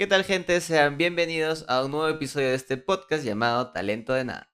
¿Qué 0.00 0.06
tal 0.06 0.24
gente? 0.24 0.58
Sean 0.62 0.96
bienvenidos 0.96 1.66
a 1.68 1.84
un 1.84 1.90
nuevo 1.90 2.08
episodio 2.08 2.48
de 2.48 2.54
este 2.54 2.78
podcast 2.78 3.22
llamado 3.22 3.70
Talento 3.70 4.14
de 4.14 4.24
Nada. 4.24 4.50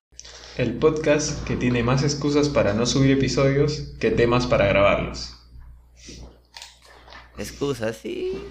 El 0.58 0.74
podcast 0.74 1.46
que 1.46 1.54
tiene 1.54 1.84
más 1.84 2.02
excusas 2.02 2.48
para 2.48 2.74
no 2.74 2.84
subir 2.84 3.12
episodios 3.12 3.94
que 4.00 4.10
temas 4.10 4.48
para 4.48 4.66
grabarlos. 4.66 5.36
Excusas, 7.38 7.96
sí. 7.96 8.42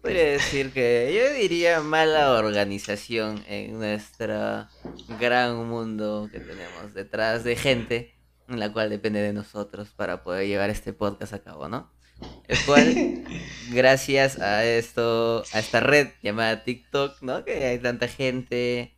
Podría 0.00 0.22
decir 0.22 0.72
que 0.72 1.12
yo 1.18 1.36
diría 1.36 1.80
mala 1.80 2.30
organización 2.30 3.42
en 3.48 3.80
nuestro 3.80 4.68
gran 5.18 5.66
mundo 5.66 6.28
que 6.30 6.38
tenemos 6.38 6.94
detrás 6.94 7.42
de 7.42 7.56
gente 7.56 8.14
en 8.46 8.60
la 8.60 8.72
cual 8.72 8.88
depende 8.88 9.20
de 9.20 9.32
nosotros 9.32 9.88
para 9.96 10.22
poder 10.22 10.46
llevar 10.46 10.70
este 10.70 10.92
podcast 10.92 11.32
a 11.32 11.42
cabo, 11.42 11.68
¿no? 11.68 11.95
El 12.48 12.58
cual, 12.64 13.24
gracias 13.70 14.38
a 14.38 14.64
esto, 14.64 15.42
a 15.52 15.58
esta 15.58 15.80
red 15.80 16.08
llamada 16.22 16.64
TikTok, 16.64 17.20
¿no? 17.22 17.44
Que 17.44 17.64
hay 17.64 17.78
tanta 17.78 18.08
gente 18.08 18.96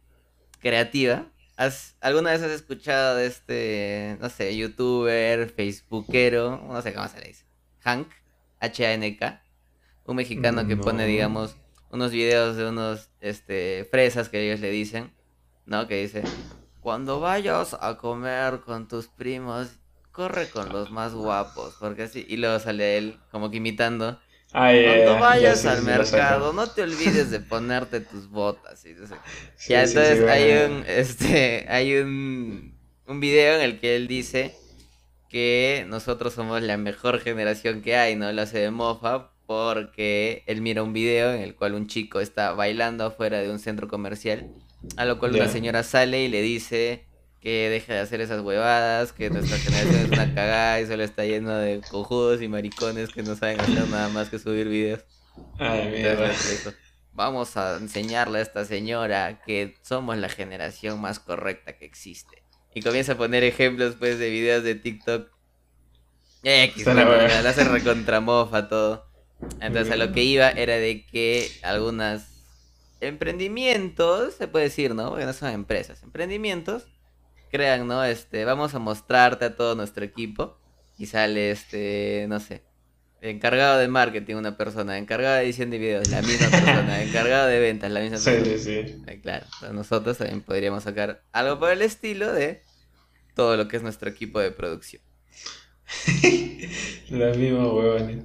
creativa. 0.60 1.26
¿Has, 1.56 1.96
¿Alguna 2.00 2.30
vez 2.30 2.42
has 2.42 2.52
escuchado 2.52 3.16
de 3.16 3.26
este, 3.26 4.16
no 4.20 4.28
sé, 4.28 4.56
youtuber, 4.56 5.48
facebookero, 5.50 6.62
no 6.68 6.80
sé 6.82 6.94
cómo 6.94 7.08
se 7.08 7.20
le 7.20 7.28
dice? 7.28 7.44
Hank, 7.80 8.08
H-A-N-K, 8.60 9.42
un 10.04 10.16
mexicano 10.16 10.66
que 10.66 10.76
pone, 10.76 11.04
digamos, 11.06 11.56
unos 11.90 12.12
videos 12.12 12.56
de 12.56 12.68
unos, 12.68 13.10
este, 13.20 13.86
fresas 13.90 14.28
que 14.28 14.46
ellos 14.46 14.60
le 14.60 14.70
dicen, 14.70 15.12
¿no? 15.66 15.88
Que 15.88 16.02
dice, 16.02 16.22
cuando 16.80 17.20
vayas 17.20 17.76
a 17.80 17.96
comer 17.96 18.60
con 18.60 18.88
tus 18.88 19.08
primos, 19.08 19.78
corre 20.18 20.50
con 20.50 20.72
los 20.72 20.90
más 20.90 21.14
guapos, 21.14 21.76
porque 21.78 22.02
así, 22.02 22.26
y 22.28 22.38
luego 22.38 22.58
sale 22.58 22.98
él 22.98 23.20
como 23.30 23.52
que 23.52 23.58
imitando. 23.58 24.18
Cuando 24.50 25.20
vayas 25.20 25.64
al 25.64 25.82
mercado, 25.82 26.52
no 26.52 26.66
te 26.68 26.82
olvides 26.82 27.30
de 27.30 27.38
ponerte 27.38 28.00
tus 28.00 28.28
botas. 28.28 28.84
Y, 28.84 28.96
ya, 29.68 29.84
entonces 29.84 30.28
hay 30.28 30.66
un, 30.66 30.84
este, 30.88 31.66
hay 31.68 31.94
un, 31.98 32.76
un 33.06 33.20
video 33.20 33.54
en 33.54 33.60
el 33.60 33.78
que 33.78 33.94
él 33.94 34.08
dice 34.08 34.56
que 35.28 35.86
nosotros 35.86 36.34
somos 36.34 36.62
la 36.62 36.76
mejor 36.78 37.20
generación 37.20 37.80
que 37.80 37.94
hay, 37.94 38.16
¿no? 38.16 38.32
Lo 38.32 38.42
hace 38.42 38.58
de 38.58 38.72
mofa 38.72 39.30
porque 39.46 40.42
él 40.48 40.62
mira 40.62 40.82
un 40.82 40.92
video 40.92 41.32
en 41.32 41.42
el 41.42 41.54
cual 41.54 41.74
un 41.74 41.86
chico 41.86 42.18
está 42.18 42.54
bailando 42.54 43.04
afuera 43.04 43.38
de 43.38 43.52
un 43.52 43.60
centro 43.60 43.86
comercial, 43.86 44.50
a 44.96 45.04
lo 45.04 45.20
cual 45.20 45.36
una 45.36 45.48
señora 45.48 45.84
sale 45.84 46.24
y 46.24 46.28
le 46.28 46.42
dice 46.42 47.07
que 47.48 47.70
deje 47.70 47.94
de 47.94 48.00
hacer 48.00 48.20
esas 48.20 48.42
huevadas, 48.42 49.12
que 49.14 49.30
nuestra 49.30 49.56
generación 49.56 50.02
es 50.02 50.10
una 50.10 50.34
cagada 50.34 50.82
y 50.82 50.86
solo 50.86 51.02
está 51.02 51.24
lleno 51.24 51.56
de 51.56 51.80
cojudos 51.90 52.42
y 52.42 52.48
maricones 52.48 53.08
que 53.08 53.22
no 53.22 53.36
saben 53.36 53.58
hacer 53.58 53.88
nada 53.88 54.10
más 54.10 54.28
que 54.28 54.38
subir 54.38 54.68
videos. 54.68 55.00
Ay, 55.58 55.88
mierda. 55.88 56.30
Vamos 57.14 57.56
a 57.56 57.78
enseñarle 57.78 58.40
a 58.40 58.42
esta 58.42 58.66
señora 58.66 59.40
que 59.46 59.76
somos 59.80 60.18
la 60.18 60.28
generación 60.28 61.00
más 61.00 61.20
correcta 61.20 61.78
que 61.78 61.86
existe. 61.86 62.42
Y 62.74 62.82
comienza 62.82 63.12
a 63.12 63.16
poner 63.16 63.42
ejemplos 63.44 63.96
pues 63.98 64.18
de 64.18 64.28
videos 64.28 64.62
de 64.62 64.74
TikTok. 64.74 65.30
X, 66.42 66.84
bueno, 66.84 67.02
la 67.06 67.48
hace 67.48 67.64
recontramofa 67.64 68.68
todo. 68.68 69.06
Entonces 69.58 69.90
a 69.90 69.96
lo 69.96 70.12
que 70.12 70.22
iba 70.22 70.50
era 70.50 70.74
de 70.74 71.06
que 71.06 71.50
algunas 71.62 72.44
emprendimientos, 73.00 74.34
se 74.34 74.48
puede 74.48 74.66
decir, 74.66 74.94
¿no? 74.94 75.08
Porque 75.08 75.24
no 75.24 75.32
son 75.32 75.48
empresas, 75.48 76.02
emprendimientos 76.02 76.88
crean, 77.50 77.86
¿no? 77.86 78.04
Este, 78.04 78.44
vamos 78.44 78.74
a 78.74 78.78
mostrarte 78.78 79.44
a 79.44 79.56
todo 79.56 79.74
nuestro 79.74 80.04
equipo 80.04 80.58
y 80.96 81.06
sale, 81.06 81.50
este, 81.50 82.26
no 82.28 82.40
sé, 82.40 82.62
encargado 83.20 83.78
de 83.78 83.88
marketing 83.88 84.36
una 84.36 84.56
persona, 84.56 84.98
encargado 84.98 85.36
de 85.36 85.44
edición 85.44 85.70
de 85.70 85.78
videos 85.78 86.08
la 86.08 86.22
misma 86.22 86.48
persona, 86.50 87.02
encargado 87.02 87.46
de 87.46 87.60
ventas 87.60 87.90
la 87.90 88.00
misma 88.00 88.18
persona. 88.18 88.44
Sí, 88.44 88.58
sí. 88.58 89.02
Eh, 89.06 89.20
claro, 89.20 89.46
nosotros 89.72 90.18
también 90.18 90.40
podríamos 90.40 90.84
sacar 90.84 91.22
algo 91.32 91.58
por 91.58 91.70
el 91.70 91.82
estilo 91.82 92.32
de 92.32 92.62
todo 93.34 93.56
lo 93.56 93.68
que 93.68 93.76
es 93.76 93.82
nuestro 93.82 94.08
equipo 94.08 94.40
de 94.40 94.50
producción. 94.50 95.02
la 97.10 97.32
misma 97.34 97.72
huevones. 97.72 98.24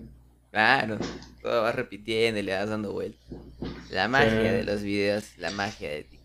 Claro, 0.51 0.97
todo 1.41 1.63
va 1.63 1.71
repitiendo 1.71 2.39
y 2.39 2.43
le 2.43 2.53
vas 2.53 2.69
dando 2.69 2.93
vuelta. 2.93 3.19
La 3.89 4.07
magia 4.07 4.51
de 4.51 4.63
los 4.63 4.83
videos, 4.83 5.37
la 5.37 5.49
magia 5.51 5.89
de 5.89 6.03
ti. 6.03 6.19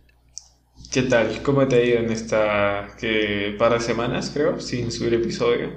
¿Qué 0.91 1.03
tal? 1.03 1.43
¿Cómo 1.43 1.69
te 1.69 1.77
ha 1.77 1.85
ido 1.85 1.99
en 1.99 2.11
esta 2.11 2.89
que 2.99 3.55
par 3.59 3.75
de 3.75 3.81
semanas, 3.81 4.31
creo, 4.33 4.59
sin 4.59 4.91
subir 4.91 5.15
episodio? 5.15 5.71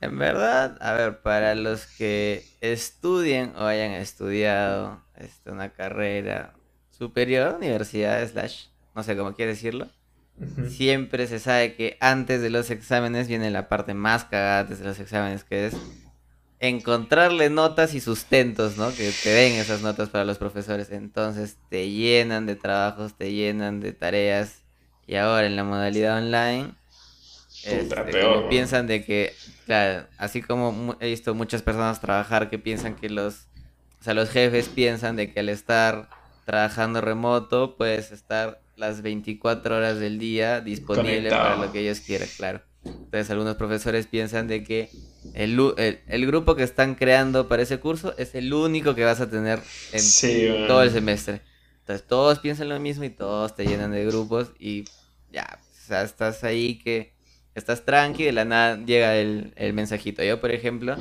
En 0.00 0.18
verdad, 0.18 0.76
a 0.80 0.92
ver, 0.92 1.22
para 1.22 1.54
los 1.54 1.86
que 1.86 2.44
estudien 2.60 3.54
o 3.56 3.64
hayan 3.64 3.92
estudiado 3.92 5.02
este, 5.16 5.50
una 5.50 5.72
carrera 5.72 6.54
superior, 6.90 7.56
universidad, 7.56 8.28
slash, 8.28 8.66
no 8.94 9.02
sé 9.02 9.16
cómo 9.16 9.34
quiere 9.34 9.52
decirlo, 9.52 9.88
siempre 10.68 11.26
se 11.26 11.38
sabe 11.38 11.74
que 11.74 11.96
antes 12.00 12.42
de 12.42 12.50
los 12.50 12.70
exámenes 12.70 13.28
viene 13.28 13.50
la 13.50 13.68
parte 13.68 13.94
más 13.94 14.24
cagada 14.24 14.60
antes 14.60 14.78
de 14.78 14.84
los 14.84 15.00
exámenes, 15.00 15.42
que 15.44 15.66
es 15.66 15.76
encontrarle 16.60 17.50
notas 17.50 17.94
y 17.94 18.00
sustentos, 18.00 18.76
¿no? 18.76 18.90
Que 18.94 19.12
te 19.22 19.30
den 19.30 19.54
esas 19.54 19.82
notas 19.82 20.08
para 20.08 20.24
los 20.24 20.38
profesores. 20.38 20.90
Entonces 20.90 21.56
te 21.68 21.90
llenan 21.90 22.46
de 22.46 22.56
trabajos, 22.56 23.14
te 23.14 23.32
llenan 23.32 23.80
de 23.80 23.92
tareas. 23.92 24.62
Y 25.06 25.16
ahora 25.16 25.46
en 25.46 25.56
la 25.56 25.64
modalidad 25.64 26.18
online, 26.18 26.74
este, 27.64 27.96
piensan 28.48 28.86
de 28.86 29.04
que, 29.04 29.34
claro, 29.66 30.06
así 30.18 30.42
como 30.42 30.96
he 31.00 31.08
visto 31.08 31.34
muchas 31.34 31.62
personas 31.62 32.00
trabajar 32.00 32.50
que 32.50 32.58
piensan 32.58 32.94
que 32.94 33.08
los, 33.08 33.46
o 34.00 34.04
sea, 34.04 34.14
los 34.14 34.30
jefes 34.30 34.68
piensan 34.68 35.16
de 35.16 35.32
que 35.32 35.40
al 35.40 35.48
estar 35.48 36.10
trabajando 36.44 37.00
remoto 37.00 37.76
puedes 37.76 38.12
estar 38.12 38.60
las 38.76 39.02
24 39.02 39.76
horas 39.76 39.98
del 39.98 40.18
día 40.18 40.60
disponible 40.60 41.30
para 41.30 41.56
lo 41.56 41.72
que 41.72 41.80
ellos 41.80 42.00
quieran, 42.00 42.28
claro. 42.36 42.62
Entonces 42.88 43.30
algunos 43.30 43.56
profesores 43.56 44.06
piensan 44.06 44.48
de 44.48 44.64
que 44.64 44.90
el, 45.34 46.26
grupo 46.26 46.56
que 46.56 46.62
están 46.62 46.94
creando 46.94 47.48
para 47.48 47.62
ese 47.62 47.78
curso 47.78 48.14
es 48.18 48.34
el 48.34 48.52
único 48.52 48.94
que 48.94 49.04
vas 49.04 49.20
a 49.20 49.30
tener 49.30 49.60
en 49.92 50.66
todo 50.66 50.82
el 50.82 50.90
semestre. 50.90 51.42
Entonces 51.80 52.06
todos 52.06 52.38
piensan 52.40 52.68
lo 52.68 52.78
mismo 52.80 53.04
y 53.04 53.10
todos 53.10 53.54
te 53.54 53.64
llenan 53.66 53.92
de 53.92 54.04
grupos 54.04 54.52
y 54.58 54.84
ya, 55.32 55.58
o 55.60 55.86
sea, 55.86 56.02
estás 56.02 56.44
ahí 56.44 56.78
que 56.78 57.14
estás 57.54 57.84
tranqui, 57.84 58.24
de 58.24 58.32
la 58.32 58.44
nada 58.44 58.84
llega 58.84 59.16
el, 59.16 59.52
mensajito. 59.72 60.22
Yo, 60.22 60.40
por 60.40 60.50
ejemplo, 60.50 60.96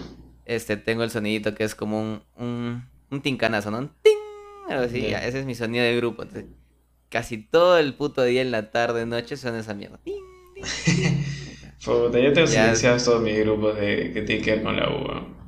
este, 0.45 0.77
tengo 0.77 1.03
el 1.03 1.11
sonidito 1.11 1.55
que 1.55 1.63
es 1.63 1.75
como 1.75 2.01
un, 2.01 2.21
un, 2.37 2.85
un 3.11 3.21
tincanazo, 3.21 3.71
¿no? 3.71 3.79
Un 3.79 3.91
ting, 4.01 4.17
algo 4.69 4.85
así, 4.85 5.05
ese 5.07 5.39
es 5.39 5.45
mi 5.45 5.55
sonido 5.55 5.83
de 5.83 5.95
grupo. 5.97 6.23
Entonces, 6.23 6.49
casi 7.09 7.37
todo 7.37 7.77
el 7.77 7.93
puto 7.93 8.23
día 8.23 8.41
en 8.41 8.51
la 8.51 8.71
tarde, 8.71 9.05
noche 9.05 9.37
suena 9.37 9.59
esa 9.59 9.73
mierda. 9.73 9.99
Ting, 10.03 10.15
ting, 10.55 11.23
Puta, 11.87 12.19
yo 12.19 12.33
tengo 12.33 12.47
silenciados 12.47 13.05
todos 13.05 13.21
mis 13.21 13.39
grupos 13.39 13.77
de, 13.77 14.11
que 14.13 14.21
tienen 14.23 14.43
que 14.43 14.51
ver 14.51 14.63
con 14.63 14.75
la 14.75 14.89
U, 14.89 15.07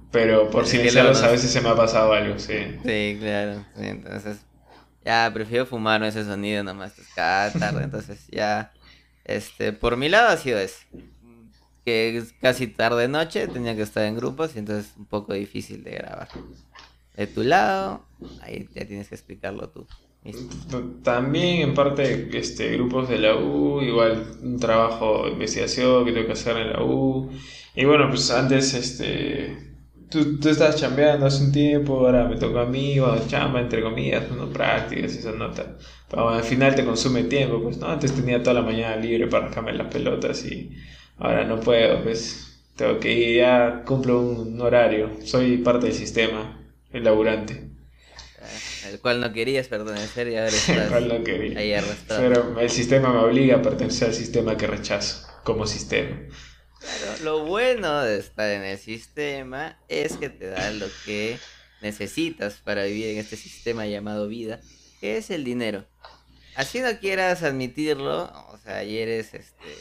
pero 0.09 0.49
por 0.49 0.65
silenciarlos 0.65 1.21
a 1.21 1.31
veces 1.31 1.51
se 1.51 1.59
me 1.59 1.67
ha 1.67 1.75
pasado 1.75 2.13
algo, 2.13 2.39
sí. 2.39 2.55
Sí, 2.85 3.17
claro. 3.19 3.65
entonces, 3.75 4.37
ya 5.03 5.29
prefiero 5.33 5.65
fumar 5.65 6.01
ese 6.03 6.23
sonido 6.23 6.63
nomás 6.63 6.93
cada 7.13 7.51
tarde. 7.51 7.83
Entonces, 7.83 8.25
ya, 8.31 8.71
este, 9.25 9.73
por 9.73 9.97
mi 9.97 10.07
lado 10.07 10.29
ha 10.29 10.37
sido 10.37 10.59
eso. 10.59 10.79
Que 11.83 12.23
casi 12.41 12.67
tarde 12.67 13.07
noche 13.07 13.47
tenía 13.47 13.75
que 13.75 13.81
estar 13.81 14.05
en 14.05 14.15
grupos 14.15 14.55
y 14.55 14.59
entonces 14.59 14.91
es 14.91 14.97
un 14.97 15.07
poco 15.07 15.33
difícil 15.33 15.83
de 15.83 15.91
grabar. 15.91 16.29
De 17.17 17.27
tu 17.27 17.43
lado, 17.43 18.05
ahí 18.39 18.69
ya 18.73 18.85
tienes 18.85 19.09
que 19.09 19.15
explicarlo 19.15 19.69
tú. 19.69 19.87
También 21.03 21.61
en 21.61 21.73
parte 21.73 22.29
este, 22.37 22.73
grupos 22.73 23.09
de 23.09 23.19
la 23.19 23.35
U, 23.37 23.81
igual 23.81 24.37
un 24.43 24.59
trabajo 24.59 25.23
de 25.25 25.31
investigación 25.31 26.05
que 26.05 26.11
tengo 26.11 26.27
que 26.27 26.33
hacer 26.33 26.57
en 26.57 26.73
la 26.73 26.83
U. 26.83 27.31
Y 27.75 27.85
bueno, 27.85 28.09
pues 28.09 28.29
antes 28.31 28.73
este, 28.73 29.57
tú, 30.09 30.39
tú 30.39 30.49
estabas 30.49 30.75
chambeando 30.75 31.25
hace 31.25 31.43
un 31.45 31.51
tiempo, 31.51 31.99
ahora 31.99 32.27
me 32.27 32.35
toca 32.37 32.61
a 32.63 32.65
mí, 32.65 32.99
bueno, 32.99 33.21
chamba 33.27 33.61
entre 33.61 33.81
comillas, 33.81 34.29
no 34.31 34.49
prácticas 34.49 35.15
y 35.15 35.19
esas 35.19 35.35
notas. 35.35 35.67
Pero 36.09 36.29
al 36.29 36.43
final 36.43 36.75
te 36.75 36.85
consume 36.85 37.23
tiempo, 37.23 37.61
pues 37.63 37.77
no, 37.77 37.87
antes 37.87 38.13
tenía 38.13 38.43
toda 38.43 38.55
la 38.55 38.61
mañana 38.63 38.97
libre 38.97 39.27
para 39.27 39.47
dejarme 39.47 39.73
las 39.73 39.87
pelotas 39.87 40.45
y 40.45 40.71
ahora 41.17 41.45
no 41.45 41.59
puedo, 41.61 42.03
pues 42.03 42.61
tengo 42.75 42.99
que 42.99 43.13
ir, 43.13 43.37
ya 43.37 43.83
cumplo 43.85 44.19
un 44.21 44.59
horario, 44.61 45.11
soy 45.23 45.57
parte 45.59 45.87
del 45.87 45.95
sistema, 45.95 46.59
el 46.91 47.03
laburante 47.03 47.69
el 48.85 48.99
cual 48.99 49.19
no 49.21 49.31
querías 49.33 49.67
pertenecer 49.67 50.27
y 50.29 50.35
ahora 50.35 50.49
estás 50.49 50.89
cual 50.89 51.07
no 51.07 51.23
quería. 51.23 51.59
ahí 51.59 51.73
arrastrado. 51.73 52.21
Pero 52.21 52.59
el 52.59 52.69
sistema 52.69 53.11
me 53.11 53.19
obliga 53.19 53.57
a 53.57 53.61
pertenecer 53.61 54.09
al 54.09 54.13
sistema 54.13 54.57
que 54.57 54.67
rechazo 54.67 55.27
como 55.43 55.65
sistema. 55.67 56.17
Claro, 56.79 57.23
lo 57.23 57.45
bueno 57.45 58.01
de 58.01 58.19
estar 58.19 58.49
en 58.49 58.63
el 58.63 58.77
sistema 58.77 59.77
es 59.89 60.13
que 60.13 60.29
te 60.29 60.47
da 60.47 60.71
lo 60.71 60.87
que 61.05 61.37
necesitas 61.81 62.55
para 62.63 62.83
vivir 62.85 63.07
en 63.07 63.17
este 63.17 63.35
sistema 63.35 63.85
llamado 63.85 64.27
vida, 64.27 64.61
que 64.99 65.17
es 65.17 65.29
el 65.29 65.43
dinero. 65.43 65.85
Así 66.55 66.79
no 66.79 66.99
quieras 66.99 67.43
admitirlo, 67.43 68.23
o 68.49 68.57
sea, 68.63 68.77
ayer 68.77 69.07
eres 69.07 69.33
este, 69.33 69.75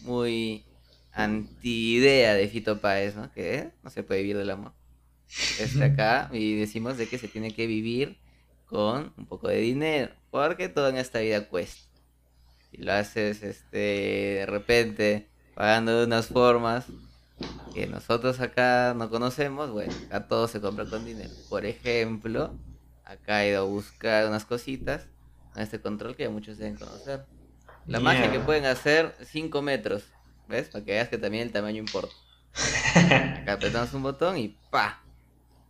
muy 0.00 0.64
anti-idea 1.12 2.34
de 2.34 2.48
Fito 2.48 2.80
Páez, 2.80 3.14
¿no? 3.14 3.32
Que 3.32 3.70
no 3.82 3.90
se 3.90 4.02
puede 4.02 4.20
vivir 4.22 4.38
del 4.38 4.50
amor. 4.50 4.72
Está 5.58 5.86
acá 5.86 6.30
y 6.32 6.56
decimos 6.56 6.96
de 6.96 7.08
que 7.08 7.18
se 7.18 7.28
tiene 7.28 7.52
que 7.52 7.66
vivir 7.66 8.18
con 8.74 9.12
un 9.16 9.26
poco 9.26 9.46
de 9.46 9.58
dinero, 9.58 10.12
porque 10.32 10.68
todo 10.68 10.88
en 10.88 10.96
esta 10.96 11.20
vida 11.20 11.46
cuesta. 11.46 11.88
Si 12.68 12.78
lo 12.78 12.92
haces 12.92 13.44
este 13.44 13.78
de 13.78 14.46
repente 14.48 15.28
pagando 15.54 15.96
de 15.96 16.06
unas 16.06 16.26
formas 16.26 16.86
que 17.72 17.86
nosotros 17.86 18.40
acá 18.40 18.92
no 18.96 19.10
conocemos, 19.10 19.70
bueno, 19.70 19.92
acá 20.06 20.26
todo 20.26 20.48
se 20.48 20.60
compra 20.60 20.86
con 20.86 21.04
dinero. 21.04 21.30
Por 21.48 21.64
ejemplo, 21.64 22.52
acá 23.04 23.44
he 23.44 23.50
ido 23.50 23.60
a 23.62 23.64
buscar 23.64 24.26
unas 24.26 24.44
cositas 24.44 25.06
en 25.54 25.62
este 25.62 25.80
control 25.80 26.16
que 26.16 26.24
ya 26.24 26.30
muchos 26.30 26.58
deben 26.58 26.74
conocer. 26.74 27.26
La 27.86 28.00
magia 28.00 28.32
que 28.32 28.40
pueden 28.40 28.64
hacer 28.64 29.14
5 29.24 29.62
metros, 29.62 30.02
¿ves? 30.48 30.68
Para 30.68 30.84
que 30.84 30.90
veas 30.90 31.08
que 31.08 31.18
también 31.18 31.44
el 31.44 31.52
tamaño 31.52 31.78
importa. 31.78 32.12
Acá 32.96 33.52
apretamos 33.52 33.94
un 33.94 34.02
botón 34.02 34.36
y 34.36 34.58
¡pa! 34.68 35.00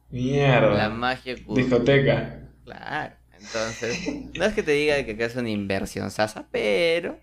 Mierda. 0.09 0.75
La 0.75 0.89
magia 0.89 1.35
Discoteca. 1.35 2.44
Claro. 2.65 3.15
Entonces, 3.39 3.99
no 4.35 4.45
es 4.45 4.55
que 4.55 4.63
te 4.63 4.73
diga 4.73 5.03
que 5.05 5.13
acá 5.13 5.27
es 5.27 5.37
una 5.37 5.51
inversión 5.51 6.11
sasa, 6.11 6.47
pero 6.51 7.19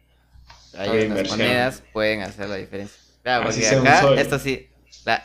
hay 0.78 1.06
unas 1.08 1.30
monedas 1.30 1.84
pueden 1.94 2.22
hacer 2.22 2.50
la 2.50 2.56
diferencia. 2.56 2.98
Claro, 3.24 3.46
porque 3.46 3.68
acá 3.68 4.14
esto 4.16 4.40
sí, 4.40 4.68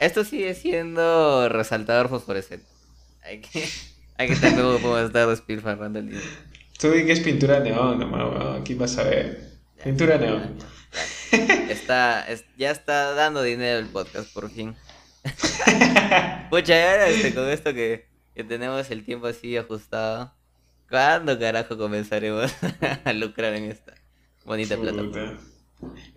esto 0.00 0.24
sigue 0.24 0.54
siendo 0.54 1.48
resaltador 1.48 2.08
fosforescente. 2.08 2.66
Hay 3.22 3.40
que, 3.40 3.68
hay 4.16 4.28
que 4.28 4.36
también 4.36 4.64
podemos 4.80 5.02
estar 5.02 5.28
despilfarrando 5.28 5.98
el 5.98 6.08
dinero. 6.08 6.26
Tú 6.78 6.90
di 6.90 7.06
que 7.06 7.12
es 7.12 7.20
pintura 7.20 7.60
neón, 7.60 7.98
nomás, 7.98 8.60
aquí 8.60 8.74
vas 8.74 8.98
a 8.98 9.04
ver. 9.04 9.56
Pintura 9.82 10.18
neón. 10.18 10.58
Está, 11.70 12.26
ya 12.56 12.70
está 12.70 13.14
dando 13.14 13.42
dinero 13.42 13.78
el 13.78 13.86
podcast, 13.86 14.32
por 14.32 14.50
fin. 14.50 14.74
Pucha, 16.50 16.92
ahora 16.92 17.08
este, 17.08 17.34
con 17.34 17.48
esto 17.48 17.72
que, 17.74 18.05
que 18.36 18.44
tenemos 18.44 18.90
el 18.90 19.02
tiempo 19.02 19.26
así 19.28 19.56
ajustado, 19.56 20.30
¿cuándo 20.90 21.38
carajo 21.38 21.78
comenzaremos 21.78 22.54
a 23.04 23.12
lucrar 23.14 23.54
en 23.54 23.64
esta 23.64 23.94
bonita 24.44 24.76
plataforma? 24.76 25.38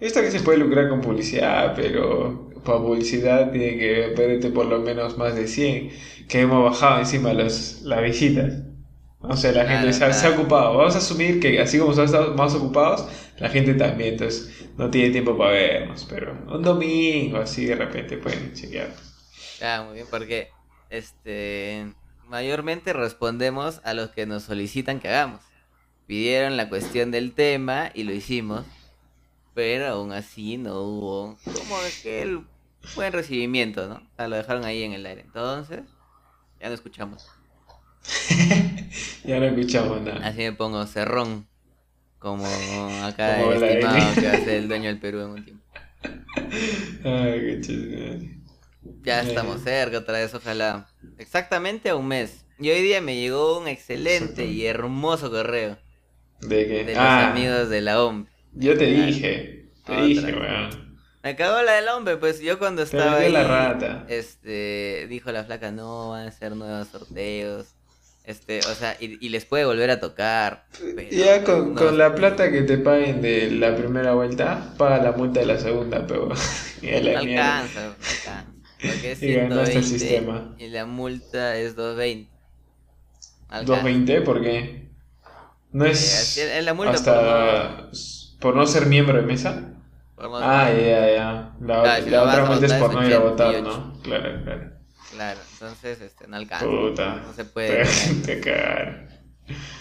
Esto 0.01 0.19
que 0.19 0.29
se 0.29 0.41
puede 0.41 0.57
lucrar 0.57 0.89
con 0.89 0.99
publicidad, 0.99 1.73
pero 1.77 2.49
para 2.65 2.79
publicidad 2.79 3.51
tiene 3.53 3.77
que 3.77 4.13
perderte 4.17 4.49
por 4.49 4.65
lo 4.65 4.79
menos 4.79 5.17
más 5.17 5.33
de 5.33 5.47
100, 5.47 5.91
que 6.27 6.41
hemos 6.41 6.71
bajado 6.71 6.99
encima 6.99 7.31
los, 7.31 7.83
las 7.83 8.01
visitas. 8.03 8.53
O 9.21 9.37
sea, 9.37 9.53
la 9.53 9.65
gente 9.65 9.93
se, 9.93 10.03
ha 10.03 10.29
ocupado. 10.29 10.77
Vamos 10.77 10.95
a 10.95 10.97
asumir 10.97 11.39
que 11.39 11.61
así 11.61 11.79
como 11.79 11.91
estamos 11.91 12.35
más 12.35 12.53
ocupados, 12.53 13.07
la 13.37 13.49
gente 13.49 13.73
también. 13.75 14.13
Entonces, 14.13 14.67
no 14.77 14.89
tiene 14.89 15.11
tiempo 15.11 15.37
para 15.37 15.51
vernos. 15.51 16.05
Pero 16.09 16.37
un 16.47 16.63
domingo, 16.63 17.37
así 17.37 17.65
de 17.65 17.75
repente 17.75 18.17
pueden 18.17 18.53
chequear. 18.53 18.89
Ah, 19.61 19.83
muy 19.85 19.95
bien, 19.95 20.07
porque 20.09 20.49
este 20.89 21.93
mayormente 22.29 22.93
respondemos 22.93 23.81
a 23.83 23.93
los 23.93 24.11
que 24.11 24.25
nos 24.25 24.43
solicitan 24.43 24.99
que 24.99 25.09
hagamos. 25.09 25.41
Pidieron 26.05 26.57
la 26.57 26.69
cuestión 26.69 27.11
del 27.11 27.33
tema 27.33 27.91
y 27.93 28.03
lo 28.03 28.13
hicimos. 28.13 28.65
Pero 29.53 29.87
aún 29.87 30.13
así 30.13 30.57
no 30.57 30.79
hubo 30.81 31.37
como 31.43 31.77
que 32.03 32.21
el 32.21 32.45
buen 32.95 33.11
recibimiento, 33.11 33.87
¿no? 33.89 33.95
O 33.95 34.15
sea, 34.15 34.27
lo 34.27 34.35
dejaron 34.37 34.63
ahí 34.63 34.83
en 34.83 34.93
el 34.93 35.05
aire. 35.05 35.21
Entonces, 35.21 35.81
ya 36.61 36.67
no 36.67 36.73
escuchamos. 36.75 37.27
ya 39.25 39.39
no 39.39 39.45
escuchamos 39.47 40.01
nada. 40.01 40.25
Así 40.25 40.39
me 40.39 40.53
pongo 40.53 40.85
cerrón. 40.85 41.47
Como 42.19 42.45
acá 43.03 43.41
el 43.41 43.63
estimado 43.63 44.13
que 44.15 44.27
hace 44.27 44.57
el 44.57 44.67
dueño 44.69 44.87
del 44.87 44.99
Perú 44.99 45.21
en 45.21 45.29
un 45.29 45.45
tiempo. 45.45 45.63
Ay, 47.03 47.61
qué 47.61 48.38
Ya 49.01 49.21
estamos 49.21 49.61
cerca 49.61 49.99
otra 49.99 50.19
vez, 50.19 50.33
ojalá. 50.33 50.87
Exactamente 51.17 51.89
a 51.89 51.95
un 51.95 52.07
mes. 52.07 52.45
Y 52.59 52.69
hoy 52.69 52.81
día 52.81 53.01
me 53.01 53.15
llegó 53.15 53.59
un 53.59 53.67
excelente 53.67 54.45
y 54.45 54.65
hermoso 54.65 55.31
correo. 55.31 55.77
¿De 56.41 56.67
qué? 56.67 56.83
De 56.83 56.93
los 56.93 57.01
ah. 57.01 57.31
amigos 57.31 57.69
de 57.69 57.81
la 57.81 58.03
OMP. 58.03 58.27
Yo 58.53 58.77
te 58.77 58.85
dije, 58.85 59.69
te 59.85 60.01
dije, 60.01 60.33
weón. 60.33 60.89
Me 61.23 61.35
cagó 61.35 61.61
la 61.61 61.73
del 61.73 61.87
hombre, 61.89 62.17
pues 62.17 62.39
yo 62.39 62.59
cuando 62.59 62.81
estaba 62.81 63.17
ahí, 63.17 63.31
la 63.31 63.43
rata. 63.43 64.05
este, 64.07 65.05
dijo 65.09 65.31
la 65.31 65.43
flaca, 65.43 65.69
no, 65.71 66.11
van 66.11 66.27
a 66.27 66.31
ser 66.31 66.55
nuevos 66.55 66.87
sorteos. 66.87 67.75
Este, 68.23 68.59
o 68.59 68.75
sea, 68.75 68.95
y, 68.99 69.27
les 69.29 69.43
puede 69.45 69.65
volver 69.65 69.89
a 69.89 69.99
tocar. 69.99 70.65
ya 71.09 71.43
con, 71.43 71.73
con, 71.73 71.97
la 71.97 72.13
plata 72.13 72.51
que 72.51 72.61
te 72.61 72.77
paguen 72.77 73.21
de 73.21 73.49
la 73.51 73.75
primera 73.75 74.13
vuelta, 74.13 74.73
paga 74.77 75.01
la 75.01 75.11
multa 75.13 75.39
de 75.39 75.47
la 75.47 75.57
segunda, 75.57 76.05
pero. 76.05 76.27
no 76.81 77.17
alcanza. 77.17 77.95
Porque 78.81 79.11
es 79.11 79.19
120 79.19 79.77
el 79.77 79.83
sistema. 79.83 80.55
y 80.57 80.67
la 80.67 80.85
multa 80.85 81.57
es 81.57 81.75
220. 81.75 82.29
¿220? 83.49 84.23
¿Por 84.23 84.41
qué? 84.41 84.89
No 85.71 85.85
es. 85.85 86.37
Eh, 86.37 86.61
la 86.61 86.73
multa 86.73 86.93
hasta 86.93 87.89
por 88.39 88.55
no... 88.55 88.65
ser 88.65 88.85
miembro 88.85 89.17
de 89.17 89.23
mesa. 89.23 89.73
ah, 90.17 90.71
ya, 90.71 91.13
ya. 91.13 91.55
La, 91.61 91.99
la 91.99 92.23
otra 92.23 92.45
multa 92.45 92.65
es 92.65 92.73
por 92.73 92.93
no 92.93 93.05
ir 93.05 93.13
a 93.13 93.19
votar, 93.19 93.61
¿no? 93.61 93.99
Claro, 94.01 94.43
claro. 94.43 94.79
Claro, 95.11 95.39
entonces 95.53 96.01
este, 96.01 96.27
no 96.27 96.37
alcanza. 96.37 96.65
no 96.65 97.33
se 97.33 97.45
puede. 97.45 97.83
Te 98.25 98.39
caro. 98.39 99.07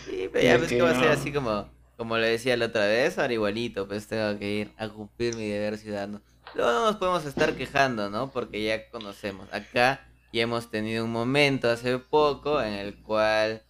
Sí, 0.06 0.28
pero 0.32 0.44
ya 0.44 0.56
ves 0.56 0.68
que 0.68 0.82
va 0.82 0.90
a 0.90 0.98
ser 0.98 1.10
así 1.10 1.32
como, 1.32 1.68
como 1.96 2.16
le 2.16 2.28
decía 2.28 2.56
la 2.56 2.66
otra 2.66 2.86
vez, 2.86 3.18
ahora 3.18 3.32
igualito, 3.34 3.86
pues 3.86 4.06
tengo 4.06 4.38
que 4.38 4.50
ir 4.50 4.72
a 4.78 4.88
cumplir 4.88 5.36
mi 5.36 5.46
deber 5.48 5.76
ciudadano. 5.76 6.22
Luego 6.54 6.72
no 6.72 6.86
nos 6.86 6.96
podemos 6.96 7.24
estar 7.24 7.54
quejando, 7.54 8.10
¿no? 8.10 8.30
Porque 8.30 8.64
ya 8.64 8.90
conocemos. 8.90 9.48
Acá 9.52 10.06
ya 10.32 10.42
hemos 10.42 10.70
tenido 10.70 11.04
un 11.04 11.12
momento 11.12 11.70
hace 11.70 11.98
poco 11.98 12.62
en 12.62 12.74
el 12.74 13.02
cual 13.02 13.62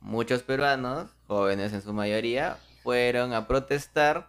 muchos 0.00 0.42
peruanos, 0.42 1.10
jóvenes 1.26 1.72
en 1.72 1.82
su 1.82 1.92
mayoría, 1.92 2.58
fueron 2.82 3.32
a 3.32 3.46
protestar 3.46 4.28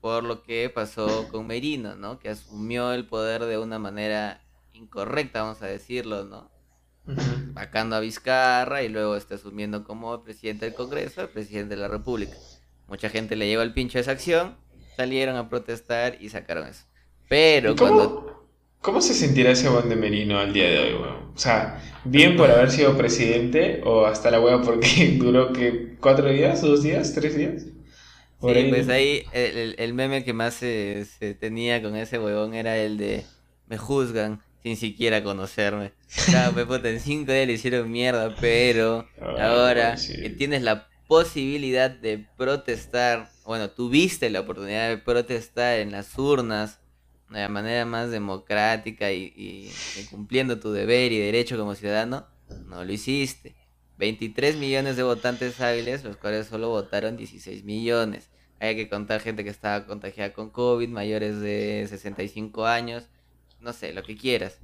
por 0.00 0.24
lo 0.24 0.42
que 0.42 0.70
pasó 0.70 1.28
con 1.28 1.46
Merino, 1.46 1.96
¿no? 1.96 2.18
Que 2.18 2.30
asumió 2.30 2.92
el 2.92 3.06
poder 3.06 3.44
de 3.44 3.58
una 3.58 3.78
manera 3.78 4.40
incorrecta, 4.72 5.42
vamos 5.42 5.62
a 5.62 5.66
decirlo, 5.66 6.24
¿no? 6.24 6.50
Vacando 7.52 7.96
a 7.96 8.00
Vizcarra 8.00 8.82
y 8.82 8.88
luego 8.88 9.16
está 9.16 9.34
asumiendo 9.34 9.84
como 9.84 10.22
presidente 10.22 10.66
del 10.66 10.74
Congreso, 10.74 11.22
el 11.22 11.28
presidente 11.28 11.74
de 11.74 11.82
la 11.82 11.88
República. 11.88 12.36
Mucha 12.88 13.10
gente 13.10 13.36
le 13.36 13.46
llegó 13.46 13.62
al 13.62 13.74
pincho 13.74 13.98
esa 13.98 14.12
acción, 14.12 14.56
salieron 14.96 15.36
a 15.36 15.48
protestar 15.48 16.16
y 16.20 16.28
sacaron 16.30 16.68
eso. 16.68 16.84
Pero 17.30 17.76
cómo, 17.76 17.94
cuando... 17.94 18.48
¿Cómo 18.80 19.00
se 19.00 19.14
sentirá 19.14 19.52
ese 19.52 19.68
buen 19.68 19.88
de 19.88 19.94
Merino 19.94 20.40
al 20.40 20.52
día 20.52 20.68
de 20.68 20.80
hoy, 20.80 20.94
weón? 20.94 21.30
O 21.32 21.38
sea, 21.38 21.80
bien 22.04 22.36
por 22.36 22.50
haber 22.50 22.72
sido 22.72 22.96
presidente 22.96 23.82
o 23.84 24.04
hasta 24.04 24.32
la 24.32 24.40
hueá 24.40 24.62
porque 24.62 25.16
duró 25.20 25.52
que 25.52 25.94
cuatro 26.00 26.28
días, 26.28 26.60
dos 26.60 26.82
días, 26.82 27.14
tres 27.14 27.36
días. 27.36 27.62
sí, 27.62 27.70
pues 28.40 28.88
ahí 28.88 29.22
el, 29.32 29.94
meme 29.94 30.24
que 30.24 30.32
más 30.32 30.54
se, 30.54 31.06
se 31.20 31.34
tenía 31.34 31.80
con 31.80 31.94
ese 31.94 32.18
huevón 32.18 32.52
era 32.54 32.76
el 32.76 32.98
de 32.98 33.24
me 33.68 33.78
juzgan 33.78 34.42
sin 34.64 34.76
siquiera 34.76 35.22
conocerme. 35.22 35.92
Claro, 36.26 36.52
me 36.56 36.66
puta, 36.66 36.90
en 36.90 36.98
cinco 36.98 37.30
días 37.30 37.46
le 37.46 37.52
hicieron 37.52 37.92
mierda, 37.92 38.34
pero 38.40 39.06
ah, 39.20 39.36
ahora 39.38 39.94
que 39.94 40.30
tienes 40.30 40.62
la 40.62 40.88
posibilidad 41.06 41.90
de 41.90 42.26
protestar, 42.36 43.30
bueno, 43.44 43.70
tuviste 43.70 44.30
la 44.30 44.40
oportunidad 44.40 44.88
de 44.88 44.98
protestar 44.98 45.78
en 45.78 45.92
las 45.92 46.18
urnas 46.18 46.79
de 47.30 47.40
la 47.40 47.48
manera 47.48 47.84
más 47.84 48.10
democrática 48.10 49.12
y, 49.12 49.70
cumpliendo 50.10 50.58
tu 50.58 50.72
deber 50.72 51.12
y 51.12 51.18
derecho 51.18 51.56
como 51.56 51.74
ciudadano, 51.74 52.26
no 52.66 52.84
lo 52.84 52.92
hiciste. 52.92 53.54
23 53.98 54.56
millones 54.56 54.96
de 54.96 55.02
votantes 55.02 55.60
hábiles, 55.60 56.04
los 56.04 56.16
cuales 56.16 56.46
solo 56.46 56.70
votaron 56.70 57.16
16 57.16 57.64
millones. 57.64 58.30
Hay 58.58 58.76
que 58.76 58.88
contar 58.88 59.20
gente 59.20 59.44
que 59.44 59.50
estaba 59.50 59.86
contagiada 59.86 60.32
con 60.32 60.50
COVID, 60.50 60.88
mayores 60.88 61.40
de 61.40 61.86
65 61.88 62.66
años 62.66 63.08
no 63.60 63.72
sé, 63.72 63.92
lo 63.92 64.02
que 64.02 64.16
quieras. 64.16 64.58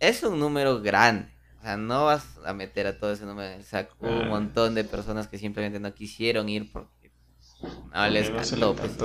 Es 0.00 0.22
un 0.22 0.38
número 0.38 0.80
grande. 0.80 1.28
O 1.58 1.62
sea, 1.62 1.76
no 1.76 2.04
vas 2.06 2.38
a 2.44 2.52
meter 2.52 2.86
a 2.86 2.98
todo 2.98 3.12
ese 3.12 3.26
número 3.26 3.48
en 3.48 3.58
el 3.58 3.64
saco. 3.64 3.94
un 4.00 4.22
ah. 4.22 4.28
montón 4.28 4.74
de 4.74 4.84
personas 4.84 5.28
que 5.28 5.38
simplemente 5.38 5.80
no 5.80 5.92
quisieron 5.92 6.48
ir 6.48 6.70
porque 6.72 7.10
no 7.92 8.08
les 8.08 8.30
cantó. 8.30 8.76
Pues. 8.76 8.96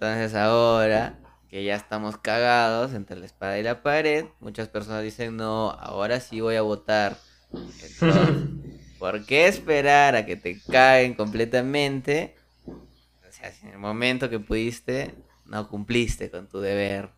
Entonces 0.00 0.34
ahora 0.34 1.18
que 1.50 1.62
ya 1.62 1.76
estamos 1.76 2.16
cagados 2.16 2.94
entre 2.94 3.18
la 3.18 3.26
espada 3.26 3.58
y 3.58 3.62
la 3.62 3.82
pared, 3.82 4.24
muchas 4.40 4.66
personas 4.66 5.02
dicen, 5.02 5.36
no, 5.36 5.72
ahora 5.72 6.20
sí 6.20 6.40
voy 6.40 6.56
a 6.56 6.62
votar. 6.62 7.18
Entonces, 7.52 8.48
¿por 8.98 9.26
qué 9.26 9.46
esperar 9.46 10.16
a 10.16 10.24
que 10.24 10.36
te 10.36 10.58
caguen 10.58 11.12
completamente? 11.12 12.34
O 12.66 13.30
sea, 13.30 13.52
si 13.52 13.66
en 13.66 13.72
el 13.74 13.78
momento 13.78 14.30
que 14.30 14.40
pudiste, 14.40 15.14
no 15.44 15.68
cumpliste 15.68 16.30
con 16.30 16.48
tu 16.48 16.60
deber 16.60 17.10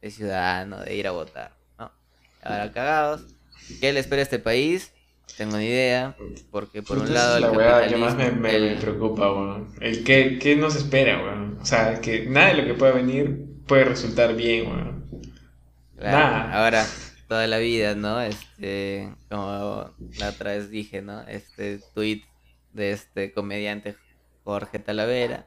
de 0.00 0.10
ciudadano, 0.10 0.80
de 0.80 0.94
ir 0.94 1.08
a 1.08 1.10
votar, 1.10 1.52
¿no? 1.78 1.92
Ahora 2.42 2.72
cagados. 2.72 3.26
¿Qué 3.82 3.92
le 3.92 4.00
espera 4.00 4.20
a 4.20 4.22
este 4.22 4.38
país? 4.38 4.94
Tengo 5.36 5.56
ni 5.56 5.66
idea, 5.66 6.16
porque 6.50 6.82
por 6.82 6.98
un 6.98 7.12
lado... 7.12 7.36
Es 7.36 7.40
la 7.40 7.50
weá 7.52 7.88
que 7.88 7.96
más 7.96 8.14
me, 8.16 8.30
me, 8.30 8.76
preocupa, 8.76 9.32
weón. 9.32 9.74
El 9.80 10.04
qué, 10.04 10.38
qué 10.38 10.56
nos 10.56 10.76
espera, 10.76 11.22
weón. 11.22 11.58
O 11.60 11.64
sea, 11.64 12.00
que 12.00 12.26
nada 12.26 12.48
de 12.48 12.62
lo 12.62 12.64
que 12.66 12.74
pueda 12.74 12.92
venir 12.92 13.46
puede 13.66 13.84
resultar 13.84 14.34
bien, 14.34 14.66
weón. 14.66 15.04
nada. 15.98 16.52
Ahora, 16.52 16.86
toda 17.28 17.46
la 17.46 17.58
vida, 17.58 17.94
¿no? 17.94 18.20
Este, 18.20 19.14
como 19.28 19.94
la 20.18 20.28
otra 20.28 20.52
vez 20.52 20.68
dije, 20.70 21.00
¿no? 21.00 21.22
Este 21.22 21.80
tweet 21.94 22.22
de 22.72 22.92
este 22.92 23.32
comediante 23.32 23.96
Jorge 24.44 24.78
Talavera 24.78 25.46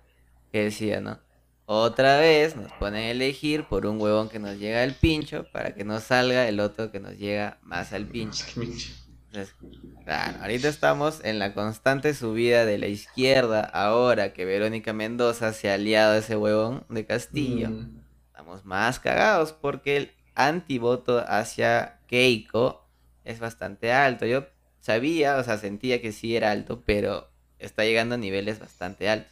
que 0.52 0.64
decía, 0.64 1.02
¿no? 1.02 1.20
Otra 1.66 2.20
vez 2.20 2.56
nos 2.56 2.72
ponen 2.74 3.04
a 3.04 3.12
elegir 3.12 3.66
por 3.66 3.86
un 3.86 4.00
huevón 4.00 4.30
que 4.30 4.40
nos 4.40 4.58
llega 4.58 4.84
al 4.84 4.94
pincho 4.94 5.46
para 5.52 5.74
que 5.74 5.84
no 5.84 6.00
salga 6.00 6.48
el 6.48 6.60
otro 6.60 6.92
que 6.92 7.00
nos 7.00 7.18
llega 7.18 7.58
más 7.64 7.94
al 7.94 8.06
pincho. 8.06 8.46
Ahorita 10.06 10.68
estamos 10.68 11.22
en 11.24 11.40
la 11.40 11.54
constante 11.54 12.14
subida 12.14 12.66
de 12.66 12.78
la 12.78 12.88
izquierda 12.88 13.62
ahora 13.62 14.34
que 14.34 14.46
Verónica 14.46 14.94
Mendoza 14.94 15.54
se 15.54 15.70
ha 15.70 15.76
aliado 15.76 16.14
a 16.14 16.18
ese 16.18 16.36
huevón 16.36 16.86
de 16.90 17.06
Castillo. 17.06 17.70
Mm. 17.70 18.02
Estamos 18.28 18.66
más 18.66 19.00
cagados 19.00 19.54
porque 19.54 19.98
el 19.98 20.12
antivoto 20.36 21.24
hacia 21.28 22.00
Keiko 22.08 22.88
es 23.24 23.40
bastante 23.40 23.92
alto. 23.92 24.26
Yo 24.26 24.46
sabía, 24.80 25.38
o 25.38 25.44
sea, 25.44 25.58
sentía 25.58 26.02
que 26.02 26.12
sí 26.12 26.36
era 26.36 26.52
alto, 26.52 26.84
pero 26.86 27.30
está 27.60 27.84
llegando 27.84 28.16
a 28.16 28.18
niveles 28.18 28.60
bastante 28.60 29.10
altos. 29.10 29.32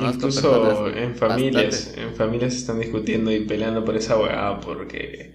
Incluso 0.00 0.88
en 0.88 1.14
familias, 1.14 1.94
en 1.96 2.14
familias 2.16 2.54
están 2.54 2.80
discutiendo 2.80 3.30
y 3.30 3.44
peleando 3.44 3.84
por 3.84 3.96
esa 3.96 4.18
hueá 4.18 4.58
porque 4.60 5.34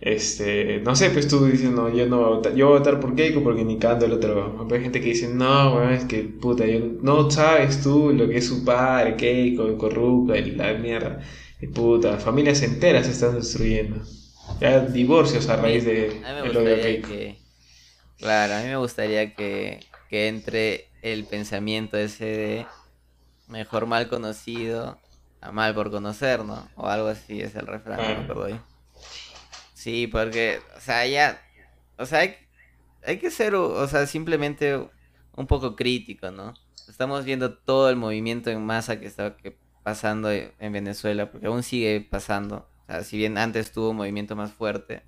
este, 0.00 0.80
no 0.80 0.94
sé, 0.94 1.10
pues 1.10 1.26
tú 1.26 1.44
dices, 1.46 1.70
no, 1.70 1.88
yo 1.92 2.06
no 2.06 2.18
voy 2.18 2.26
a 2.26 2.36
votar, 2.36 2.54
yo 2.54 2.66
voy 2.68 2.76
a 2.76 2.78
votar 2.78 3.00
por 3.00 3.16
Keiko 3.16 3.42
porque 3.42 3.64
ni 3.64 3.78
canto 3.78 4.04
el 4.04 4.12
otro. 4.12 4.66
Hay 4.70 4.80
gente 4.80 5.00
que 5.00 5.08
dice, 5.08 5.28
no, 5.28 5.74
weón, 5.74 5.92
es 5.92 6.04
que 6.04 6.22
puta, 6.22 6.66
yo, 6.66 6.80
no 7.02 7.30
sabes 7.30 7.82
tú 7.82 8.12
lo 8.12 8.28
que 8.28 8.38
es 8.38 8.46
su 8.46 8.64
padre, 8.64 9.16
Keiko, 9.16 9.76
corrupta 9.76 10.38
y 10.38 10.52
la 10.52 10.74
mierda. 10.74 11.20
Y 11.60 11.66
puta, 11.66 12.18
familias 12.18 12.62
enteras 12.62 13.06
se 13.06 13.12
están 13.12 13.34
destruyendo. 13.34 14.02
Ya 14.60 14.80
divorcios 14.80 15.48
a 15.48 15.56
raíz 15.56 15.84
de 15.84 16.22
el 16.44 17.02
Keiko. 17.02 17.08
claro, 18.18 18.54
a 18.54 18.60
mí 18.62 18.68
me 18.68 18.76
gustaría 18.76 19.34
que, 19.34 19.80
que 20.08 20.28
entre 20.28 20.86
el 21.02 21.24
pensamiento 21.24 21.96
ese 21.96 22.24
de 22.24 22.66
Mejor 23.48 23.86
mal 23.86 24.08
conocido 24.08 24.98
a 25.40 25.52
mal 25.52 25.74
por 25.74 25.90
conocer, 25.90 26.44
¿no? 26.44 26.68
O 26.76 26.86
algo 26.86 27.08
así 27.08 27.40
es 27.40 27.54
el 27.54 27.66
refrán, 27.66 28.28
¿no? 28.28 28.60
Sí, 29.78 30.08
porque, 30.08 30.58
o 30.76 30.80
sea, 30.80 31.06
ya, 31.06 31.40
o 31.98 32.04
sea, 32.04 32.18
hay, 32.18 32.34
hay 33.06 33.18
que 33.18 33.30
ser, 33.30 33.54
o 33.54 33.86
sea, 33.86 34.06
simplemente 34.06 34.76
un 35.36 35.46
poco 35.46 35.76
crítico, 35.76 36.32
¿no? 36.32 36.52
Estamos 36.88 37.24
viendo 37.24 37.54
todo 37.54 37.88
el 37.88 37.94
movimiento 37.94 38.50
en 38.50 38.66
masa 38.66 38.98
que 38.98 39.06
está 39.06 39.36
pasando 39.84 40.32
en 40.32 40.72
Venezuela, 40.72 41.30
porque 41.30 41.46
aún 41.46 41.62
sigue 41.62 42.00
pasando. 42.00 42.68
O 42.82 42.86
sea, 42.86 43.04
si 43.04 43.18
bien 43.18 43.38
antes 43.38 43.70
tuvo 43.70 43.90
un 43.90 43.98
movimiento 43.98 44.34
más 44.34 44.52
fuerte, 44.52 45.04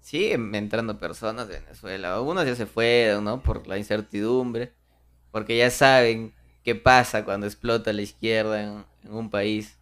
siguen 0.00 0.52
entrando 0.56 0.98
personas 0.98 1.46
de 1.46 1.60
Venezuela. 1.60 2.12
Algunos 2.12 2.44
ya 2.44 2.56
se 2.56 2.66
fueron, 2.66 3.22
¿no? 3.22 3.40
Por 3.40 3.68
la 3.68 3.78
incertidumbre, 3.78 4.72
porque 5.30 5.56
ya 5.56 5.70
saben 5.70 6.34
qué 6.64 6.74
pasa 6.74 7.24
cuando 7.24 7.46
explota 7.46 7.92
la 7.92 8.02
izquierda 8.02 8.64
en, 8.64 8.84
un 9.12 9.30
país. 9.30 9.78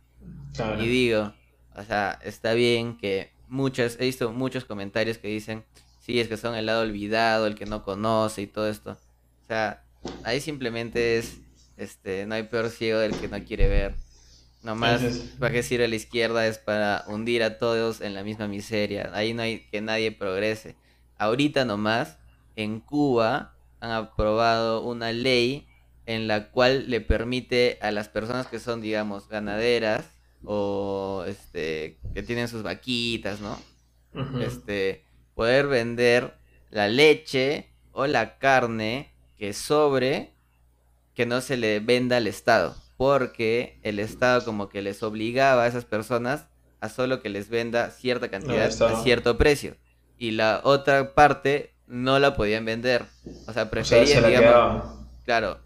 Y 0.78 0.86
digo, 0.88 1.32
o 1.74 1.82
sea, 1.84 2.18
está 2.22 2.52
bien 2.52 2.98
que 2.98 3.39
muchos, 3.50 3.96
he 4.00 4.06
visto 4.06 4.32
muchos 4.32 4.64
comentarios 4.64 5.18
que 5.18 5.28
dicen, 5.28 5.64
sí, 6.00 6.20
es 6.20 6.28
que 6.28 6.36
son 6.36 6.54
el 6.54 6.66
lado 6.66 6.82
olvidado, 6.82 7.46
el 7.46 7.54
que 7.54 7.66
no 7.66 7.84
conoce 7.84 8.42
y 8.42 8.46
todo 8.46 8.68
esto. 8.68 8.92
O 8.92 9.46
sea, 9.46 9.84
ahí 10.24 10.40
simplemente 10.40 11.18
es, 11.18 11.38
este, 11.76 12.26
no 12.26 12.34
hay 12.34 12.44
peor 12.44 12.70
ciego 12.70 13.00
del 13.00 13.14
que 13.14 13.28
no 13.28 13.42
quiere 13.44 13.68
ver. 13.68 13.94
Nomás, 14.62 15.02
¿para 15.38 15.52
qué 15.52 15.62
sirve 15.62 15.88
la 15.88 15.96
izquierda? 15.96 16.46
Es 16.46 16.58
para 16.58 17.04
hundir 17.08 17.42
a 17.42 17.58
todos 17.58 18.02
en 18.02 18.14
la 18.14 18.22
misma 18.22 18.46
miseria. 18.46 19.10
Ahí 19.14 19.32
no 19.32 19.42
hay 19.42 19.66
que 19.70 19.80
nadie 19.80 20.12
progrese. 20.12 20.76
Ahorita 21.16 21.64
nomás, 21.64 22.18
en 22.56 22.80
Cuba, 22.80 23.54
han 23.80 23.90
aprobado 23.90 24.82
una 24.82 25.12
ley 25.12 25.66
en 26.04 26.28
la 26.28 26.50
cual 26.50 26.90
le 26.90 27.00
permite 27.00 27.78
a 27.80 27.90
las 27.90 28.08
personas 28.08 28.48
que 28.48 28.58
son, 28.58 28.82
digamos, 28.82 29.28
ganaderas 29.28 30.04
o 30.44 31.24
este 31.26 31.98
que 32.14 32.22
tienen 32.22 32.48
sus 32.48 32.62
vaquitas, 32.62 33.40
¿no? 33.40 33.58
Este 34.40 35.04
poder 35.34 35.66
vender 35.66 36.34
la 36.70 36.88
leche 36.88 37.70
o 37.92 38.06
la 38.06 38.38
carne 38.38 39.12
que 39.38 39.52
sobre 39.52 40.32
que 41.14 41.26
no 41.26 41.40
se 41.40 41.56
le 41.56 41.80
venda 41.80 42.16
al 42.16 42.26
Estado, 42.26 42.74
porque 42.96 43.78
el 43.82 43.98
Estado 43.98 44.44
como 44.44 44.68
que 44.68 44.82
les 44.82 45.02
obligaba 45.02 45.64
a 45.64 45.66
esas 45.66 45.84
personas 45.84 46.46
a 46.80 46.88
solo 46.88 47.20
que 47.20 47.28
les 47.28 47.48
venda 47.50 47.90
cierta 47.90 48.30
cantidad 48.30 48.66
a 48.66 49.02
cierto 49.02 49.36
precio 49.36 49.76
y 50.18 50.32
la 50.32 50.60
otra 50.64 51.14
parte 51.14 51.74
no 51.86 52.18
la 52.18 52.36
podían 52.36 52.64
vender, 52.64 53.04
o 53.46 53.52
sea, 53.52 53.70
preferían 53.70 54.26
digamos, 54.26 54.84
claro, 55.24 55.58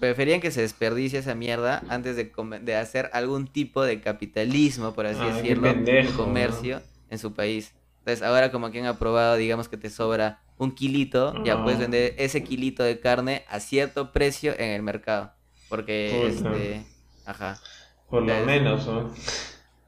preferían 0.00 0.40
que 0.40 0.50
se 0.50 0.62
desperdicie 0.62 1.18
esa 1.18 1.34
mierda 1.34 1.82
antes 1.88 2.16
de, 2.16 2.32
de 2.62 2.76
hacer 2.76 3.10
algún 3.12 3.46
tipo 3.46 3.82
de 3.82 4.00
capitalismo, 4.00 4.94
por 4.94 5.06
así 5.06 5.22
decirlo, 5.22 5.72
de 5.72 6.08
comercio 6.16 6.82
en 7.10 7.18
su 7.18 7.34
país. 7.34 7.74
Entonces, 7.98 8.26
ahora 8.26 8.50
como 8.50 8.70
que 8.70 8.80
han 8.80 8.86
aprobado, 8.86 9.36
digamos 9.36 9.68
que 9.68 9.76
te 9.76 9.90
sobra 9.90 10.40
un 10.56 10.72
kilito, 10.72 11.44
ya 11.44 11.62
puedes 11.62 11.78
vender 11.78 12.14
ese 12.16 12.42
kilito 12.42 12.82
de 12.82 12.98
carne 12.98 13.44
a 13.48 13.60
cierto 13.60 14.10
precio 14.12 14.52
en 14.58 14.70
el 14.70 14.82
mercado. 14.82 15.32
Porque, 15.68 16.26
este, 16.26 16.84
ajá. 17.26 17.60
Por 18.08 18.22
lo 18.22 18.44
menos, 18.44 18.86
¿no? 18.86 19.14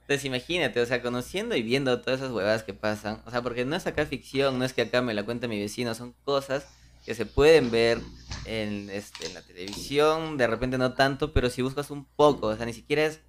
Entonces 0.02 0.24
imagínate, 0.24 0.80
o 0.80 0.86
sea, 0.86 1.00
conociendo 1.00 1.56
y 1.56 1.62
viendo 1.62 2.00
todas 2.00 2.20
esas 2.20 2.32
huevadas 2.32 2.64
que 2.64 2.74
pasan, 2.74 3.22
o 3.24 3.30
sea, 3.30 3.40
porque 3.40 3.64
no 3.64 3.76
es 3.76 3.86
acá 3.86 4.04
ficción, 4.04 4.58
no 4.58 4.64
es 4.64 4.72
que 4.72 4.82
acá 4.82 5.00
me 5.00 5.14
la 5.14 5.24
cuente 5.24 5.48
mi 5.48 5.58
vecino, 5.58 5.94
son 5.94 6.14
cosas 6.24 6.66
que 7.06 7.14
se 7.14 7.24
pueden 7.24 7.70
ver 7.70 7.98
en, 8.44 8.90
este, 8.90 9.26
en 9.26 9.34
la 9.34 9.42
televisión, 9.42 10.36
de 10.36 10.46
repente 10.46 10.78
no 10.78 10.94
tanto, 10.94 11.32
pero 11.32 11.50
si 11.50 11.62
buscas 11.62 11.90
un 11.90 12.04
poco, 12.04 12.48
o 12.48 12.56
sea, 12.56 12.66
ni 12.66 12.72
siquiera 12.72 13.04
es 13.04 13.20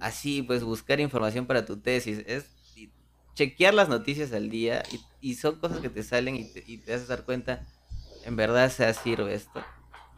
así, 0.00 0.42
pues 0.42 0.64
buscar 0.64 1.00
información 1.00 1.46
para 1.46 1.64
tu 1.64 1.78
tesis, 1.80 2.24
es 2.26 2.46
chequear 3.34 3.74
las 3.74 3.88
noticias 3.88 4.32
al 4.32 4.50
día 4.50 4.82
y, 5.20 5.34
son 5.34 5.56
cosas 5.56 5.78
que 5.78 5.88
te 5.88 6.02
salen 6.02 6.36
y 6.36 6.52
te, 6.52 6.64
y 6.66 6.78
te 6.78 6.94
haces 6.94 7.08
dar 7.08 7.24
cuenta, 7.24 7.66
en 8.24 8.36
verdad 8.36 8.70
se 8.70 8.92
sirve 8.94 9.34
esto. 9.34 9.62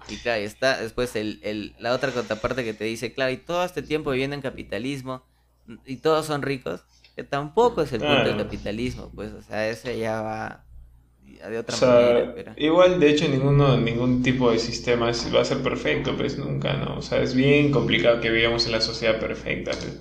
Y 0.08 0.16
claro, 0.18 0.42
y 0.42 0.44
está 0.44 0.80
después 0.80 1.16
el, 1.16 1.40
el, 1.42 1.74
la 1.78 1.94
otra 1.94 2.12
contraparte 2.12 2.64
que 2.64 2.74
te 2.74 2.84
dice, 2.84 3.12
claro, 3.12 3.32
y 3.32 3.38
todo 3.38 3.64
este 3.64 3.82
tiempo 3.82 4.10
viviendo 4.10 4.34
en 4.34 4.42
capitalismo 4.42 5.24
y 5.86 5.96
todos 5.96 6.26
son 6.26 6.42
ricos, 6.42 6.84
que 7.16 7.24
tampoco 7.24 7.82
es 7.82 7.92
el 7.92 8.00
punto 8.00 8.24
del 8.24 8.36
capitalismo, 8.36 9.10
pues, 9.14 9.32
o 9.32 9.40
sea, 9.42 9.68
ese 9.68 9.98
ya 9.98 10.20
va 10.20 10.64
de 11.48 11.58
otra 11.58 11.76
manera. 11.76 12.54
Igual, 12.56 13.00
de 13.00 13.10
hecho, 13.10 13.28
ninguno, 13.28 13.76
ningún 13.76 14.22
tipo 14.22 14.50
de 14.50 14.58
sistema 14.58 15.10
va 15.34 15.40
a 15.40 15.44
ser 15.44 15.58
perfecto, 15.58 16.16
pues 16.16 16.38
nunca, 16.38 16.74
¿no? 16.74 16.98
O 16.98 17.02
sea, 17.02 17.22
es 17.22 17.34
bien 17.34 17.70
complicado 17.70 18.20
que 18.20 18.30
vivamos 18.30 18.66
en 18.66 18.72
la 18.72 18.80
sociedad 18.80 19.18
perfecta, 19.18 19.72
pues, 19.72 20.00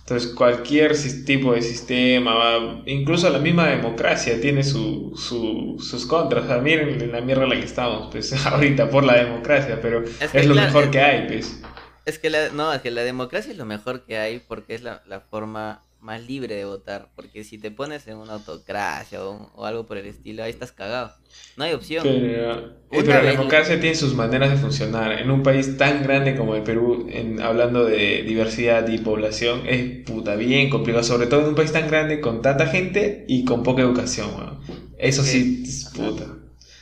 Entonces, 0.00 0.32
cualquier 0.34 0.96
tipo 1.24 1.54
de 1.54 1.62
sistema, 1.62 2.34
va, 2.34 2.82
incluso 2.86 3.30
la 3.30 3.38
misma 3.38 3.68
democracia 3.68 4.40
tiene 4.40 4.64
su, 4.64 5.12
sus 5.16 6.06
contras. 6.06 6.44
O 6.44 6.48
sea, 6.48 6.58
miren 6.58 7.12
la 7.12 7.20
mierda 7.20 7.44
en 7.44 7.50
la 7.50 7.56
que 7.56 7.66
estamos, 7.66 8.08
pues, 8.10 8.32
ahorita 8.46 8.90
por 8.90 9.04
la 9.04 9.22
democracia, 9.24 9.78
pero 9.80 10.02
es, 10.02 10.46
lo 10.46 10.54
mejor 10.54 10.90
que 10.90 11.00
hay, 11.00 11.28
pues. 11.28 11.60
Es 12.04 12.18
que 12.18 12.30
la, 12.30 12.48
no, 12.48 12.72
es 12.72 12.80
que 12.80 12.90
la 12.90 13.02
democracia 13.02 13.52
es 13.52 13.58
lo 13.58 13.64
mejor 13.64 14.04
que 14.04 14.18
hay 14.18 14.40
porque 14.40 14.74
es 14.74 14.82
la, 14.82 15.02
la 15.06 15.20
forma 15.20 15.82
más 16.02 16.26
libre 16.26 16.56
de 16.56 16.64
votar. 16.64 17.08
Porque 17.14 17.44
si 17.44 17.58
te 17.58 17.70
pones 17.70 18.06
en 18.08 18.16
una 18.16 18.34
autocracia 18.34 19.24
o, 19.24 19.64
algo 19.64 19.86
por 19.86 19.96
el 19.96 20.06
estilo, 20.06 20.42
ahí 20.42 20.50
estás 20.50 20.72
cagado. 20.72 21.12
No 21.56 21.64
hay 21.64 21.72
opción. 21.72 22.02
Pero, 22.02 22.76
eh, 22.90 23.04
la 23.06 23.22
democracia 23.22 23.80
tiene 23.80 23.94
sus 23.94 24.14
maneras 24.14 24.50
de 24.50 24.56
funcionar. 24.56 25.18
En 25.18 25.30
un 25.30 25.42
país 25.42 25.76
tan 25.78 26.02
grande 26.02 26.36
como 26.36 26.54
el 26.54 26.62
Perú, 26.62 27.08
en, 27.10 27.40
hablando 27.40 27.84
de 27.84 28.22
diversidad 28.22 28.86
y 28.88 28.98
población, 28.98 29.62
es 29.66 30.04
puta 30.04 30.34
bien 30.34 30.68
complicado. 30.68 31.04
Sobre 31.04 31.26
todo 31.26 31.42
en 31.42 31.48
un 31.48 31.54
país 31.54 31.72
tan 31.72 31.88
grande 31.88 32.20
con 32.20 32.42
tanta 32.42 32.66
gente 32.66 33.24
y 33.28 33.44
con 33.44 33.62
poca 33.62 33.82
educación. 33.82 34.60
Eso 34.98 35.22
sí, 35.22 35.62
es 35.64 35.90
puta. 35.94 36.26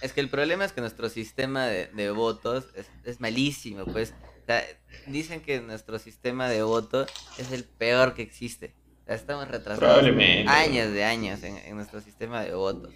Es 0.00 0.12
que 0.12 0.20
el 0.20 0.30
problema 0.30 0.64
es 0.64 0.72
que 0.72 0.80
nuestro 0.80 1.08
sistema 1.08 1.66
de, 1.66 2.10
votos 2.10 2.64
es, 3.04 3.20
malísimo, 3.20 3.84
pues. 3.84 4.14
dicen 5.06 5.42
que 5.42 5.60
nuestro 5.60 5.98
sistema 5.98 6.48
de 6.48 6.62
voto 6.62 7.06
es 7.38 7.52
el 7.52 7.64
peor 7.64 8.14
que 8.14 8.22
existe. 8.22 8.74
Estamos 9.10 9.48
retrasados 9.48 10.04
años 10.46 10.92
de 10.92 11.04
años 11.04 11.42
en, 11.42 11.74
nuestro 11.74 12.00
sistema 12.00 12.42
de 12.42 12.54
votos. 12.54 12.94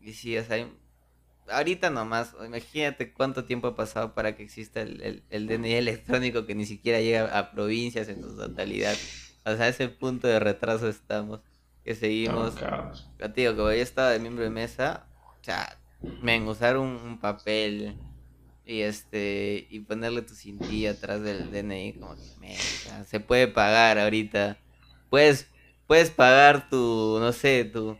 Y 0.00 0.12
sí, 0.12 0.36
o 0.36 0.44
sea, 0.44 0.68
ahorita 1.48 1.90
nomás, 1.90 2.34
imagínate 2.44 3.12
cuánto 3.12 3.44
tiempo 3.44 3.68
ha 3.68 3.76
pasado 3.76 4.14
para 4.14 4.34
que 4.34 4.42
exista 4.42 4.80
el, 4.80 5.22
el, 5.30 5.46
DNI 5.46 5.74
electrónico 5.74 6.44
que 6.44 6.56
ni 6.56 6.66
siquiera 6.66 7.00
llega 7.00 7.38
a 7.38 7.52
provincias 7.52 8.08
en 8.08 8.20
su 8.20 8.36
totalidad. 8.36 8.96
O 9.44 9.54
sea, 9.54 9.66
a 9.66 9.68
ese 9.68 9.88
punto 9.88 10.26
de 10.26 10.40
retraso 10.40 10.88
estamos, 10.88 11.38
que 11.84 11.94
seguimos. 11.94 12.56
Digo, 13.36 13.56
como 13.56 13.70
yo 13.70 13.82
estaba 13.82 14.10
de 14.10 14.18
miembro 14.18 14.42
de 14.42 14.50
mesa, 14.50 15.06
o 15.40 15.44
sea, 15.44 15.78
ven, 16.20 16.48
usar 16.48 16.78
un, 16.78 17.20
papel 17.20 17.96
y 18.66 18.80
este 18.80 19.68
y 19.70 19.78
ponerle 19.80 20.22
tu 20.22 20.34
cintilla 20.34 20.90
atrás 20.90 21.22
del 21.22 21.52
DNI, 21.52 21.92
como 21.92 22.16
que, 22.16 22.56
se 23.06 23.20
puede 23.20 23.46
pagar 23.46 24.00
ahorita 24.00 24.58
puedes, 25.10 25.48
puedes 25.86 26.10
pagar 26.10 26.68
tu, 26.68 27.18
no 27.20 27.32
sé, 27.32 27.64
tu, 27.64 27.96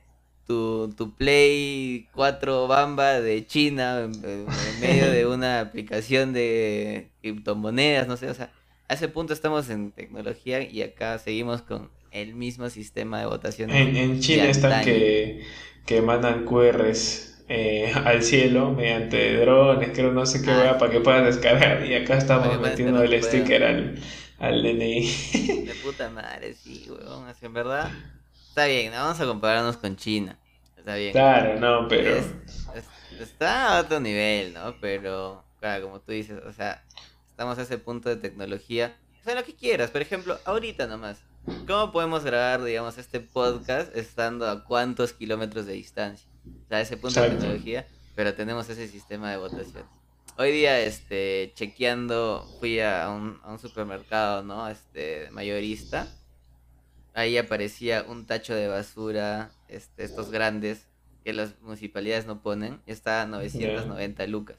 tu, 0.47 0.93
tu 0.97 1.15
Play 1.15 2.09
4 2.15 2.67
Bamba 2.69 3.21
de 3.21 3.47
China 3.47 4.01
en, 4.01 4.13
en 4.25 4.81
medio 4.81 5.11
de 5.11 5.27
una 5.35 5.61
aplicación 5.61 6.33
de 6.33 7.09
criptomonedas, 7.21 8.09
no 8.09 8.17
sé, 8.17 8.29
o 8.31 8.35
sea, 8.35 8.51
a 8.89 8.95
ese 8.95 9.09
punto 9.09 9.33
estamos 9.35 9.69
en 9.69 9.93
tecnología 9.93 10.63
y 10.63 10.83
acá 10.83 11.19
seguimos 11.19 11.63
con 11.63 11.91
el 12.11 12.35
mismo 12.35 12.71
sistema 12.71 13.21
de 13.21 13.27
votación. 13.27 13.71
En, 13.71 13.95
en 13.97 14.21
China 14.21 14.45
están 14.49 14.85
que, 14.85 15.43
que 15.85 16.01
mandan 16.01 16.45
QRs 16.47 17.45
eh, 17.51 17.93
al 18.05 18.23
cielo 18.23 18.73
mediante 18.73 19.37
drones, 19.39 19.91
creo, 19.95 20.13
no 20.13 20.27
sé 20.27 20.43
qué 20.43 20.51
Ah, 20.51 20.77
para 20.79 20.91
que 20.93 21.01
puedas 21.01 21.25
descargar. 21.25 21.85
Y 21.85 21.95
acá 21.95 22.19
estamos 22.19 22.61
metiendo 22.61 23.03
el 23.03 23.23
sticker 23.23 23.65
al, 23.65 23.95
al 24.39 24.63
DNI. 24.63 25.07
De 25.67 25.75
puta 25.83 26.11
madre, 26.11 26.55
sí, 26.55 26.87
weón. 26.89 27.27
Así, 27.29 27.47
en 27.47 27.53
verdad, 27.53 27.91
está 28.49 28.67
bien, 28.67 28.93
no 28.93 28.99
vamos 28.99 29.21
a 29.21 29.27
compararnos 29.27 29.77
con 29.77 29.97
China. 29.97 30.39
Está 30.77 30.95
bien. 30.97 31.13
Claro, 31.13 31.59
no, 31.61 31.89
pero. 31.89 32.17
Es- 32.17 32.27
es- 32.75 33.21
está 33.21 33.77
a 33.77 33.81
otro 33.81 33.99
nivel, 34.01 34.55
¿no? 34.55 34.77
Pero, 34.81 35.45
claro, 35.61 35.87
como 35.87 36.01
tú 36.01 36.13
dices, 36.13 36.41
o 36.45 36.53
sea, 36.53 36.85
estamos 37.31 37.59
a 37.59 37.63
ese 37.63 37.79
punto 37.79 38.09
de 38.09 38.17
tecnología. 38.17 38.97
O 39.21 39.25
sea, 39.25 39.35
lo 39.35 39.45
que 39.45 39.55
quieras. 39.55 39.91
Por 39.91 40.01
ejemplo, 40.03 40.39
ahorita 40.45 40.87
nomás. 40.87 41.19
¿Cómo 41.67 41.93
podemos 41.93 42.25
grabar, 42.25 42.63
digamos, 42.63 42.99
este 42.99 43.21
podcast 43.21 43.95
estando 43.97 44.49
a 44.49 44.65
cuántos 44.65 45.13
kilómetros 45.15 45.67
de 45.67 45.73
distancia? 45.75 46.29
O 46.47 46.69
sea, 46.69 46.79
a 46.79 46.81
ese 46.83 46.97
punto 46.97 47.21
de 47.23 47.31
tecnología, 47.31 47.87
pero 48.15 48.35
tenemos 48.35 48.69
ese 48.69 48.87
sistema 48.87 49.31
de 49.31 49.39
votación. 49.39 49.85
Hoy 50.41 50.53
día, 50.53 50.79
este, 50.79 51.51
chequeando, 51.57 52.47
fui 52.61 52.79
a 52.79 53.11
un, 53.11 53.41
a 53.43 53.51
un 53.51 53.59
supermercado, 53.59 54.45
¿no? 54.45 54.69
Este, 54.69 55.29
mayorista. 55.33 56.07
Ahí 57.13 57.37
aparecía 57.37 58.05
un 58.09 58.25
tacho 58.25 58.55
de 58.55 58.69
basura, 58.69 59.51
este, 59.67 60.05
estos 60.05 60.31
grandes, 60.31 60.87
que 61.25 61.33
las 61.33 61.61
municipalidades 61.61 62.27
no 62.27 62.41
ponen, 62.41 62.81
y 62.87 62.93
está 62.93 63.23
a 63.23 63.27
990 63.27 64.29
lucas. 64.29 64.59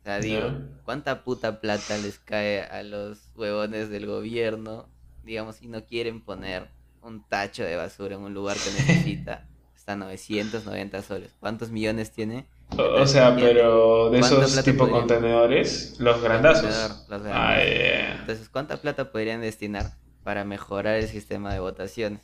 O 0.00 0.04
sea, 0.04 0.18
digo. 0.18 0.50
¿cuánta 0.86 1.24
puta 1.24 1.60
plata 1.60 1.98
les 1.98 2.18
cae 2.18 2.62
a 2.62 2.82
los 2.82 3.18
huevones 3.36 3.90
del 3.90 4.06
gobierno, 4.06 4.88
digamos, 5.24 5.56
si 5.56 5.68
no 5.68 5.84
quieren 5.84 6.22
poner 6.22 6.70
un 7.02 7.22
tacho 7.28 7.64
de 7.64 7.76
basura 7.76 8.14
en 8.14 8.22
un 8.22 8.32
lugar 8.32 8.56
que 8.56 8.70
necesita? 8.70 9.46
Está 9.76 9.92
a 9.92 9.96
990 9.96 11.02
soles. 11.02 11.34
¿Cuántos 11.38 11.70
millones 11.70 12.12
tiene? 12.12 12.46
O, 12.78 13.02
o 13.02 13.06
sea, 13.06 13.34
pero 13.36 14.10
de 14.10 14.20
¿Cuánta 14.20 14.44
esos 14.46 14.64
tipo 14.64 14.78
podrían- 14.86 15.00
contenedores, 15.00 15.96
los 15.98 16.22
grandazos. 16.22 16.62
Contenedor, 16.62 16.90
los 17.10 17.22
grandes. 17.22 17.32
Ah. 17.34 18.14
Entonces, 18.20 18.48
¿cuánta 18.48 18.76
plata 18.80 19.10
podrían 19.12 19.40
destinar 19.40 19.92
para 20.24 20.44
mejorar 20.44 20.96
el 20.96 21.08
sistema 21.08 21.52
de 21.52 21.60
votaciones? 21.60 22.20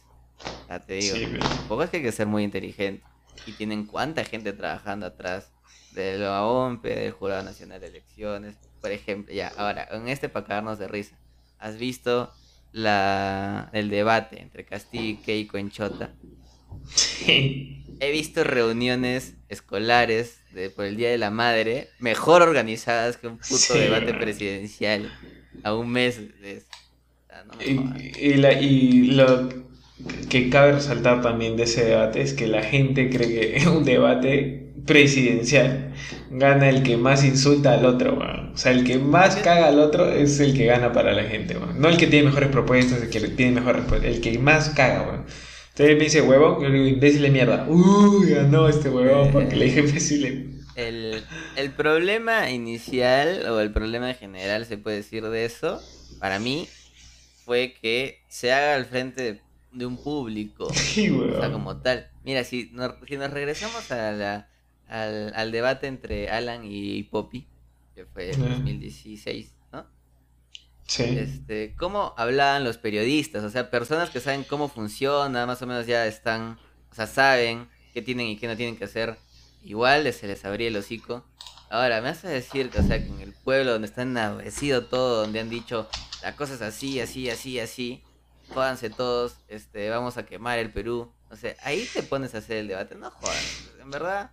Ya 0.68 0.78
te 0.80 0.94
digo, 0.94 1.16
Sí, 1.16 1.26
pero- 1.30 1.46
tampoco 1.48 1.82
es 1.82 1.90
que 1.90 1.96
hay 1.98 2.02
que 2.02 2.12
ser 2.12 2.26
muy 2.26 2.44
inteligente. 2.44 3.04
Y 3.46 3.52
tienen 3.52 3.86
cuánta 3.86 4.24
gente 4.24 4.52
trabajando 4.52 5.06
atrás 5.06 5.50
de 5.92 6.18
la 6.18 6.44
OMPE, 6.44 6.94
del 6.94 7.12
Jurado 7.12 7.42
Nacional 7.42 7.80
de 7.80 7.86
Elecciones. 7.88 8.56
Por 8.80 8.90
ejemplo, 8.90 9.32
ya, 9.34 9.52
ahora, 9.56 9.86
en 9.90 10.08
este 10.08 10.28
para 10.28 10.46
cagarnos 10.46 10.78
de 10.78 10.88
risa. 10.88 11.16
¿Has 11.58 11.76
visto 11.78 12.32
la, 12.72 13.68
el 13.72 13.90
debate 13.90 14.40
entre 14.40 14.64
Castillo 14.64 15.04
y 15.04 15.16
Keiko 15.16 15.58
en 15.58 15.70
Chota? 15.70 16.10
Sí. 16.94 17.84
He 18.00 18.10
visto 18.12 18.44
reuniones 18.44 19.34
escolares 19.48 20.40
de, 20.52 20.70
por 20.70 20.84
el 20.84 20.96
Día 20.96 21.10
de 21.10 21.18
la 21.18 21.30
Madre 21.30 21.88
mejor 21.98 22.42
organizadas 22.42 23.16
que 23.16 23.26
un 23.28 23.38
puto 23.38 23.56
Sí, 23.56 23.78
debate 23.78 24.14
presidencial 24.14 25.12
a 25.62 25.74
un 25.74 25.90
mes 25.90 26.18
de 26.40 26.58
eso. 26.58 26.66
No. 27.46 27.54
Y, 27.64 28.12
y 28.18 28.34
la- 28.34 28.52
y 28.60 29.02
lo 29.12 29.48
que 30.28 30.50
cabe 30.50 30.72
resaltar 30.72 31.22
también 31.22 31.56
de 31.56 31.64
ese 31.64 31.84
debate 31.84 32.22
es 32.22 32.32
que 32.34 32.46
la 32.46 32.62
gente 32.62 33.10
cree 33.10 33.54
que 33.58 33.68
un 33.68 33.84
debate 33.84 34.72
presidencial 34.86 35.92
gana 36.30 36.68
el 36.68 36.82
que 36.82 36.96
más 36.96 37.24
insulta 37.24 37.74
al 37.74 37.84
otro. 37.84 38.18
O 38.52 38.56
sea, 38.56 38.72
el 38.72 38.84
que 38.84 38.98
más 38.98 39.36
caga 39.36 39.68
al 39.68 39.78
otro 39.80 40.10
es 40.12 40.40
el 40.40 40.54
que 40.56 40.66
gana 40.66 40.92
para 40.92 41.12
la 41.12 41.24
gente. 41.24 41.56
No 41.76 41.88
el 41.88 41.96
que 41.96 42.06
tiene 42.06 42.26
mejores 42.26 42.48
propuestas, 42.50 43.02
el 43.02 43.10
que 43.10 43.20
tiene 43.28 43.52
mejores 43.52 43.82
respuestas, 43.82 44.10
el 44.14 44.20
que 44.20 44.38
más 44.38 44.70
caga, 44.70 45.02
weón. 45.02 45.26
Entonces 45.78 45.96
me 45.96 46.04
dice 46.04 46.22
huevón, 46.22 46.60
yo 46.60 46.68
le 46.68 46.74
digo 46.78 46.88
imbécil 46.88 47.22
de 47.22 47.30
mierda. 47.30 47.66
Uy, 47.68 48.30
ganó 48.30 48.68
este 48.68 48.88
huevón 48.90 49.30
porque 49.32 49.54
le 49.54 49.66
dije 49.66 49.80
imbécil. 49.80 50.60
El, 50.74 51.22
el 51.56 51.70
problema 51.72 52.50
inicial 52.50 53.46
o 53.48 53.60
el 53.60 53.72
problema 53.72 54.12
general, 54.14 54.66
se 54.66 54.76
puede 54.78 54.96
decir 54.98 55.24
de 55.28 55.44
eso, 55.44 55.80
para 56.18 56.40
mí, 56.40 56.68
fue 57.44 57.74
que 57.80 58.20
se 58.28 58.52
haga 58.52 58.74
al 58.74 58.86
frente 58.86 59.22
de, 59.22 59.40
de 59.72 59.86
un 59.86 59.96
público. 60.02 60.68
Sí, 60.74 61.10
O 61.10 61.38
sea, 61.38 61.52
como 61.52 61.76
tal. 61.80 62.08
Mira, 62.24 62.42
si 62.42 62.70
nos, 62.72 62.94
si 63.06 63.16
nos 63.16 63.30
regresamos 63.30 63.88
a 63.92 64.10
la- 64.12 64.48
al, 64.88 65.32
al 65.34 65.52
debate 65.52 65.86
entre 65.86 66.28
Alan 66.28 66.62
y 66.64 67.02
Poppy, 67.04 67.46
que 67.94 68.04
fue 68.06 68.32
en 68.32 68.42
Ah. 68.42 68.48
2016, 68.48 69.52
¿no? 69.52 69.57
Sí. 70.88 71.04
Este, 71.04 71.74
¿cómo 71.76 72.14
hablaban 72.16 72.64
los 72.64 72.78
periodistas? 72.78 73.44
O 73.44 73.50
sea, 73.50 73.70
personas 73.70 74.10
que 74.10 74.20
saben 74.20 74.42
cómo 74.42 74.68
funciona, 74.68 75.46
más 75.46 75.62
o 75.62 75.66
menos 75.66 75.86
ya 75.86 76.06
están, 76.06 76.58
o 76.90 76.94
sea, 76.94 77.06
saben 77.06 77.68
qué 77.92 78.02
tienen 78.02 78.26
y 78.26 78.38
qué 78.38 78.48
no 78.48 78.56
tienen 78.56 78.76
que 78.76 78.84
hacer. 78.84 79.16
Igual 79.62 80.10
se 80.12 80.26
les 80.26 80.44
abría 80.44 80.68
el 80.68 80.76
hocico. 80.76 81.24
Ahora, 81.70 82.00
me 82.00 82.08
a 82.08 82.12
decir 82.14 82.70
que, 82.70 82.78
o 82.78 82.82
sea, 82.82 82.98
que 82.98 83.08
en 83.08 83.20
el 83.20 83.34
pueblo 83.34 83.72
donde 83.72 83.86
está 83.86 84.02
enardecido 84.02 84.86
todo, 84.86 85.20
donde 85.20 85.40
han 85.40 85.50
dicho 85.50 85.86
la 86.22 86.34
cosa 86.34 86.54
es 86.54 86.62
así, 86.62 87.00
así, 87.00 87.28
así, 87.28 87.60
así, 87.60 88.02
jódanse 88.48 88.88
todos, 88.88 89.36
este, 89.48 89.90
vamos 89.90 90.16
a 90.16 90.24
quemar 90.24 90.58
el 90.58 90.72
Perú. 90.72 91.12
O 91.30 91.36
sea, 91.36 91.54
ahí 91.62 91.86
te 91.92 92.02
pones 92.02 92.34
a 92.34 92.38
hacer 92.38 92.56
el 92.56 92.68
debate, 92.68 92.94
no 92.94 93.10
jodas. 93.10 93.68
En 93.80 93.90
verdad, 93.90 94.30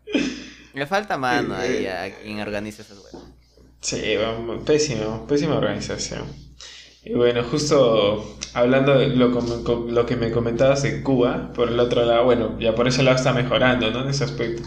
le 0.73 0.87
falta 0.87 1.17
mano 1.17 1.55
ahí 1.55 1.85
a 1.85 2.15
quien 2.21 2.39
organiza 2.39 2.81
esas 2.81 2.99
huevas. 2.99 3.34
Sí, 3.87 4.15
vamos, 4.17 4.63
pésimo, 4.65 5.27
pésima 5.27 5.57
organización. 5.57 6.23
Y 7.03 7.13
bueno, 7.13 7.43
justo 7.43 8.37
hablando 8.53 8.97
de 8.97 9.09
lo, 9.09 9.29
lo 9.29 10.05
que 10.07 10.15
me 10.15 10.31
comentabas 10.31 10.81
de 10.83 11.03
Cuba, 11.03 11.51
por 11.53 11.69
el 11.69 11.79
otro 11.79 12.03
lado, 12.03 12.25
bueno, 12.25 12.59
ya 12.59 12.73
por 12.73 12.87
ese 12.87 13.03
lado 13.03 13.17
está 13.17 13.31
mejorando, 13.33 13.91
¿no? 13.91 14.01
En 14.01 14.09
ese 14.09 14.23
aspecto. 14.23 14.63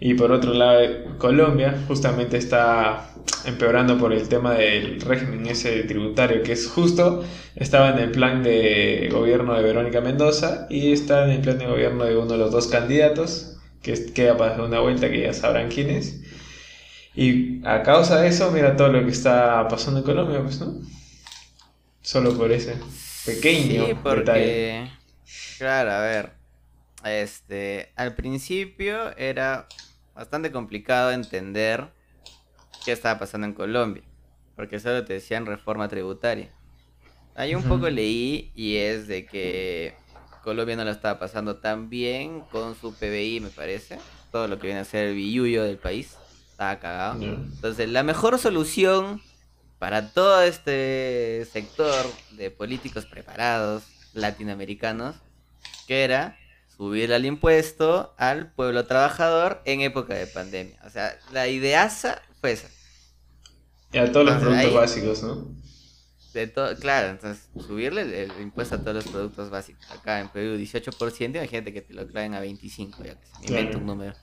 Y 0.00 0.14
por 0.14 0.32
otro 0.32 0.54
lado, 0.54 0.80
Colombia 1.18 1.84
justamente 1.86 2.38
está 2.38 3.14
empeorando 3.44 3.98
por 3.98 4.12
el 4.14 4.28
tema 4.28 4.54
del 4.54 5.00
régimen 5.02 5.46
ese 5.46 5.82
tributario, 5.84 6.42
que 6.42 6.52
es 6.52 6.68
justo, 6.68 7.22
estaba 7.54 7.90
en 7.90 7.98
el 7.98 8.10
plan 8.10 8.42
de 8.42 9.10
gobierno 9.12 9.54
de 9.54 9.62
Verónica 9.62 10.00
Mendoza 10.00 10.66
y 10.70 10.92
está 10.92 11.24
en 11.26 11.32
el 11.32 11.40
plan 11.42 11.58
de 11.58 11.66
gobierno 11.66 12.04
de 12.04 12.16
uno 12.16 12.32
de 12.32 12.38
los 12.38 12.50
dos 12.52 12.68
candidatos, 12.68 13.58
que 13.82 13.94
queda 14.14 14.36
para 14.38 14.62
una 14.64 14.80
vuelta, 14.80 15.10
que 15.10 15.20
ya 15.22 15.34
sabrán 15.34 15.68
quién 15.70 15.90
es. 15.90 16.21
Y 17.14 17.66
a 17.66 17.82
causa 17.82 18.20
de 18.20 18.28
eso, 18.28 18.50
mira 18.50 18.76
todo 18.76 18.88
lo 18.88 19.04
que 19.04 19.10
está 19.10 19.66
pasando 19.68 20.00
en 20.00 20.06
Colombia, 20.06 20.42
pues, 20.42 20.60
¿no? 20.60 20.74
Solo 22.02 22.36
por 22.36 22.52
ese 22.52 22.76
pequeño 23.24 23.84
Sí, 23.84 23.94
porque, 24.02 24.16
detalle. 24.16 24.90
claro, 25.58 25.92
a 25.92 26.00
ver, 26.00 26.32
este, 27.04 27.92
al 27.96 28.14
principio 28.14 29.16
era 29.16 29.68
bastante 30.14 30.52
complicado 30.52 31.12
entender 31.12 31.92
qué 32.84 32.92
estaba 32.92 33.18
pasando 33.20 33.46
en 33.46 33.54
Colombia, 33.54 34.04
porque 34.56 34.80
solo 34.80 35.04
te 35.04 35.14
decían 35.14 35.46
reforma 35.46 35.88
tributaria. 35.88 36.50
Ahí 37.34 37.54
un 37.54 37.64
poco 37.66 37.90
leí 37.90 38.52
y 38.54 38.76
es 38.76 39.06
de 39.08 39.26
que 39.26 39.96
Colombia 40.42 40.76
no 40.76 40.84
lo 40.84 40.90
estaba 40.90 41.18
pasando 41.18 41.58
tan 41.60 41.90
bien 41.90 42.42
con 42.42 42.74
su 42.76 42.98
PBI, 42.98 43.40
me 43.40 43.50
parece, 43.50 43.98
todo 44.30 44.48
lo 44.48 44.58
que 44.58 44.68
viene 44.68 44.80
a 44.80 44.84
ser 44.84 45.08
el 45.08 45.14
billuyo 45.16 45.64
del 45.64 45.78
país, 45.78 46.21
estaba 46.62 46.78
cagado. 46.80 47.20
Ya. 47.20 47.28
Entonces, 47.28 47.88
la 47.88 48.02
mejor 48.02 48.38
solución 48.38 49.20
para 49.78 50.12
todo 50.12 50.42
este 50.42 51.46
sector 51.52 52.06
de 52.32 52.50
políticos 52.50 53.04
preparados 53.06 53.82
latinoamericanos, 54.14 55.16
que 55.86 56.04
era 56.04 56.38
subir 56.76 57.10
el 57.10 57.26
impuesto 57.26 58.14
al 58.16 58.52
pueblo 58.52 58.86
trabajador 58.86 59.60
en 59.64 59.80
época 59.80 60.14
de 60.14 60.26
pandemia. 60.26 60.78
O 60.86 60.90
sea, 60.90 61.18
la 61.32 61.48
ideaza 61.48 62.22
fue 62.40 62.52
esa. 62.52 62.68
Y 63.92 63.98
a 63.98 64.10
todos 64.10 64.26
los 64.26 64.36
productos 64.36 64.64
ahí- 64.64 64.74
básicos, 64.74 65.22
¿no? 65.22 65.62
De 66.32 66.46
todo, 66.46 66.74
claro, 66.76 67.08
entonces 67.10 67.46
subirle 67.66 68.00
el, 68.02 68.14
el 68.14 68.40
impuesto 68.40 68.76
a 68.76 68.78
todos 68.78 68.94
los 68.94 69.04
productos 69.08 69.50
básicos. 69.50 69.84
Acá 69.90 70.18
en 70.18 70.30
Perú 70.30 70.56
18%, 70.56 71.36
imagínate 71.36 71.74
que 71.74 71.82
te 71.82 71.92
lo 71.92 72.06
claven 72.06 72.32
a 72.32 72.40
25, 72.40 73.04
ya 73.04 73.16
que 73.20 73.26
se 73.26 73.32
me 73.40 73.46
invento 73.48 73.62
Claro. 73.72 73.78
un 73.80 73.86
número. 73.86 74.14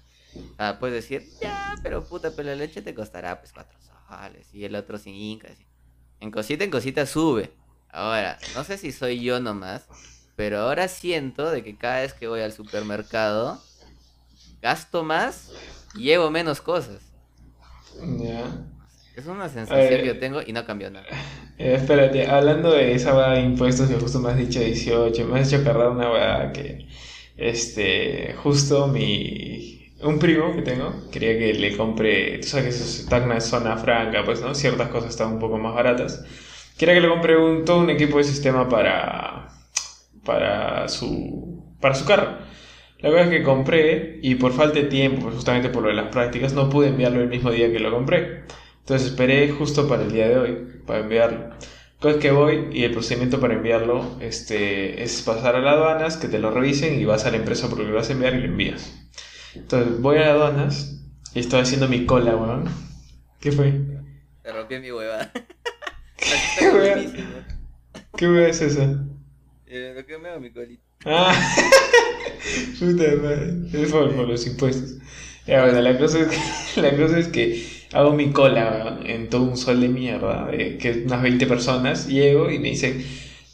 Ah, 0.57 0.77
puedes 0.79 0.95
decir, 0.95 1.27
ya, 1.41 1.75
pero 1.83 2.03
puta, 2.03 2.31
pero 2.35 2.49
la 2.49 2.55
leche 2.55 2.81
te 2.81 2.93
costará 2.93 3.39
pues 3.39 3.53
4 3.53 3.77
soles 3.79 4.53
y 4.53 4.65
el 4.65 4.75
otro 4.75 4.97
5. 4.97 5.47
así. 5.51 5.65
En 6.19 6.31
cosita 6.31 6.63
en 6.63 6.71
cosita 6.71 7.05
sube. 7.05 7.51
Ahora, 7.91 8.37
no 8.55 8.63
sé 8.63 8.77
si 8.77 8.91
soy 8.91 9.21
yo 9.21 9.39
nomás, 9.39 9.87
pero 10.35 10.59
ahora 10.59 10.87
siento 10.87 11.49
de 11.49 11.63
que 11.63 11.77
cada 11.77 12.01
vez 12.01 12.13
que 12.13 12.27
voy 12.27 12.41
al 12.41 12.53
supermercado 12.53 13.61
gasto 14.61 15.03
más 15.03 15.51
y 15.95 16.03
llevo 16.03 16.29
menos 16.29 16.61
cosas. 16.61 17.01
Ya. 17.95 18.45
Es 19.15 19.25
una 19.25 19.49
sensación 19.49 20.01
que 20.01 20.05
yo 20.05 20.19
tengo 20.19 20.41
y 20.45 20.53
no 20.53 20.65
cambió 20.65 20.89
nada. 20.91 21.07
Eh, 21.57 21.73
espérate, 21.73 22.25
hablando 22.27 22.71
de 22.71 22.93
esa 22.93 23.13
hueá 23.13 23.31
de 23.31 23.41
impuestos 23.41 23.89
que 23.89 23.95
justo 23.95 24.19
me 24.19 24.29
has 24.29 24.37
dicho 24.37 24.61
18, 24.61 25.25
me 25.25 25.39
has 25.39 25.51
hecho 25.51 25.63
cargar 25.63 25.89
una 25.89 26.09
hueá 26.09 26.53
que 26.53 26.87
este, 27.35 28.33
justo 28.41 28.87
mi... 28.87 29.78
Un 30.01 30.17
primo 30.17 30.55
que 30.55 30.62
tengo 30.62 31.09
quería 31.12 31.38
que 31.38 31.53
le 31.53 31.75
compre, 31.75 32.38
tú 32.39 32.47
sabes 32.47 32.65
que 32.65 32.83
eso 32.83 33.01
está 33.01 33.17
en 33.17 33.23
una 33.25 33.41
zona 33.41 33.77
franca, 33.77 34.23
pues, 34.23 34.41
¿no? 34.41 34.55
Ciertas 34.55 34.89
cosas 34.89 35.12
están 35.12 35.33
un 35.33 35.39
poco 35.39 35.57
más 35.57 35.75
baratas. 35.75 36.23
Quería 36.77 36.95
que 36.95 37.01
le 37.01 37.09
compre 37.09 37.38
un, 37.38 37.65
todo 37.65 37.79
un 37.79 37.89
equipo 37.89 38.17
de 38.17 38.23
sistema 38.23 38.69
para, 38.69 39.49
para, 40.23 40.88
su, 40.88 41.75
para 41.81 41.95
su 41.95 42.05
carro. 42.05 42.38
La 42.99 43.09
verdad 43.09 43.33
es 43.33 43.39
que 43.39 43.43
compré 43.45 44.19
y 44.21 44.35
por 44.35 44.53
falta 44.53 44.79
de 44.79 44.85
tiempo, 44.85 45.23
pues 45.23 45.35
justamente 45.35 45.69
por 45.69 45.83
lo 45.83 45.89
de 45.89 45.95
las 45.95 46.09
prácticas, 46.09 46.53
no 46.53 46.69
pude 46.69 46.89
enviarlo 46.89 47.21
el 47.21 47.29
mismo 47.29 47.51
día 47.51 47.71
que 47.71 47.79
lo 47.79 47.91
compré. 47.91 48.43
Entonces 48.79 49.09
esperé 49.09 49.49
justo 49.51 49.88
para 49.88 50.03
el 50.03 50.12
día 50.12 50.29
de 50.29 50.38
hoy, 50.38 50.57
para 50.85 50.99
enviarlo. 51.01 51.49
Cosa 51.99 52.19
que 52.19 52.31
voy 52.31 52.69
y 52.71 52.83
el 52.85 52.91
procedimiento 52.91 53.39
para 53.41 53.55
enviarlo 53.55 54.17
este, 54.21 55.03
es 55.03 55.21
pasar 55.21 55.55
a 55.55 55.62
las 55.62 55.75
aduanas, 55.75 56.17
que 56.17 56.27
te 56.29 56.39
lo 56.39 56.51
revisen 56.51 56.99
y 56.99 57.05
vas 57.05 57.25
a 57.25 57.31
la 57.31 57.38
empresa 57.38 57.69
porque 57.69 57.83
lo 57.85 57.95
vas 57.95 58.09
a 58.09 58.13
enviar 58.13 58.35
y 58.35 58.39
lo 58.39 58.45
envías. 58.45 58.98
Entonces 59.55 59.99
voy 60.01 60.17
a 60.17 60.31
aduanas 60.31 61.01
y 61.33 61.39
estoy 61.39 61.62
haciendo 61.62 61.88
mi 61.88 62.05
cola, 62.05 62.35
weón. 62.35 62.65
¿Qué 63.39 63.51
fue? 63.51 63.73
Te 64.43 64.51
rompí 64.51 64.79
mi 64.79 64.91
hueva. 64.91 65.31
¿Qué 66.59 66.69
hueva? 66.69 67.01
¿Qué 68.17 68.27
hueva 68.27 68.47
es 68.47 68.62
esa? 68.62 69.05
Eh, 69.65 69.93
lo 69.95 70.05
que 70.05 70.17
me 70.17 70.29
hago 70.29 70.39
mi 70.39 70.51
colita. 70.51 70.83
Ah, 71.05 71.33
puta 72.79 73.03
madre. 73.21 73.53
Es 73.73 73.91
por, 73.91 74.13
por 74.15 74.27
los 74.27 74.45
impuestos. 74.45 74.95
Ya, 75.47 75.63
bueno, 75.63 75.81
la 75.81 75.97
cosa 75.97 76.19
es 76.19 76.27
que, 76.27 76.81
la 76.81 76.95
cosa 76.95 77.19
es 77.19 77.27
que 77.27 77.65
hago 77.93 78.13
mi 78.13 78.31
cola 78.31 78.99
en 79.03 79.29
todo 79.29 79.43
un 79.43 79.57
sol 79.57 79.81
de 79.81 79.89
mierda, 79.89 80.47
de 80.47 80.77
que 80.77 81.03
unas 81.05 81.21
20 81.21 81.47
personas, 81.47 82.07
llego 82.07 82.51
y 82.51 82.59
me 82.59 82.69
dicen, 82.69 83.03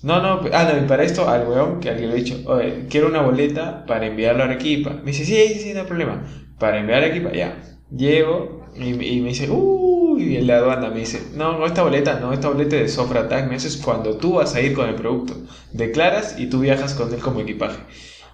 no, 0.05 0.21
no, 0.21 0.39
ah, 0.53 0.69
no, 0.71 0.85
y 0.85 0.87
para 0.87 1.03
esto 1.03 1.27
al 1.27 1.47
weón 1.47 1.79
que 1.79 1.89
alguien 1.89 2.09
le 2.09 2.15
ha 2.15 2.17
dicho, 2.17 2.39
oye, 2.45 2.85
quiero 2.89 3.07
una 3.07 3.21
boleta 3.21 3.85
para 3.87 4.05
enviarlo 4.05 4.43
a 4.43 4.45
Arequipa. 4.45 4.91
Me 5.03 5.11
dice, 5.11 5.25
sí, 5.25 5.59
sí, 5.59 5.73
no 5.73 5.79
hay 5.79 5.87
problema. 5.87 6.23
Para 6.59 6.77
enviar 6.77 7.01
a 7.01 7.05
Arequipa, 7.05 7.31
ya. 7.31 7.57
Llego 7.89 8.67
y, 8.75 8.89
y 8.89 9.21
me 9.21 9.29
dice, 9.29 9.49
uy, 9.49 10.37
y 10.37 10.41
la 10.41 10.57
aduana 10.57 10.91
me 10.91 10.99
dice, 10.99 11.21
no, 11.33 11.57
no, 11.57 11.65
esta 11.65 11.81
boleta, 11.81 12.19
no, 12.19 12.33
esta 12.33 12.49
boleta 12.49 12.75
de 12.75 12.87
Sofra 12.87 13.27
Tag, 13.27 13.49
me 13.49 13.55
es 13.55 13.77
cuando 13.77 14.17
tú 14.17 14.33
vas 14.33 14.53
a 14.53 14.61
ir 14.61 14.73
con 14.73 14.87
el 14.87 14.93
producto. 14.93 15.35
Declaras 15.73 16.35
y 16.37 16.51
tú 16.51 16.59
viajas 16.59 16.93
con 16.93 17.11
él 17.11 17.19
como 17.19 17.39
equipaje. 17.39 17.79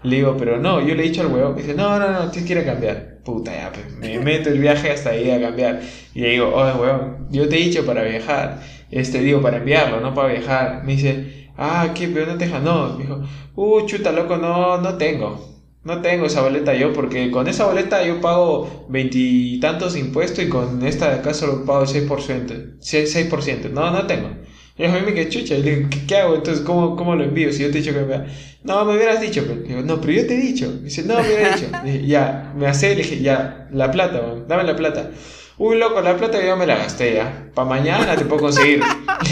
Le 0.03 0.17
digo, 0.17 0.35
pero 0.37 0.57
no, 0.57 0.85
yo 0.85 0.93
le 0.93 1.03
he 1.03 1.09
dicho 1.09 1.21
al 1.21 1.27
huevón, 1.27 1.55
me 1.55 1.61
dice, 1.61 1.73
no, 1.73 1.99
no, 1.99 2.11
no, 2.11 2.31
tienes 2.31 2.47
que 2.47 2.53
ir 2.53 2.59
a 2.59 2.65
cambiar. 2.65 3.19
Puta, 3.23 3.53
ya, 3.53 3.71
pues 3.71 3.95
me 3.95 4.19
meto 4.25 4.49
el 4.49 4.59
viaje 4.59 4.91
hasta 4.91 5.11
ahí 5.11 5.31
a 5.31 5.39
cambiar. 5.39 5.79
Y 6.13 6.19
le 6.19 6.31
digo, 6.31 6.53
oye, 6.53 6.73
huevón, 6.73 7.27
yo 7.31 7.47
te 7.47 7.55
he 7.55 7.59
dicho 7.59 7.85
para 7.85 8.03
viajar. 8.03 8.59
Este, 8.89 9.21
digo, 9.21 9.41
para 9.41 9.57
enviarlo, 9.57 10.01
no 10.01 10.13
para 10.13 10.33
viajar. 10.33 10.83
Me 10.83 10.93
dice, 10.93 11.40
ah, 11.57 11.91
¿qué? 11.95 12.07
Pero 12.07 12.27
no 12.27 12.37
te 12.37 12.45
deja, 12.45 12.59
no. 12.59 12.97
Me 12.97 13.03
dijo, 13.03 13.21
uh, 13.55 13.85
chuta, 13.85 14.11
loco, 14.11 14.37
no, 14.37 14.79
no 14.79 14.97
tengo. 14.97 15.51
No 15.83 16.01
tengo 16.01 16.27
esa 16.27 16.41
boleta 16.41 16.75
yo, 16.75 16.93
porque 16.93 17.31
con 17.31 17.47
esa 17.47 17.65
boleta 17.65 18.05
yo 18.05 18.21
pago 18.21 18.85
veintitantos 18.89 19.97
impuestos 19.97 20.45
y 20.45 20.49
con 20.49 20.85
esta 20.85 21.09
de 21.09 21.15
acá 21.15 21.33
solo 21.33 21.65
pago 21.65 21.83
el 21.83 21.87
6%. 21.87 22.79
6%. 22.79 23.69
No, 23.71 23.89
no 23.91 24.05
tengo. 24.05 24.29
Y 24.77 24.85
a 24.85 24.89
mí 24.89 24.99
me 25.05 25.13
quedé 25.13 25.29
chucha. 25.29 25.55
Y 25.55 25.63
le 25.63 25.75
digo, 25.75 25.89
¿qué, 25.89 26.05
qué 26.05 26.17
hago? 26.17 26.35
Entonces, 26.35 26.63
¿cómo, 26.63 26.95
¿cómo 26.95 27.15
lo 27.15 27.23
envío? 27.23 27.51
Si 27.51 27.63
yo 27.63 27.71
te 27.71 27.79
he 27.79 27.81
dicho 27.81 27.93
que 27.93 28.01
me 28.01 28.25
No, 28.63 28.85
me 28.85 28.95
hubieras 28.95 29.21
dicho. 29.21 29.43
Pero, 29.47 29.61
digo, 29.61 29.81
no, 29.81 29.99
pero 29.99 30.13
yo 30.13 30.27
te 30.27 30.35
he 30.35 30.41
dicho. 30.41 30.69
Me 30.69 30.83
dice, 30.85 31.03
no, 31.03 31.15
me 31.15 31.27
hubieras 31.27 31.61
dicho. 31.61 31.71
Dije, 31.83 32.07
ya, 32.07 32.53
me 32.55 32.67
hace, 32.67 32.89
le 32.89 33.03
dije, 33.03 33.21
ya, 33.21 33.67
la 33.71 33.91
plata, 33.91 34.21
man, 34.21 34.45
dame 34.47 34.63
la 34.63 34.75
plata. 34.75 35.11
Uy, 35.57 35.77
loco, 35.77 36.01
la 36.01 36.15
plata 36.15 36.43
yo 36.43 36.55
me 36.55 36.65
la 36.65 36.75
gasté 36.75 37.15
ya. 37.15 37.49
Para 37.53 37.69
mañana 37.69 38.15
te 38.15 38.25
puedo 38.25 38.43
conseguir. 38.43 38.81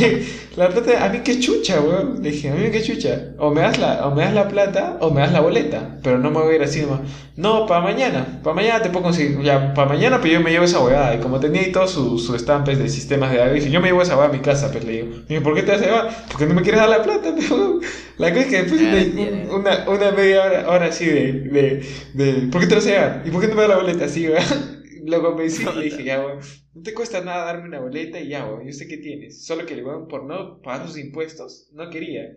la 0.58 0.70
plata, 0.70 1.06
a 1.06 1.10
mí 1.10 1.20
qué 1.24 1.40
chucha, 1.40 1.80
weón. 1.80 2.22
Le 2.22 2.32
dije, 2.32 2.50
a 2.50 2.54
mí 2.54 2.70
qué 2.72 2.84
chucha. 2.84 3.32
O 3.38 3.50
me, 3.52 3.62
das 3.62 3.80
la, 3.80 4.06
o 4.06 4.14
me 4.14 4.24
das 4.24 4.34
la 4.34 4.48
plata 4.48 4.98
o 5.00 5.10
me 5.10 5.22
das 5.22 5.32
la 5.32 5.40
boleta. 5.40 5.98
Pero 6.04 6.20
no 6.20 6.30
me 6.30 6.40
voy 6.42 6.54
a 6.54 6.56
ir 6.58 6.64
así 6.64 6.82
nomás. 6.82 7.00
No, 7.36 7.66
para 7.66 7.82
mañana. 7.82 8.42
Para 8.44 8.54
mañana 8.54 8.82
te 8.82 8.90
puedo 8.90 9.04
conseguir. 9.06 9.42
Ya, 9.42 9.74
para 9.74 9.88
mañana, 9.88 10.20
pero 10.22 10.34
yo 10.34 10.42
me 10.42 10.52
llevo 10.52 10.66
esa 10.66 10.82
weá. 10.82 11.16
Y 11.16 11.20
como 11.20 11.40
tenía 11.40 11.62
ahí 11.62 11.72
todos 11.72 11.92
sus 11.92 12.26
su 12.26 12.36
estampes 12.36 12.78
de 12.78 12.90
sistemas 12.90 13.32
de 13.32 13.42
agua, 13.42 13.54
dije, 13.54 13.72
yo 13.72 13.80
me 13.80 13.88
llevo 13.88 14.02
esa 14.02 14.18
weá 14.18 14.28
a 14.28 14.32
mi 14.32 14.40
casa. 14.40 14.72
Pues 14.72 14.84
le 14.84 14.92
digo, 14.92 15.08
dije, 15.28 15.42
¿por 15.42 15.56
qué 15.56 15.64
te 15.64 15.72
vas 15.72 15.82
a 15.82 15.86
llevar? 15.86 16.26
Porque 16.30 16.46
no 16.46 16.54
me 16.54 16.62
quieres 16.62 16.82
dar 16.82 16.90
la 16.90 17.02
plata. 17.02 17.34
Pero, 17.40 17.80
la 18.18 18.30
cosa 18.30 18.42
es 18.42 18.48
que 18.48 18.62
después 18.64 18.82
de 18.82 19.48
una, 19.52 19.86
una 19.88 20.12
media 20.12 20.44
hora, 20.44 20.70
hora 20.70 20.86
así 20.88 21.06
de, 21.06 21.32
de, 21.32 21.90
de, 22.14 22.34
¿por 22.52 22.60
qué 22.62 22.68
te 22.68 22.76
vas 22.76 22.86
a 22.86 22.90
llevar? 22.90 23.24
¿Y 23.26 23.32
por 23.32 23.42
qué 23.42 23.48
no 23.48 23.56
me 23.56 23.62
das 23.62 23.70
la 23.70 23.78
boleta? 23.78 24.06
Así, 24.06 24.28
weón. 24.28 24.79
Lo 25.06 25.22
convencí 25.22 25.64
y 25.64 25.74
le 25.74 25.86
dije, 25.86 26.04
ya, 26.04 26.20
weón, 26.26 26.40
no 26.74 26.82
te 26.82 26.94
cuesta 26.94 27.22
nada 27.24 27.46
darme 27.46 27.68
una 27.68 27.80
boleta 27.80 28.20
y 28.20 28.30
ya, 28.30 28.46
weón, 28.46 28.66
yo 28.66 28.74
sé 28.74 28.88
que 28.88 28.98
tienes. 28.98 29.46
Solo 29.46 29.66
que 29.66 29.74
el 29.76 29.86
weón, 29.86 30.08
por 30.08 30.24
no 30.26 30.62
pagar 30.62 30.88
sus 30.88 30.98
impuestos, 30.98 31.70
no 31.74 31.90
quería. 31.90 32.36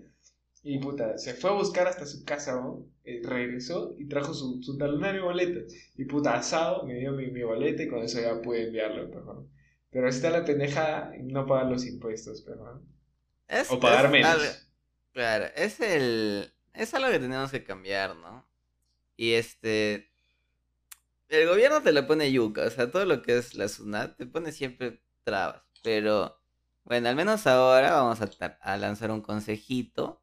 Y 0.64 0.79
puta, 0.79 1.18
se 1.18 1.35
fue 1.35 1.51
a 1.51 1.55
buscar 1.55 1.88
hasta 1.88 2.07
su 2.07 2.25
casa, 2.25 2.57
weón, 2.57 2.87
eh, 3.05 3.20
regresó 3.25 3.94
y 3.98 4.07
trajo 4.07 4.33
su, 4.35 4.62
su 4.62 4.79
talonario 4.79 5.22
y 5.22 5.25
boleta. 5.25 5.61
Y 5.96 6.05
puta, 6.05 6.35
asado, 6.35 6.85
me 6.87 6.94
dio 6.94 7.12
mi, 7.12 7.29
mi 7.31 7.42
boleta 7.42 7.83
y 7.83 7.88
con 7.88 8.03
eso 8.03 8.20
ya 8.20 8.40
pude 8.40 8.66
enviarlo, 8.66 9.11
pero, 9.11 9.48
pero 9.90 10.09
está 10.09 10.31
la 10.31 10.44
pendeja 10.44 11.12
no 11.22 11.46
pagar 11.46 11.66
los 11.70 11.85
impuestos, 11.87 12.42
pero. 12.46 12.83
Es, 13.48 13.70
o 13.70 13.81
pagar 13.81 14.07
es 14.07 14.11
menos. 14.12 14.31
algo- 14.31 14.55
claro, 15.12 15.46
es 15.57 15.81
el. 15.81 16.53
Es 16.75 16.94
algo 16.94 17.11
que 17.11 17.18
tenemos 17.18 17.51
que 17.51 17.64
cambiar, 17.64 18.16
¿no? 18.16 18.46
Y 19.16 19.33
este. 19.33 20.12
El 21.33 21.49
gobierno 21.49 21.83
te 21.83 21.92
lo 21.92 22.07
pone 22.07 22.31
yuca, 22.31 22.66
o 22.66 22.71
sea, 22.71 22.90
todo 22.90 23.07
lo 23.07 23.23
que 23.23 23.38
es 23.38 23.55
la 23.55 23.66
SUNAT 23.66 24.18
te 24.18 24.27
pone 24.27 24.53
siempre 24.53 25.03
trabas. 25.25 25.62
Pero, 25.83 26.38
bueno, 26.85 27.09
al 27.09 27.16
menos 27.16 27.47
ahora 27.47 27.95
vamos 27.95 28.18
a, 28.21 28.77
lanzar 28.77 29.11
un 29.11 29.23
consejito 29.23 30.23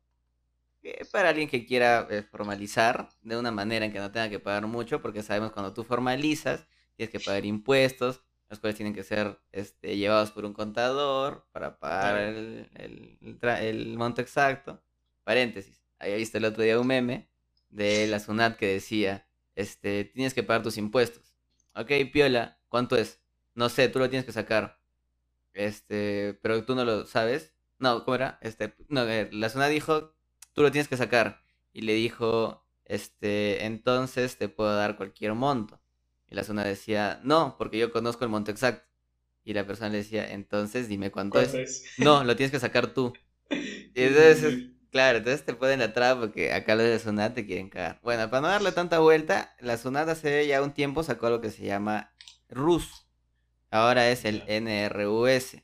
que 0.84 1.08
para 1.12 1.30
alguien 1.30 1.50
que 1.50 1.65
quiera 1.65 2.08
eh, 2.12 2.22
formalizar 2.22 3.10
de 3.24 3.38
una 3.38 3.50
manera 3.52 3.86
en 3.86 3.91
que 3.91 3.98
no 3.98 4.12
tenga 4.12 4.30
que 4.30 4.39
pagar 4.39 4.67
mucho, 4.67 5.02
porque 5.02 5.24
sabemos 5.24 5.52
cuando 5.52 5.74
tú 5.74 5.84
formalizas, 5.84 6.67
tienes 6.95 7.12
que 7.12 7.19
pagar 7.19 7.43
impuestos, 7.43 8.22
los 8.48 8.60
cuales 8.60 8.76
tienen 8.76 8.93
que 8.93 9.04
ser 9.04 9.39
este, 9.52 9.98
llevados 9.98 10.30
por 10.30 10.45
un 10.45 10.54
contador 10.54 11.48
para 11.52 11.80
pagar 11.80 12.19
el, 12.19 12.69
el 13.41 13.98
monto 13.98 14.22
exacto. 14.22 14.84
Paréntesis, 15.24 15.82
había 15.98 16.17
visto 16.17 16.38
el 16.38 16.45
otro 16.45 16.62
día 16.62 16.80
un 16.80 16.86
meme 16.86 17.32
de 17.69 18.06
la 18.06 18.19
SUNAT 18.19 18.58
que 18.58 18.67
decía, 18.67 19.26
este, 19.60 20.06
tienes 20.06 20.34
que 20.34 20.43
pagar 20.43 20.63
tus 20.63 20.78
impuestos. 20.78 21.34
Ok, 21.76 21.91
piola, 22.13 22.60
¿cuánto 22.69 22.95
es? 22.98 23.22
No 23.56 23.69
sé, 23.69 23.89
tú 23.89 24.00
lo 24.00 24.10
tienes 24.10 24.26
que 24.26 24.32
sacar. 24.34 24.80
Este, 25.54 26.39
pero 26.41 26.65
tú 26.65 26.76
no 26.76 26.86
lo 26.86 27.06
sabes. 27.06 27.54
No, 27.80 28.04
¿cómo 28.06 28.15
era? 28.15 28.38
Este, 28.41 28.76
no, 28.89 29.04
eh, 29.08 29.30
la 29.32 29.50
SUNAT 29.50 29.69
dijo, 29.72 30.15
tú 30.54 30.62
lo 30.62 30.72
tienes 30.72 30.88
que 30.88 30.98
sacar. 30.98 31.41
Y 31.74 31.82
le 31.82 31.93
dijo, 31.93 32.65
este, 32.86 33.65
entonces 33.65 34.38
te 34.38 34.50
puedo 34.50 34.76
dar 34.76 34.98
cualquier 34.98 35.34
monto. 35.34 35.82
Y 36.28 36.36
la 36.36 36.43
SUNAT 36.43 36.65
decía, 36.67 37.19
no, 37.24 37.56
porque 37.58 37.78
yo 37.80 37.91
conozco 37.91 38.24
el 38.26 38.32
monto 38.32 38.52
exacto. 38.52 38.88
Y 39.43 39.54
la 39.54 39.65
persona 39.65 39.89
le 39.89 40.00
decía, 40.00 40.32
entonces 40.32 40.88
dime 40.89 41.12
cuánto 41.12 41.39
es. 41.41 41.52
¿Cuánto 41.52 41.58
es? 41.60 41.84
No, 41.98 42.24
lo 42.24 42.36
tienes 42.36 42.52
que 42.52 42.60
sacar 42.60 42.93
tú. 42.93 43.13
Y 43.95 44.04
entonces, 44.04 44.43
es- 44.43 44.60
claro, 44.91 45.19
entonces 45.19 45.45
te 45.45 45.54
pueden 45.54 45.82
atrás 45.82 46.15
porque 46.15 46.54
acá 46.54 46.75
los 46.75 46.86
de 46.86 46.99
Sunat 46.99 47.34
te 47.34 47.45
quieren 47.45 47.69
cagar. 47.69 47.99
Bueno, 48.04 48.30
para 48.30 48.41
no 48.41 48.47
darle 48.47 48.71
tanta 48.71 48.99
vuelta, 48.99 49.56
la 49.60 49.78
Sunat 49.78 50.10
hace 50.10 50.47
ya 50.47 50.62
un 50.62 50.73
tiempo 50.73 51.04
sacó 51.04 51.28
algo 51.28 51.41
que 51.41 51.52
se 51.52 51.65
llama 51.65 52.13
RUS. 52.49 53.08
Ahora 53.71 54.10
es 54.10 54.25
el. 54.25 54.43
NRUS, 54.47 55.58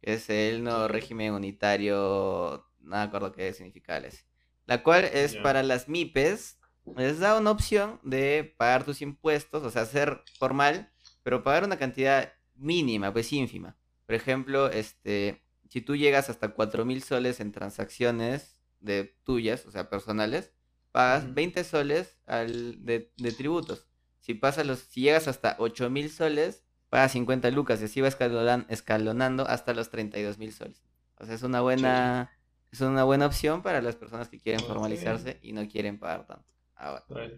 que 0.00 0.14
es 0.14 0.30
el 0.30 0.62
nuevo 0.62 0.88
régimen 0.88 1.32
unitario, 1.32 2.68
no 2.80 2.96
me 2.96 3.02
acuerdo 3.02 3.32
qué 3.32 3.52
significa 3.52 3.98
ese. 3.98 4.24
La 4.66 4.82
cual 4.82 5.04
es 5.04 5.36
para 5.36 5.62
las 5.62 5.88
MIPES, 5.88 6.58
les 6.96 7.18
da 7.18 7.38
una 7.38 7.50
opción 7.50 8.00
de 8.02 8.54
pagar 8.56 8.84
tus 8.84 9.02
impuestos, 9.02 9.62
o 9.64 9.70
sea, 9.70 9.86
ser 9.86 10.22
formal, 10.38 10.92
pero 11.22 11.42
pagar 11.42 11.64
una 11.64 11.78
cantidad 11.78 12.32
mínima, 12.54 13.12
pues 13.12 13.32
ínfima. 13.32 13.76
Por 14.06 14.14
ejemplo, 14.14 14.70
este, 14.70 15.42
si 15.68 15.80
tú 15.80 15.96
llegas 15.96 16.30
hasta 16.30 16.54
4.000 16.54 17.02
soles 17.02 17.40
en 17.40 17.52
transacciones 17.52 18.57
de 18.80 19.16
tuyas, 19.24 19.66
o 19.66 19.70
sea, 19.70 19.88
personales, 19.90 20.52
pagas 20.92 21.24
Ujú. 21.24 21.34
20 21.34 21.64
soles 21.64 22.20
al, 22.26 22.84
de, 22.84 23.12
de 23.16 23.32
tributos. 23.32 23.86
Si, 24.20 24.34
pasas 24.34 24.66
los, 24.66 24.78
si 24.80 25.02
llegas 25.02 25.28
hasta 25.28 25.56
8.000 25.58 26.10
soles, 26.10 26.64
pagas 26.88 27.12
50 27.12 27.50
lucas 27.50 27.80
y 27.80 27.84
así 27.84 28.00
va 28.00 28.08
escalonan- 28.08 28.66
escalonando 28.68 29.46
hasta 29.46 29.74
los 29.74 29.90
32.000 29.90 30.52
soles. 30.52 30.82
O 31.16 31.24
sea, 31.26 31.34
es 31.34 31.42
una 31.42 31.60
buena, 31.60 32.30
es 32.70 32.80
una 32.80 33.04
buena 33.04 33.26
opción 33.26 33.62
para 33.62 33.80
las 33.82 33.96
personas 33.96 34.28
que 34.28 34.38
quieren 34.38 34.64
formalizarse 34.64 35.38
y 35.42 35.52
no 35.52 35.66
quieren 35.68 35.98
pagar 35.98 36.26
tanto. 36.26 36.52
Ahora, 36.76 37.04
Bueno. 37.08 37.34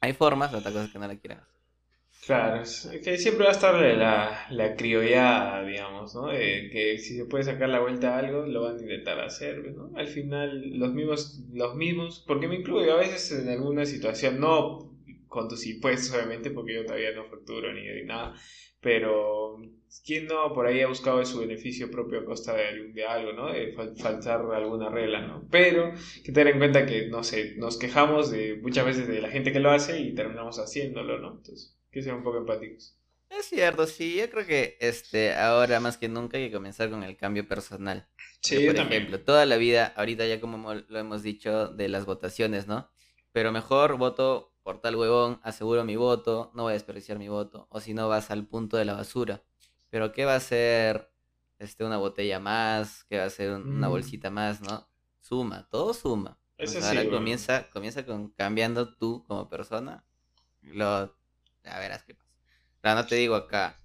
hay 0.00 0.12
formas, 0.12 0.52
otra 0.54 0.70
cosa 0.70 0.84
es 0.84 0.92
que 0.92 0.98
no 0.98 1.08
la 1.08 1.16
quieren 1.16 1.38
hacer. 1.40 1.53
Claro, 2.26 2.62
que 3.02 3.18
siempre 3.18 3.44
va 3.44 3.50
a 3.50 3.52
estar 3.52 3.74
la, 3.74 4.46
la 4.48 4.76
criollada, 4.76 5.62
digamos, 5.62 6.14
¿no? 6.14 6.28
De 6.28 6.70
que 6.72 6.98
si 6.98 7.16
se 7.16 7.26
puede 7.26 7.44
sacar 7.44 7.68
la 7.68 7.80
vuelta 7.80 8.14
a 8.14 8.20
algo, 8.20 8.46
lo 8.46 8.62
van 8.62 8.78
a 8.78 8.80
intentar 8.80 9.20
hacer, 9.20 9.74
¿no? 9.74 9.90
Al 9.94 10.08
final, 10.08 10.70
los 10.78 10.94
mismos, 10.94 11.42
los 11.52 11.74
mismos, 11.74 12.24
porque 12.26 12.48
me 12.48 12.56
incluyo 12.56 12.94
a 12.94 13.00
veces 13.00 13.30
en 13.32 13.50
alguna 13.50 13.84
situación, 13.84 14.40
no 14.40 14.90
con 15.28 15.48
tus 15.48 15.66
impuestos, 15.66 16.14
obviamente, 16.14 16.50
porque 16.50 16.74
yo 16.74 16.86
todavía 16.86 17.12
no 17.12 17.24
facturo 17.26 17.74
ni, 17.74 17.82
nada. 18.04 18.34
Pero, 18.80 19.58
¿quién 20.06 20.26
no 20.26 20.52
por 20.54 20.66
ahí 20.66 20.80
ha 20.80 20.88
buscado 20.88 21.22
su 21.26 21.40
beneficio 21.40 21.90
propio 21.90 22.20
a 22.20 22.24
costa 22.24 22.54
de, 22.54 22.92
de 22.92 23.04
algo, 23.04 23.32
¿no? 23.32 23.52
De 23.52 23.72
faltar 23.72 24.40
alguna 24.54 24.88
regla, 24.88 25.20
¿no? 25.26 25.46
Pero, 25.50 25.92
que 26.24 26.32
tener 26.32 26.54
en 26.54 26.58
cuenta 26.58 26.86
que, 26.86 27.08
no 27.08 27.22
sé, 27.22 27.54
nos 27.56 27.78
quejamos 27.78 28.30
de 28.30 28.56
muchas 28.62 28.86
veces 28.86 29.08
de 29.08 29.20
la 29.20 29.28
gente 29.30 29.52
que 29.52 29.60
lo 29.60 29.70
hace 29.70 30.00
y 30.00 30.14
terminamos 30.14 30.58
haciéndolo, 30.58 31.18
¿no? 31.18 31.32
Entonces, 31.38 31.74
que 31.94 32.02
sean 32.02 32.16
un 32.16 32.24
poco 32.24 32.38
empáticos. 32.38 32.98
Es 33.30 33.46
cierto, 33.46 33.86
sí, 33.86 34.16
yo 34.16 34.28
creo 34.30 34.46
que 34.46 34.76
este 34.80 35.34
ahora 35.34 35.80
más 35.80 35.96
que 35.96 36.08
nunca 36.08 36.36
hay 36.36 36.48
que 36.48 36.52
comenzar 36.52 36.90
con 36.90 37.02
el 37.02 37.16
cambio 37.16 37.46
personal. 37.48 38.08
Sí, 38.40 38.66
por 38.66 38.76
ejemplo, 38.76 39.20
toda 39.20 39.46
la 39.46 39.56
vida, 39.56 39.92
ahorita 39.96 40.26
ya 40.26 40.40
como 40.40 40.74
lo 40.74 40.98
hemos 40.98 41.22
dicho 41.22 41.68
de 41.68 41.88
las 41.88 42.04
votaciones, 42.04 42.66
¿no? 42.66 42.90
Pero 43.32 43.52
mejor 43.52 43.96
voto 43.96 44.52
por 44.62 44.80
tal 44.80 44.96
huevón, 44.96 45.40
aseguro 45.42 45.84
mi 45.84 45.96
voto, 45.96 46.50
no 46.54 46.64
voy 46.64 46.70
a 46.70 46.74
desperdiciar 46.74 47.18
mi 47.18 47.28
voto, 47.28 47.66
o 47.70 47.80
si 47.80 47.94
no 47.94 48.08
vas 48.08 48.30
al 48.30 48.46
punto 48.46 48.76
de 48.76 48.84
la 48.84 48.94
basura. 48.94 49.42
Pero 49.90 50.12
¿qué 50.12 50.24
va 50.24 50.34
a 50.34 50.40
ser 50.40 51.10
este 51.58 51.84
una 51.84 51.98
botella 51.98 52.40
más? 52.40 53.04
¿Qué 53.04 53.18
va 53.18 53.24
a 53.24 53.30
ser 53.30 53.52
una 53.52 53.88
mm. 53.88 53.90
bolsita 53.90 54.30
más, 54.30 54.60
no? 54.60 54.88
Suma, 55.20 55.68
todo 55.70 55.94
suma. 55.94 56.38
Eso 56.58 56.84
ahora 56.84 57.08
comienza, 57.08 57.68
comienza 57.70 58.06
con 58.06 58.30
cambiando 58.30 58.94
tú 58.94 59.24
como 59.26 59.48
persona. 59.48 60.04
Lo, 60.62 61.14
ya 61.64 61.78
verás 61.78 62.02
qué 62.04 62.14
pasa. 62.14 62.30
Pero 62.80 62.94
no 62.94 63.06
te 63.06 63.16
digo 63.16 63.34
acá, 63.34 63.80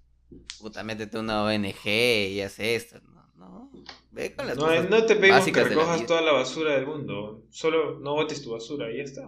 puta, 0.58 0.82
métete 0.82 1.18
una 1.18 1.44
ONG 1.44 1.86
y 1.86 2.40
haz 2.42 2.58
esto, 2.58 3.00
¿no? 3.00 3.20
No, 3.34 3.70
ve 4.10 4.34
con 4.34 4.46
las 4.46 4.56
no, 4.56 4.82
no 4.82 5.06
te 5.06 5.16
pedimos 5.16 5.46
que 5.46 5.64
recojas 5.64 6.04
toda 6.04 6.20
la 6.20 6.32
basura 6.32 6.74
del 6.74 6.86
mundo. 6.86 7.46
Solo 7.50 7.98
no 7.98 8.12
botes 8.12 8.42
tu 8.42 8.52
basura 8.52 8.90
y 8.90 8.98
ya 8.98 9.04
está. 9.04 9.22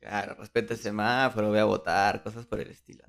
Claro, 0.00 0.34
respeta 0.36 0.72
el 0.72 0.80
semáforo, 0.80 1.48
voy 1.48 1.58
a 1.58 1.64
votar, 1.64 2.22
cosas 2.22 2.46
por 2.46 2.60
el 2.60 2.70
estilo. 2.70 3.04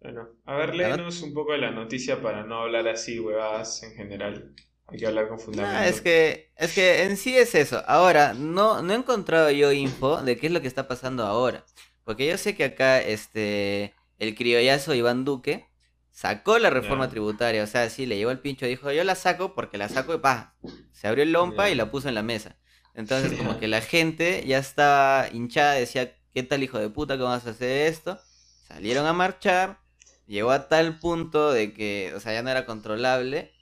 Bueno, 0.00 0.28
a 0.46 0.54
ver, 0.54 0.74
léenos 0.74 1.22
un 1.22 1.34
poco 1.34 1.52
de 1.52 1.58
la 1.58 1.72
noticia 1.72 2.22
para 2.22 2.44
no 2.44 2.62
hablar 2.62 2.86
así, 2.88 3.18
huevadas 3.18 3.82
en 3.82 3.94
general. 3.94 4.54
Hay 4.86 4.98
que 4.98 5.06
hablar 5.06 5.28
con 5.28 5.38
fundamento. 5.38 5.88
es 5.88 6.00
que, 6.00 6.52
es 6.56 6.74
que 6.74 7.02
en 7.04 7.16
sí 7.16 7.36
es 7.36 7.54
eso. 7.54 7.82
Ahora, 7.86 8.34
no, 8.34 8.82
no 8.82 8.92
he 8.92 8.96
encontrado 8.96 9.50
yo 9.50 9.72
info 9.72 10.22
de 10.22 10.36
qué 10.36 10.46
es 10.46 10.52
lo 10.52 10.60
que 10.60 10.68
está 10.68 10.88
pasando 10.88 11.24
ahora. 11.24 11.64
Porque 12.10 12.26
yo 12.26 12.36
sé 12.38 12.56
que 12.56 12.64
acá, 12.64 13.00
este, 13.00 13.94
el 14.18 14.34
criollazo 14.34 14.94
Iván 14.94 15.24
Duque 15.24 15.68
sacó 16.10 16.58
la 16.58 16.68
reforma 16.68 17.08
tributaria. 17.08 17.62
O 17.62 17.68
sea, 17.68 17.88
sí, 17.88 18.04
le 18.04 18.16
llevó 18.16 18.32
el 18.32 18.40
pincho, 18.40 18.66
dijo, 18.66 18.90
yo 18.90 19.04
la 19.04 19.14
saco 19.14 19.54
porque 19.54 19.78
la 19.78 19.88
saco 19.88 20.10
de 20.10 20.18
paz. 20.18 20.48
Se 20.90 21.06
abrió 21.06 21.22
el 21.22 21.30
lompa 21.30 21.70
y 21.70 21.76
la 21.76 21.92
puso 21.92 22.08
en 22.08 22.16
la 22.16 22.24
mesa. 22.24 22.56
Entonces, 22.94 23.38
como 23.38 23.60
que 23.60 23.68
la 23.68 23.80
gente 23.80 24.42
ya 24.44 24.58
estaba 24.58 25.28
hinchada, 25.32 25.74
decía, 25.74 26.16
¿qué 26.34 26.42
tal 26.42 26.64
hijo 26.64 26.80
de 26.80 26.88
puta 26.88 27.16
que 27.16 27.22
vamos 27.22 27.46
a 27.46 27.50
hacer 27.50 27.86
esto? 27.86 28.18
Salieron 28.66 29.06
a 29.06 29.12
marchar, 29.12 29.78
llegó 30.26 30.50
a 30.50 30.66
tal 30.66 30.98
punto 30.98 31.52
de 31.52 31.72
que, 31.72 32.12
o 32.16 32.18
sea, 32.18 32.32
ya 32.32 32.42
no 32.42 32.50
era 32.50 32.66
controlable 32.66 33.52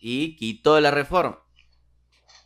y 0.00 0.34
quitó 0.34 0.80
la 0.80 0.90
reforma. 0.90 1.38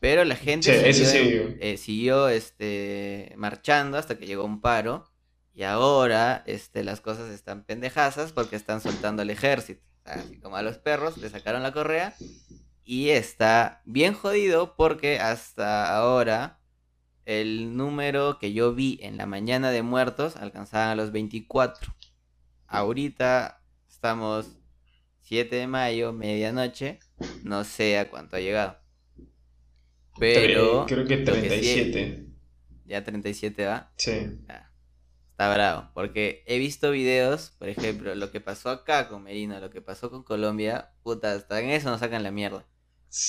Pero 0.00 0.22
la 0.26 0.36
gente 0.36 0.90
eh, 0.90 1.76
siguió, 1.78 2.28
este, 2.28 3.32
marchando 3.38 3.96
hasta 3.96 4.18
que 4.18 4.26
llegó 4.26 4.44
un 4.44 4.60
paro 4.60 5.15
y 5.56 5.62
ahora 5.62 6.44
este, 6.46 6.84
las 6.84 7.00
cosas 7.00 7.30
están 7.30 7.64
pendejazas 7.64 8.32
porque 8.32 8.56
están 8.56 8.82
soltando 8.82 9.22
al 9.22 9.30
ejército. 9.30 9.82
Así 10.04 10.38
como 10.38 10.56
a 10.56 10.62
los 10.62 10.76
perros 10.76 11.16
le 11.16 11.30
sacaron 11.30 11.62
la 11.62 11.72
correa 11.72 12.14
y 12.84 13.08
está 13.08 13.80
bien 13.86 14.12
jodido 14.12 14.76
porque 14.76 15.18
hasta 15.18 15.96
ahora 15.96 16.60
el 17.24 17.74
número 17.74 18.38
que 18.38 18.52
yo 18.52 18.74
vi 18.74 18.98
en 19.00 19.16
la 19.16 19.24
mañana 19.24 19.70
de 19.70 19.80
muertos 19.82 20.36
alcanzaban 20.36 20.90
a 20.90 20.94
los 20.94 21.10
24. 21.10 21.90
Ahorita 22.66 23.62
estamos 23.88 24.58
7 25.22 25.56
de 25.56 25.66
mayo, 25.66 26.12
medianoche. 26.12 27.00
No 27.44 27.64
sé 27.64 27.98
a 27.98 28.10
cuánto 28.10 28.36
ha 28.36 28.40
llegado. 28.40 28.76
Pero. 30.18 30.84
Creo 30.86 31.06
que 31.06 31.16
37. 31.16 32.26
¿Ya 32.84 33.02
37 33.02 33.64
va? 33.64 33.90
Sí. 33.96 34.38
Está 35.36 35.52
bravo. 35.52 35.90
Porque 35.92 36.42
he 36.46 36.58
visto 36.58 36.90
videos, 36.90 37.52
por 37.58 37.68
ejemplo, 37.68 38.14
lo 38.14 38.30
que 38.30 38.40
pasó 38.40 38.70
acá 38.70 39.08
con 39.08 39.22
Merino, 39.22 39.60
lo 39.60 39.68
que 39.68 39.82
pasó 39.82 40.10
con 40.10 40.22
Colombia. 40.22 40.92
Puta, 41.02 41.32
hasta 41.32 41.60
en 41.60 41.68
eso 41.68 41.90
nos 41.90 42.00
sacan 42.00 42.22
la 42.22 42.30
mierda. 42.30 42.64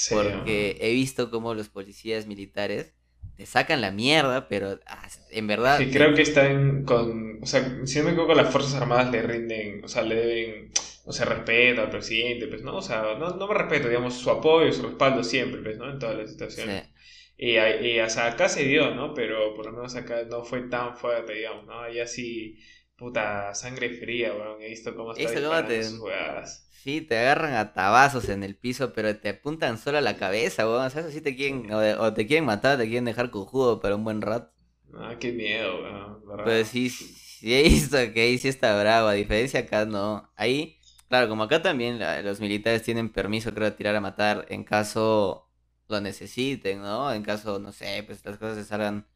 Porque 0.10 0.78
he 0.80 0.94
visto 0.94 1.30
cómo 1.30 1.54
los 1.54 1.68
policías 1.68 2.26
militares 2.26 2.94
te 3.36 3.46
sacan 3.46 3.82
la 3.82 3.92
mierda, 3.92 4.48
pero 4.48 4.80
ah, 4.88 5.08
en 5.32 5.48
verdad... 5.48 5.78
Sí, 5.80 5.92
creo 5.92 6.16
que 6.16 6.22
están 6.22 6.86
con... 6.86 7.44
O 7.44 7.46
sea, 7.46 7.82
si 7.84 8.00
no 8.00 8.06
me 8.06 8.12
equivoco, 8.12 8.34
las 8.34 8.52
Fuerzas 8.52 8.76
Armadas 8.76 9.12
le 9.12 9.22
rinden, 9.22 9.84
o 9.84 9.88
sea, 9.90 10.02
le 10.02 10.16
deben, 10.16 10.72
o 11.06 11.12
sea, 11.12 11.26
respeto 11.26 11.82
al 11.82 11.90
presidente, 11.90 12.48
pues, 12.48 12.64
¿no? 12.64 12.78
O 12.78 12.82
sea, 12.82 13.16
no, 13.20 13.32
no 13.32 13.48
me 13.48 13.54
respeto, 13.54 13.90
digamos, 13.90 14.14
su 14.14 14.32
apoyo, 14.32 14.72
su 14.72 14.84
respaldo 14.84 15.24
siempre, 15.26 15.62
pues, 15.62 15.78
¿no? 15.78 15.92
En 15.92 16.00
todas 16.00 16.18
las 16.18 16.32
situaciones. 16.32 16.86
Y, 17.38 17.56
y, 17.56 18.00
o 18.00 18.10
sea, 18.10 18.28
acá 18.28 18.50
se 18.50 18.64
dio, 18.64 18.96
¿no? 18.96 19.14
Pero 19.14 19.54
por 19.54 19.68
lo 19.68 19.72
menos 19.72 19.96
acá 19.96 20.24
no 20.28 20.44
fue 20.44 20.62
tan 20.62 20.98
fuerte, 20.98 21.34
digamos, 21.34 21.68
¿no? 21.68 21.82
Allá 21.82 22.08
sí, 22.08 22.58
puta, 22.96 23.54
sangre 23.54 23.92
fría, 23.92 24.34
weón. 24.34 24.62
He 24.62 24.70
visto 24.70 24.96
cómo 24.96 25.14
está 25.14 25.30
sus 25.84 26.00
jugadas. 26.00 26.68
Sí, 26.72 27.02
te 27.02 27.18
agarran 27.18 27.54
a 27.54 27.74
tabazos 27.74 28.30
en 28.30 28.44
el 28.44 28.56
piso, 28.56 28.92
pero 28.94 29.16
te 29.18 29.30
apuntan 29.30 29.78
solo 29.78 30.00
a 30.00 30.02
la 30.02 30.18
cabeza, 30.18 30.68
weón. 30.68 30.86
O 30.86 30.90
sea, 30.90 31.08
te 31.08 31.36
quieren, 31.36 31.72
o, 31.72 32.14
te 32.14 32.26
quieren 32.26 32.46
matar, 32.46 32.80
te 32.80 32.86
quieren 32.86 33.06
dejar 33.06 33.30
cojudo 33.30 33.80
para 33.80 33.96
un 33.96 34.04
buen 34.04 34.22
rato. 34.22 34.52
Ah, 34.96 35.16
qué 35.20 35.32
miedo, 35.32 35.84
weón. 35.84 36.44
Pero 36.44 36.66
sí, 36.66 36.90
sí 36.90 37.54
he 37.54 37.64
visto 37.64 37.98
que 38.14 38.22
ahí 38.22 38.38
sí 38.40 38.48
está 38.48 38.80
bravo, 38.82 39.10
a 39.10 39.14
diferencia 39.14 39.60
acá 39.60 39.86
no. 39.86 40.32
Ahí, 40.36 40.80
claro, 41.08 41.30
como 41.30 41.44
acá 41.44 41.62
también 41.62 42.00
los 42.24 42.40
militares 42.40 42.82
tienen 42.82 43.10
permiso, 43.10 43.54
creo, 43.54 43.70
de 43.70 43.78
tirar 43.78 43.96
a 43.96 44.02
matar 44.02 44.48
en 44.50 44.64
caso 44.64 45.47
lo 45.88 46.02
necesiten, 46.02 46.82
¿no? 46.82 47.14
En 47.14 47.24
caso, 47.24 47.60
no 47.60 47.72
sé, 47.72 48.04
pues 48.06 48.24
las 48.26 48.38
cosas 48.38 48.58
se 48.58 48.66
salgan 48.66 49.08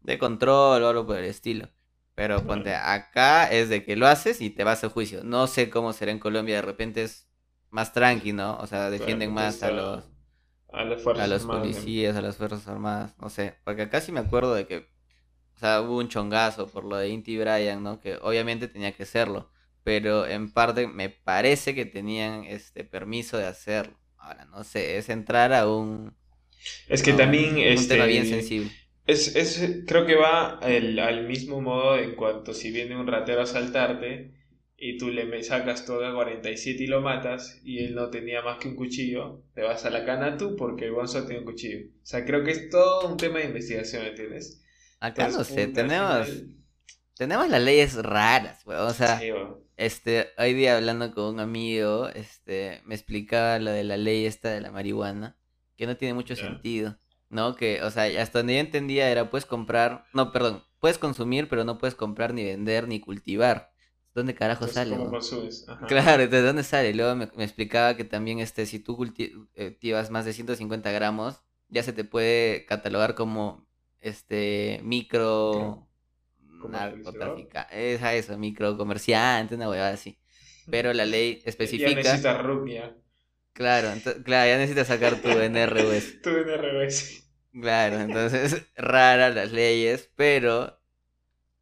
de 0.00 0.18
control 0.18 0.82
o 0.82 0.88
algo 0.88 1.06
por 1.06 1.18
el 1.18 1.24
estilo. 1.24 1.68
Pero 2.14 2.44
ponte, 2.46 2.74
acá 2.74 3.50
es 3.50 3.68
de 3.68 3.84
que 3.84 3.96
lo 3.96 4.06
haces 4.06 4.40
y 4.40 4.50
te 4.50 4.64
vas 4.64 4.84
a 4.84 4.88
juicio. 4.88 5.24
No 5.24 5.46
sé 5.46 5.68
cómo 5.70 5.92
será 5.92 6.12
en 6.12 6.20
Colombia, 6.20 6.56
de 6.56 6.62
repente 6.62 7.02
es 7.02 7.28
más 7.70 7.92
tranqui, 7.92 8.32
¿no? 8.32 8.56
O 8.58 8.66
sea, 8.66 8.88
defienden 8.90 9.32
más 9.34 9.62
a 9.64 9.70
los 9.72 10.04
a, 10.74 10.84
los 11.26 11.44
policías, 11.44 12.16
a 12.16 12.20
las 12.20 12.36
Fuerzas 12.36 12.66
Armadas, 12.66 13.14
no 13.20 13.30
sé. 13.30 13.56
Porque 13.64 13.82
acá 13.82 14.00
sí 14.00 14.12
me 14.12 14.20
acuerdo 14.20 14.54
de 14.54 14.66
que, 14.66 14.88
o 15.56 15.58
sea, 15.58 15.80
hubo 15.80 15.98
un 15.98 16.08
chongazo 16.08 16.66
por 16.68 16.84
lo 16.84 16.96
de 16.96 17.08
Inti 17.08 17.38
Bryan, 17.38 17.82
¿no? 17.82 18.00
Que 18.00 18.18
obviamente 18.22 18.68
tenía 18.68 18.92
que 18.92 19.06
serlo. 19.06 19.50
Pero 19.84 20.26
en 20.26 20.52
parte 20.52 20.86
me 20.88 21.10
parece 21.10 21.74
que 21.74 21.84
tenían 21.84 22.44
este 22.44 22.84
permiso 22.84 23.36
de 23.38 23.46
hacerlo. 23.46 23.96
Ahora, 24.24 24.44
no 24.46 24.64
sé, 24.64 24.98
es 24.98 25.08
entrar 25.08 25.52
a 25.52 25.68
un... 25.68 26.14
Es 26.88 27.02
que 27.02 27.12
también... 27.12 27.56
Un 27.56 27.88
tema 27.88 28.06
bien 28.06 28.22
este, 28.22 28.40
sensible 28.40 28.72
es, 29.06 29.36
es, 29.36 29.84
creo 29.86 30.06
que 30.06 30.16
va 30.16 30.58
al 30.58 31.26
mismo 31.26 31.60
modo 31.60 31.98
en 31.98 32.14
cuanto 32.14 32.54
si 32.54 32.70
viene 32.70 32.96
un 32.96 33.06
ratero 33.06 33.40
a 33.40 33.44
asaltarte 33.44 34.32
y 34.76 34.96
tú 34.98 35.10
le 35.10 35.42
sacas 35.42 35.84
todo 35.84 36.06
a 36.06 36.14
47 36.14 36.82
y 36.82 36.86
lo 36.86 37.00
matas 37.00 37.60
y 37.64 37.84
él 37.84 37.94
no 37.94 38.10
tenía 38.10 38.42
más 38.42 38.58
que 38.58 38.68
un 38.68 38.76
cuchillo, 38.76 39.42
te 39.54 39.62
vas 39.62 39.84
a 39.84 39.90
la 39.90 40.04
cana 40.04 40.36
tú 40.36 40.56
porque 40.56 40.86
el 40.86 40.92
Gonzo 40.92 41.24
tiene 41.24 41.40
un 41.40 41.44
cuchillo. 41.44 41.86
O 42.02 42.06
sea, 42.06 42.24
creo 42.24 42.42
que 42.44 42.50
es 42.50 42.70
todo 42.70 43.08
un 43.08 43.16
tema 43.16 43.38
de 43.38 43.46
investigación, 43.46 44.04
¿entiendes? 44.04 44.62
Acá 45.00 45.28
no 45.28 45.44
sé, 45.44 45.68
tenemos, 45.68 46.28
tenemos 47.16 47.48
las 47.48 47.62
leyes 47.62 47.94
raras, 47.94 48.62
O 48.66 48.90
sea, 48.90 49.20
este, 49.76 50.28
hoy 50.38 50.54
día 50.54 50.76
hablando 50.76 51.12
con 51.12 51.34
un 51.34 51.40
amigo, 51.40 52.08
este, 52.08 52.80
me 52.84 52.94
explicaba 52.94 53.58
lo 53.58 53.70
de 53.70 53.84
la 53.84 53.96
ley 53.96 54.26
esta 54.26 54.50
de 54.50 54.60
la 54.60 54.70
marihuana, 54.70 55.36
que 55.76 55.86
no 55.86 55.96
tiene 55.96 56.14
mucho 56.14 56.36
sentido. 56.36 56.96
¿no? 57.34 57.56
Que, 57.56 57.82
o 57.82 57.90
sea, 57.90 58.04
hasta 58.22 58.38
donde 58.38 58.54
yo 58.54 58.60
entendía 58.60 59.10
era, 59.10 59.28
puedes 59.28 59.44
comprar, 59.44 60.06
no, 60.12 60.32
perdón, 60.32 60.62
puedes 60.78 60.98
consumir, 60.98 61.48
pero 61.48 61.64
no 61.64 61.78
puedes 61.78 61.96
comprar, 61.96 62.32
ni 62.32 62.44
vender, 62.44 62.86
ni 62.88 63.00
cultivar. 63.00 63.72
¿Dónde 64.14 64.34
carajo 64.34 64.68
sale? 64.68 64.96
Claro, 65.88 66.28
¿de 66.28 66.42
dónde 66.42 66.62
sale? 66.62 66.94
Luego 66.94 67.16
me, 67.16 67.24
explicaba 67.44 67.96
que 67.96 68.04
también, 68.04 68.38
este, 68.38 68.64
si 68.66 68.78
tú 68.78 68.96
cultivas 68.96 70.10
más 70.10 70.24
de 70.24 70.32
150 70.32 70.92
gramos, 70.92 71.40
ya 71.68 71.82
se 71.82 71.92
te 71.92 72.04
puede 72.04 72.64
catalogar 72.66 73.14
como, 73.14 73.66
este, 74.00 74.80
micro... 74.84 75.88
Narcotraficante, 76.68 77.94
es 77.94 78.02
a 78.02 78.14
eso, 78.14 78.36
micro 78.38 78.76
comerciante, 78.76 79.54
una 79.54 79.68
huevada 79.68 79.92
así. 79.92 80.18
Pero 80.70 80.92
la 80.92 81.04
ley 81.04 81.42
especifica... 81.46 81.90
Ya 81.90 81.96
necesitas 81.96 82.42
rupia. 82.42 82.96
Claro, 83.52 83.92
claro, 84.24 84.50
ya 84.50 84.58
necesitas 84.58 84.88
sacar 84.88 85.20
tu 85.22 85.28
NRUS. 85.28 86.20
tu 86.22 86.30
NRUS. 86.30 87.24
Claro, 87.60 88.00
entonces 88.00 88.66
raras 88.76 89.34
las 89.34 89.52
leyes, 89.52 90.10
pero 90.16 90.80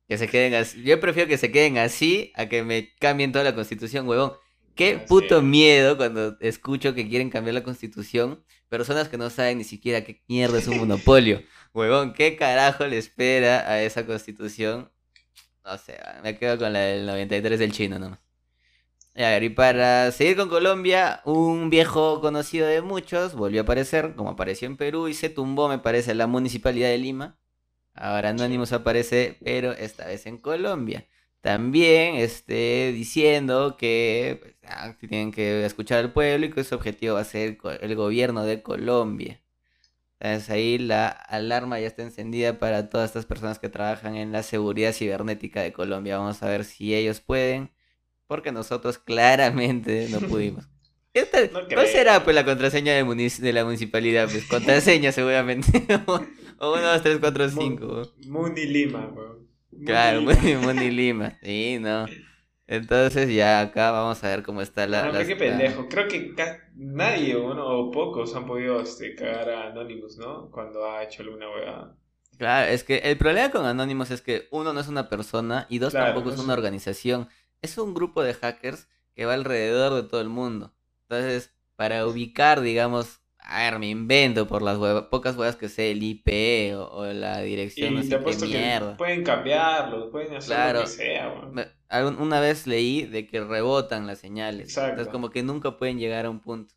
que 0.09 0.19
se 0.19 0.29
queden 0.29 0.55
así. 0.55 0.83
Yo 0.83 1.01
prefiero 1.01 1.29
que 1.29 1.39
se 1.39 1.53
queden 1.53 1.79
así 1.79 2.33
a 2.35 2.49
que 2.49 2.63
me 2.63 2.95
cambien 2.99 3.33
toda 3.33 3.45
la 3.45 3.55
constitución, 3.55 4.09
huevón. 4.09 4.33
Qué 4.75 4.99
puto 4.99 5.43
miedo 5.43 5.99
cuando 5.99 6.39
escucho 6.41 6.95
que 6.95 7.09
quieren 7.09 7.29
cambiar 7.29 7.55
la 7.55 7.63
constitución. 7.63 8.43
Personas 8.73 9.11
que 9.11 9.19
no 9.19 9.29
saben 9.29 9.59
ni 9.59 9.65
siquiera 9.65 10.03
qué 10.03 10.23
mierda 10.29 10.57
es 10.57 10.67
un 10.67 10.79
monopolio. 10.79 11.43
huevón, 11.75 12.15
¿qué 12.15 12.37
carajo 12.37 12.87
le 12.87 12.97
espera 12.97 13.71
a 13.71 13.83
esa 13.83 14.07
constitución? 14.07 14.91
No 15.63 15.77
sé, 15.77 15.99
me 16.23 16.39
quedo 16.39 16.57
con 16.57 16.73
la 16.73 16.79
del 16.79 17.05
93 17.05 17.59
del 17.59 17.71
chino 17.71 17.99
nomás. 17.99 18.19
A 19.15 19.29
ver, 19.29 19.43
y 19.43 19.51
para 19.51 20.11
seguir 20.11 20.39
con 20.39 20.49
Colombia, 20.49 21.21
un 21.27 21.69
viejo 21.69 22.23
conocido 22.23 22.67
de 22.67 22.81
muchos 22.81 23.35
volvió 23.35 23.61
a 23.61 23.65
aparecer, 23.65 24.15
como 24.15 24.31
apareció 24.31 24.69
en 24.69 24.79
Perú, 24.79 25.07
y 25.09 25.13
se 25.13 25.29
tumbó, 25.29 25.69
me 25.69 25.79
parece, 25.79 26.15
la 26.15 26.27
municipalidad 26.27 26.89
de 26.89 26.97
Lima. 26.97 27.39
Ahora 27.93 28.31
Anonymous 28.31 28.73
aparece, 28.73 29.37
pero 29.45 29.73
esta 29.73 30.07
vez 30.07 30.25
en 30.25 30.39
Colombia. 30.39 31.07
También 31.43 32.15
este, 32.15 32.93
diciendo 32.93 33.77
que 33.77 34.39
pues, 34.41 34.55
ah, 34.69 34.97
tienen 34.99 35.33
que 35.33 35.67
escuchar 35.67 35.99
al 35.99 36.13
pueblo 36.13 36.47
y 36.47 36.51
que 36.51 36.63
su 36.63 36.77
objetivo 36.77 37.15
va 37.17 37.21
a 37.21 37.25
ser 37.25 37.59
el 37.81 37.97
gobierno 37.97 38.45
de 38.45 38.63
Colombia. 38.63 39.43
Entonces 40.21 40.51
ahí 40.51 40.79
la 40.79 41.09
alarma 41.09 41.81
ya 41.81 41.89
está 41.89 42.05
encendida 42.05 42.61
para 42.61 42.89
todas 42.89 43.11
estas 43.11 43.27
personas 43.27 43.59
que 43.59 43.69
trabajan 43.69 44.15
en 44.15 44.31
la 44.31 44.45
seguridad 44.45 44.93
cibernética 44.93 45.63
de 45.63 45.73
Colombia. 45.73 46.17
Vamos 46.17 46.41
a 46.45 46.49
ver 46.49 46.65
si 46.65 46.95
ellos 46.95 47.21
pueden, 47.21 47.73
porque 48.29 48.53
nosotros 48.53 48.99
claramente 48.99 50.07
no 50.11 50.21
pudimos. 50.21 50.69
¿Cuál 51.75 51.89
será 51.89 52.23
pues 52.23 52.37
la 52.37 52.45
contraseña 52.45 52.93
de, 52.95 53.53
la 53.53 53.65
municipalidad? 53.65 54.29
Pues 54.31 54.47
contraseña 54.47 55.11
seguramente. 55.11 55.87
o 56.07 56.73
1, 56.73 56.83
2, 56.83 57.03
3, 57.03 57.19
4, 57.19 57.49
5. 57.51 58.13
Mundi 58.29 58.67
Lima, 58.67 59.07
bro. 59.09 59.42
Claro, 59.85 60.23
Mundi 60.63 60.91
Lima. 60.91 61.39
Sí, 61.43 61.79
no. 61.81 62.07
Entonces 62.67 63.29
ya 63.29 63.61
acá 63.61 63.91
vamos 63.91 64.23
a 64.25 64.29
ver 64.29 64.43
cómo 64.43 64.63
está 64.63 64.87
la... 64.87 65.13
No, 65.13 65.19
qué 65.27 65.37
pendejo. 65.37 65.89
Creo 65.89 66.09
que 66.09 66.35
nadie 66.75 67.35
o 67.37 67.91
pocos 67.91 68.35
han 68.35 68.47
podido 68.47 68.81
este, 68.81 69.15
cagar 69.15 69.51
a 69.51 69.67
Anonymous, 69.69 70.17
¿no? 70.17 70.51
Cuando 70.51 70.91
ha 70.91 71.03
hecho 71.03 71.23
alguna 71.23 71.51
hueá. 71.51 71.95
Claro, 72.39 72.73
es 72.73 72.83
que 72.83 72.99
el 72.99 73.19
problema 73.19 73.51
con 73.51 73.67
Anonymous 73.67 74.11
es 74.11 74.23
que 74.23 74.49
uno 74.51 74.73
no 74.73 74.81
es 74.81 74.89
una 74.89 75.09
persona 75.09 75.67
y 75.69 75.79
dos 75.79 75.93
tampoco 75.93 76.31
es 76.31 76.39
una 76.39 76.55
organización. 76.55 77.29
Es 77.61 77.79
un 77.79 77.95
grupo 77.95 78.23
de 78.23 78.35
hackers 78.35 78.89
que 79.15 79.27
va 79.27 79.35
alrededor 79.35 79.95
de 79.95 80.09
todo 80.09 80.21
el 80.21 80.29
mundo. 80.29 80.73
Entonces, 81.09 81.53
para 81.77 82.07
ubicar, 82.07 82.61
digamos, 82.61 83.22
a 83.45 83.65
ver, 83.65 83.79
me 83.79 83.89
invento 83.89 84.47
por 84.47 84.63
las 84.63 84.79
pocas 85.07 85.37
huevas 85.37 85.57
que 85.57 85.69
sé 85.69 85.91
el 85.91 86.03
IP 86.03 86.77
o, 86.77 87.05
la 87.07 87.41
dirección. 87.41 88.03
Y 88.03 88.09
que 88.09 88.19
pueden 88.19 89.25
cambiarlo, 89.25 90.11
pueden 90.11 90.37
hacer 90.37 90.75
lo 90.75 90.81
que 90.83 90.87
sea. 90.87 91.35
Una 92.19 92.41
vez 92.41 92.67
leí 92.67 93.03
de 93.03 93.27
que 93.27 93.43
rebotan 93.43 94.07
las 94.07 94.19
señales. 94.19 94.69
Exacto. 94.69 94.91
Entonces, 94.91 95.13
como 95.13 95.31
que 95.31 95.43
nunca 95.43 95.77
pueden 95.77 95.99
llegar 95.99 96.27
a 96.27 96.31
un 96.31 96.41
punto. 96.41 96.75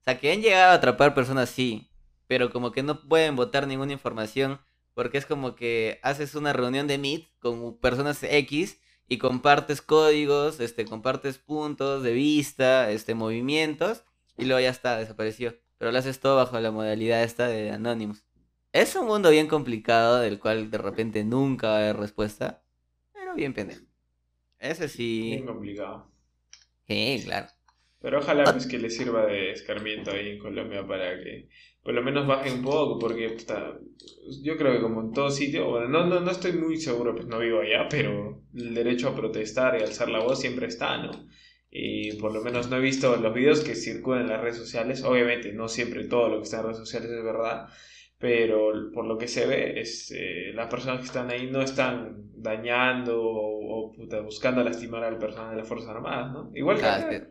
O 0.00 0.04
sea, 0.04 0.18
que 0.18 0.32
han 0.32 0.42
llegado 0.42 0.72
a 0.72 0.74
atrapar 0.74 1.14
personas, 1.14 1.48
sí, 1.48 1.90
pero 2.26 2.50
como 2.50 2.72
que 2.72 2.82
no 2.82 3.00
pueden 3.08 3.36
votar 3.36 3.66
ninguna 3.66 3.92
información 3.92 4.60
porque 4.94 5.18
es 5.18 5.26
como 5.26 5.54
que 5.54 5.98
haces 6.02 6.34
una 6.34 6.52
reunión 6.52 6.86
de 6.86 6.98
Meet 6.98 7.28
con 7.38 7.78
personas 7.78 8.22
X 8.22 8.78
y 9.08 9.18
compartes 9.18 9.82
códigos, 9.82 10.60
este, 10.60 10.84
compartes 10.84 11.38
puntos 11.38 12.02
de 12.02 12.12
vista, 12.12 12.90
este, 12.90 13.14
movimientos 13.14 14.04
y 14.36 14.44
luego 14.44 14.60
ya 14.60 14.70
está, 14.70 14.98
desapareció 14.98 15.54
pero 15.82 15.90
lo 15.90 15.98
haces 15.98 16.20
todo 16.20 16.36
bajo 16.36 16.60
la 16.60 16.70
modalidad 16.70 17.24
esta 17.24 17.48
de 17.48 17.72
Anonymous. 17.72 18.24
Es 18.72 18.94
un 18.94 19.04
mundo 19.04 19.30
bien 19.30 19.48
complicado 19.48 20.20
del 20.20 20.38
cual 20.38 20.70
de 20.70 20.78
repente 20.78 21.24
nunca 21.24 21.70
va 21.70 21.74
a 21.74 21.78
haber 21.78 21.96
respuesta, 21.96 22.62
pero 23.12 23.34
bien 23.34 23.52
pendejo. 23.52 23.82
Ese 24.60 24.88
sí. 24.88 25.30
Bien 25.30 25.44
complicado. 25.44 26.08
Sí, 26.86 27.22
claro. 27.24 27.48
Pero 27.98 28.20
ojalá 28.20 28.44
pues 28.52 28.68
que 28.68 28.78
le 28.78 28.90
sirva 28.90 29.26
de 29.26 29.50
escarmiento 29.50 30.12
ahí 30.12 30.28
en 30.28 30.38
Colombia 30.38 30.86
para 30.86 31.20
que 31.20 31.48
por 31.82 31.94
lo 31.94 32.02
menos 32.04 32.28
baje 32.28 32.52
un 32.52 32.62
poco, 32.62 33.00
porque 33.00 33.26
está, 33.26 33.76
yo 34.40 34.56
creo 34.56 34.74
que 34.74 34.82
como 34.82 35.00
en 35.00 35.12
todo 35.12 35.32
sitio, 35.32 35.68
bueno, 35.68 35.88
no, 35.88 36.06
no, 36.06 36.20
no 36.20 36.30
estoy 36.30 36.52
muy 36.52 36.76
seguro, 36.76 37.12
pues 37.12 37.26
no 37.26 37.40
vivo 37.40 37.58
allá, 37.58 37.88
pero 37.90 38.40
el 38.54 38.72
derecho 38.72 39.08
a 39.08 39.16
protestar 39.16 39.80
y 39.80 39.82
alzar 39.82 40.08
la 40.08 40.20
voz 40.20 40.38
siempre 40.38 40.68
está, 40.68 40.98
¿no? 40.98 41.10
Y 41.74 42.12
por 42.16 42.34
lo 42.34 42.42
menos 42.42 42.68
no 42.68 42.76
he 42.76 42.80
visto 42.80 43.16
los 43.16 43.32
videos 43.32 43.60
que 43.60 43.74
circulan 43.74 44.24
en 44.24 44.28
las 44.28 44.42
redes 44.42 44.58
sociales. 44.58 45.02
Obviamente, 45.04 45.54
no 45.54 45.68
siempre 45.68 46.04
todo 46.04 46.28
lo 46.28 46.36
que 46.36 46.44
está 46.44 46.58
en 46.58 46.64
redes 46.64 46.76
sociales 46.76 47.10
es 47.10 47.24
verdad, 47.24 47.66
pero 48.18 48.72
por 48.92 49.06
lo 49.06 49.16
que 49.16 49.26
se 49.26 49.46
ve, 49.46 49.80
es, 49.80 50.12
eh, 50.14 50.52
las 50.54 50.68
personas 50.68 51.00
que 51.00 51.06
están 51.06 51.30
ahí 51.30 51.50
no 51.50 51.62
están 51.62 52.30
dañando 52.34 53.22
o, 53.22 53.94
buscando 54.22 54.62
lastimar 54.62 55.02
al 55.02 55.16
personal 55.16 55.52
de 55.52 55.56
las 55.56 55.66
Fuerzas 55.66 55.88
Armadas, 55.88 56.30
¿no? 56.30 56.50
Igual 56.54 56.76
que... 56.76 57.28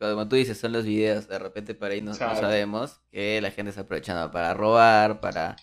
como 0.00 0.28
tú 0.28 0.34
dices, 0.34 0.58
son 0.58 0.72
los 0.72 0.84
videos, 0.84 1.28
de 1.28 1.38
repente 1.38 1.76
para 1.76 1.94
ahí 1.94 2.02
no, 2.02 2.14
sabemos 2.14 3.00
que 3.12 3.40
la 3.40 3.52
gente 3.52 3.70
está 3.70 3.82
aprovechando 3.82 4.28
para 4.32 4.54
robar, 4.54 5.20
para 5.20 5.54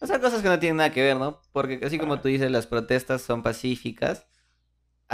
hacer 0.00 0.22
cosas 0.22 0.40
que 0.40 0.48
no 0.48 0.58
tienen 0.58 0.78
nada 0.78 0.90
que 0.90 1.02
ver, 1.02 1.18
¿no? 1.18 1.42
Porque 1.52 1.80
así 1.84 1.98
como 1.98 2.18
tú 2.20 2.28
dices, 2.28 2.50
las 2.50 2.66
protestas 2.66 3.20
son 3.20 3.42
pacíficas. 3.42 4.26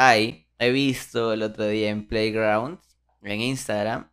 Hay 0.02 0.46
he 0.58 0.70
visto 0.70 1.34
el 1.34 1.42
otro 1.42 1.66
día 1.66 1.90
en 1.90 2.08
Playground, 2.08 2.78
en 3.22 3.42
Instagram, 3.42 4.10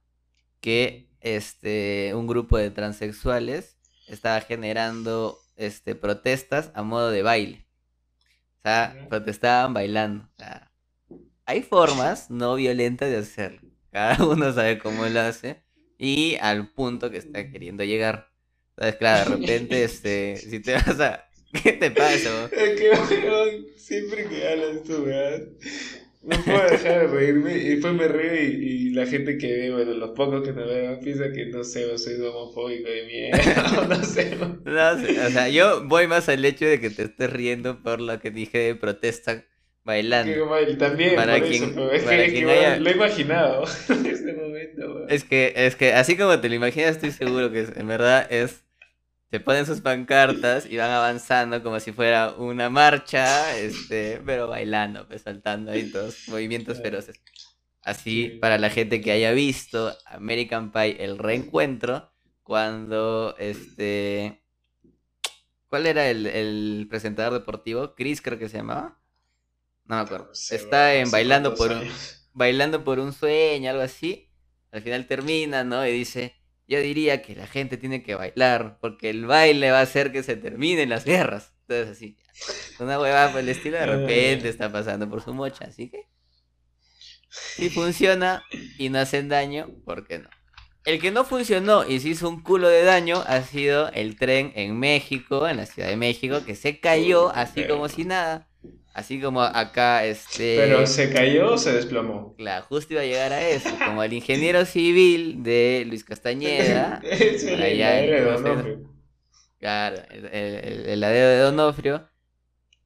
que 0.60 1.10
este, 1.21 2.12
un 2.13 2.28
grupo 2.28 2.58
de 2.58 2.71
transexuales 2.71 3.78
estaba 4.06 4.41
generando 4.41 5.39
este, 5.56 5.95
protestas 5.95 6.71
a 6.73 6.84
modo 6.84 7.10
de 7.10 7.23
baile. 7.23 7.67
O 8.58 8.62
sea, 8.63 9.08
protestaban 9.08 9.73
bailando. 9.73 10.28
hay 11.45 11.62
formas 11.62 12.30
no 12.30 12.56
violentas 12.56 13.10
de 13.10 13.19
hacerlo. 13.19 13.62
Cada 13.89 14.21
uno 14.28 14.52
sabe 14.52 14.80
cómo 14.80 15.06
lo 15.06 15.21
hace 15.21 15.63
y 15.97 16.36
al 16.41 16.67
punto 16.67 17.10
que 17.10 17.17
está 17.17 17.50
queriendo 17.50 17.86
llegar. 17.86 18.30
Entonces, 18.71 18.97
claro, 18.97 19.38
de 19.38 19.38
repente, 19.38 19.84
este, 19.86 20.36
si 20.36 20.60
te 20.60 20.73
vas 20.73 21.00
a... 21.00 21.27
¿Qué 21.63 21.74
te 21.74 21.91
pasa? 21.91 22.50
Es 22.52 22.80
que, 22.80 23.74
siempre 23.76 24.26
que 24.26 24.48
hablas 24.48 24.84
tú, 24.84 25.04
¿verdad? 25.06 25.48
No 26.24 26.36
puedo 26.43 26.70
dejar 26.70 27.02
de 27.02 27.08
reírme 27.08 27.58
y 27.58 27.70
después 27.70 27.93
me 27.93 28.08
río 28.08 28.34
y, 28.36 28.89
la 28.91 29.06
gente 29.06 29.38
que 29.38 29.48
ve, 29.48 29.72
bueno, 29.72 29.93
los 29.93 30.10
pocos 30.12 30.43
que 30.43 30.52
me 30.52 30.65
ven 30.65 31.00
piensa 31.00 31.32
que 31.32 31.46
no 31.46 31.63
sé, 31.63 31.98
soy 31.98 32.15
homofóbico 32.15 32.89
de 32.89 33.06
mierda, 33.06 33.86
no 33.89 34.04
sé. 34.04 34.36
No 34.36 35.00
sé, 35.00 35.20
o 35.22 35.30
sea, 35.30 35.48
yo 35.50 35.86
voy 35.86 36.08
más 36.08 36.28
al 36.28 36.43
hecho 36.43 36.65
de 36.65 36.82
que 36.82 36.89
te 36.89 37.04
estés 37.04 37.32
riendo 37.32 37.82
por 37.82 38.02
lo 38.02 38.20
que 38.20 38.32
dije 38.32 38.58
de 38.58 38.76
protesta 38.76 39.46
bailando. 39.88 40.34
también, 40.78 41.15
para 41.15 41.39
quien, 41.39 41.63
es 41.93 42.04
que, 42.04 42.78
lo 42.80 42.89
he 42.89 42.93
imaginado 42.93 43.63
en 43.89 44.06
este 44.06 44.34
momento. 44.34 45.08
Es 45.08 45.24
que, 45.24 45.54
es 45.56 45.76
que 45.78 45.93
así 45.93 46.17
como 46.17 46.39
te 46.39 46.50
lo 46.50 46.56
imaginas, 46.56 46.91
estoy 46.91 47.12
seguro 47.12 47.52
que 47.52 47.67
en 47.74 47.88
verdad 47.88 48.28
es 48.30 48.66
se 49.30 49.40
ponen 49.42 49.66
sus 49.66 49.82
pancartas 49.82 50.66
y 50.66 50.78
van 50.78 50.92
avanzando 50.92 51.62
como 51.62 51.80
si 51.80 51.92
fuera 51.92 52.34
una 52.34 52.70
marcha, 52.70 53.58
este, 53.58 54.22
pero 54.26 54.48
bailando, 54.48 55.08
pues 55.08 55.24
saltando 55.24 55.72
ahí 55.72 55.92
todos 55.92 56.28
movimientos 56.30 56.82
feroces. 56.82 57.22
Así, 57.82 58.38
para 58.42 58.58
la 58.58 58.70
gente 58.70 59.02
que 59.02 59.12
haya 59.12 59.32
visto 59.32 59.96
American 60.06 60.72
Pie, 60.72 61.04
el 61.04 61.18
reencuentro, 61.18 62.12
cuando 62.44 63.36
este... 63.38 64.44
¿Cuál 65.68 65.86
era 65.86 66.10
el, 66.10 66.88
presentador 66.90 67.34
deportivo? 67.34 67.94
Chris 67.96 68.22
creo 68.22 68.40
que 68.40 68.48
se 68.48 68.58
llamaba. 68.58 68.98
No 69.84 69.96
me 69.96 70.02
acuerdo. 70.02 70.32
Está 70.32 70.96
en 70.96 71.12
bailando 71.12 71.56
por 71.56 71.72
un, 71.74 71.90
bailando 72.34 72.86
por 72.86 73.00
un 73.00 73.12
sueño, 73.12 73.70
algo 73.70 73.82
así. 73.82 74.30
Al 74.72 74.82
final 74.82 75.08
termina, 75.08 75.66
¿no? 75.66 75.86
Y 75.86 75.92
dice, 75.92 76.38
yo 76.67 76.80
diría 76.80 77.21
que 77.21 77.36
la 77.36 77.47
gente 77.47 77.77
tiene 77.77 78.03
que 78.03 78.15
bailar, 78.15 78.77
porque 78.82 79.10
el 79.10 79.25
baile 79.25 79.71
va 79.71 79.80
a 79.80 79.84
hacer 79.84 80.12
que 80.12 80.23
se 80.23 80.36
terminen 80.36 80.89
las 80.89 81.06
guerras. 81.06 81.53
Entonces, 81.62 81.97
así, 81.97 82.17
una 82.80 82.99
hueva 82.99 83.32
por 83.32 83.41
el 83.41 83.49
estilo 83.49 83.77
de 83.77 83.86
repente 83.86 84.49
está 84.49 84.71
pasando 84.71 85.10
por 85.10 85.21
su 85.21 85.34
mocha, 85.34 85.65
así 85.65 85.89
que 85.89 86.08
si 87.30 87.69
funciona 87.69 88.43
y 88.77 88.89
no 88.89 88.99
hacen 88.99 89.30
daño, 89.30 89.69
¿por 89.86 90.08
qué 90.08 90.19
no? 90.19 90.30
El 90.86 91.01
que 91.01 91.12
no 91.12 91.25
funcionó 91.25 91.86
y 91.86 91.99
se 91.99 92.10
hizo 92.10 92.30
un 92.30 92.41
culo 92.41 92.69
de 92.69 92.84
daño 92.84 93.21
ha 93.27 93.41
sido 93.41 93.89
el 93.89 94.17
tren 94.17 94.53
en 94.56 94.80
México, 94.80 95.47
en 95.47 95.58
la 95.58 95.65
Ciudad 95.65 95.89
de 95.89 95.97
México, 95.97 96.45
que 96.45 96.56
se 96.56 96.80
cayó 96.80 97.30
así 97.36 97.67
como 97.67 97.89
si 97.89 98.06
nada. 98.06 98.46
Así 98.97 99.21
como 99.21 99.43
acá, 99.43 100.05
este... 100.05 100.57
Pero 100.57 100.88
se 100.88 101.13
cayó 101.13 101.53
o 101.53 101.57
se 101.60 101.71
desplomó. 101.71 102.33
Claro, 102.36 102.65
justo 102.67 102.93
iba 102.93 103.03
a 103.03 103.05
llegar 103.05 103.31
a 103.31 103.47
eso. 103.47 103.69
Como 103.86 104.01
el 104.01 104.12
ingeniero 104.12 104.65
civil 104.65 105.43
de 105.43 105.83
Luis 105.87 106.04
Castañeda. 106.04 107.00
es 107.04 107.43
el 107.43 107.60
de 107.60 108.21
Donofrio. 108.21 108.89
Claro, 109.60 109.98
el, 110.10 110.25
el, 110.87 111.00
de 111.00 111.37
Donofrio. 111.37 112.10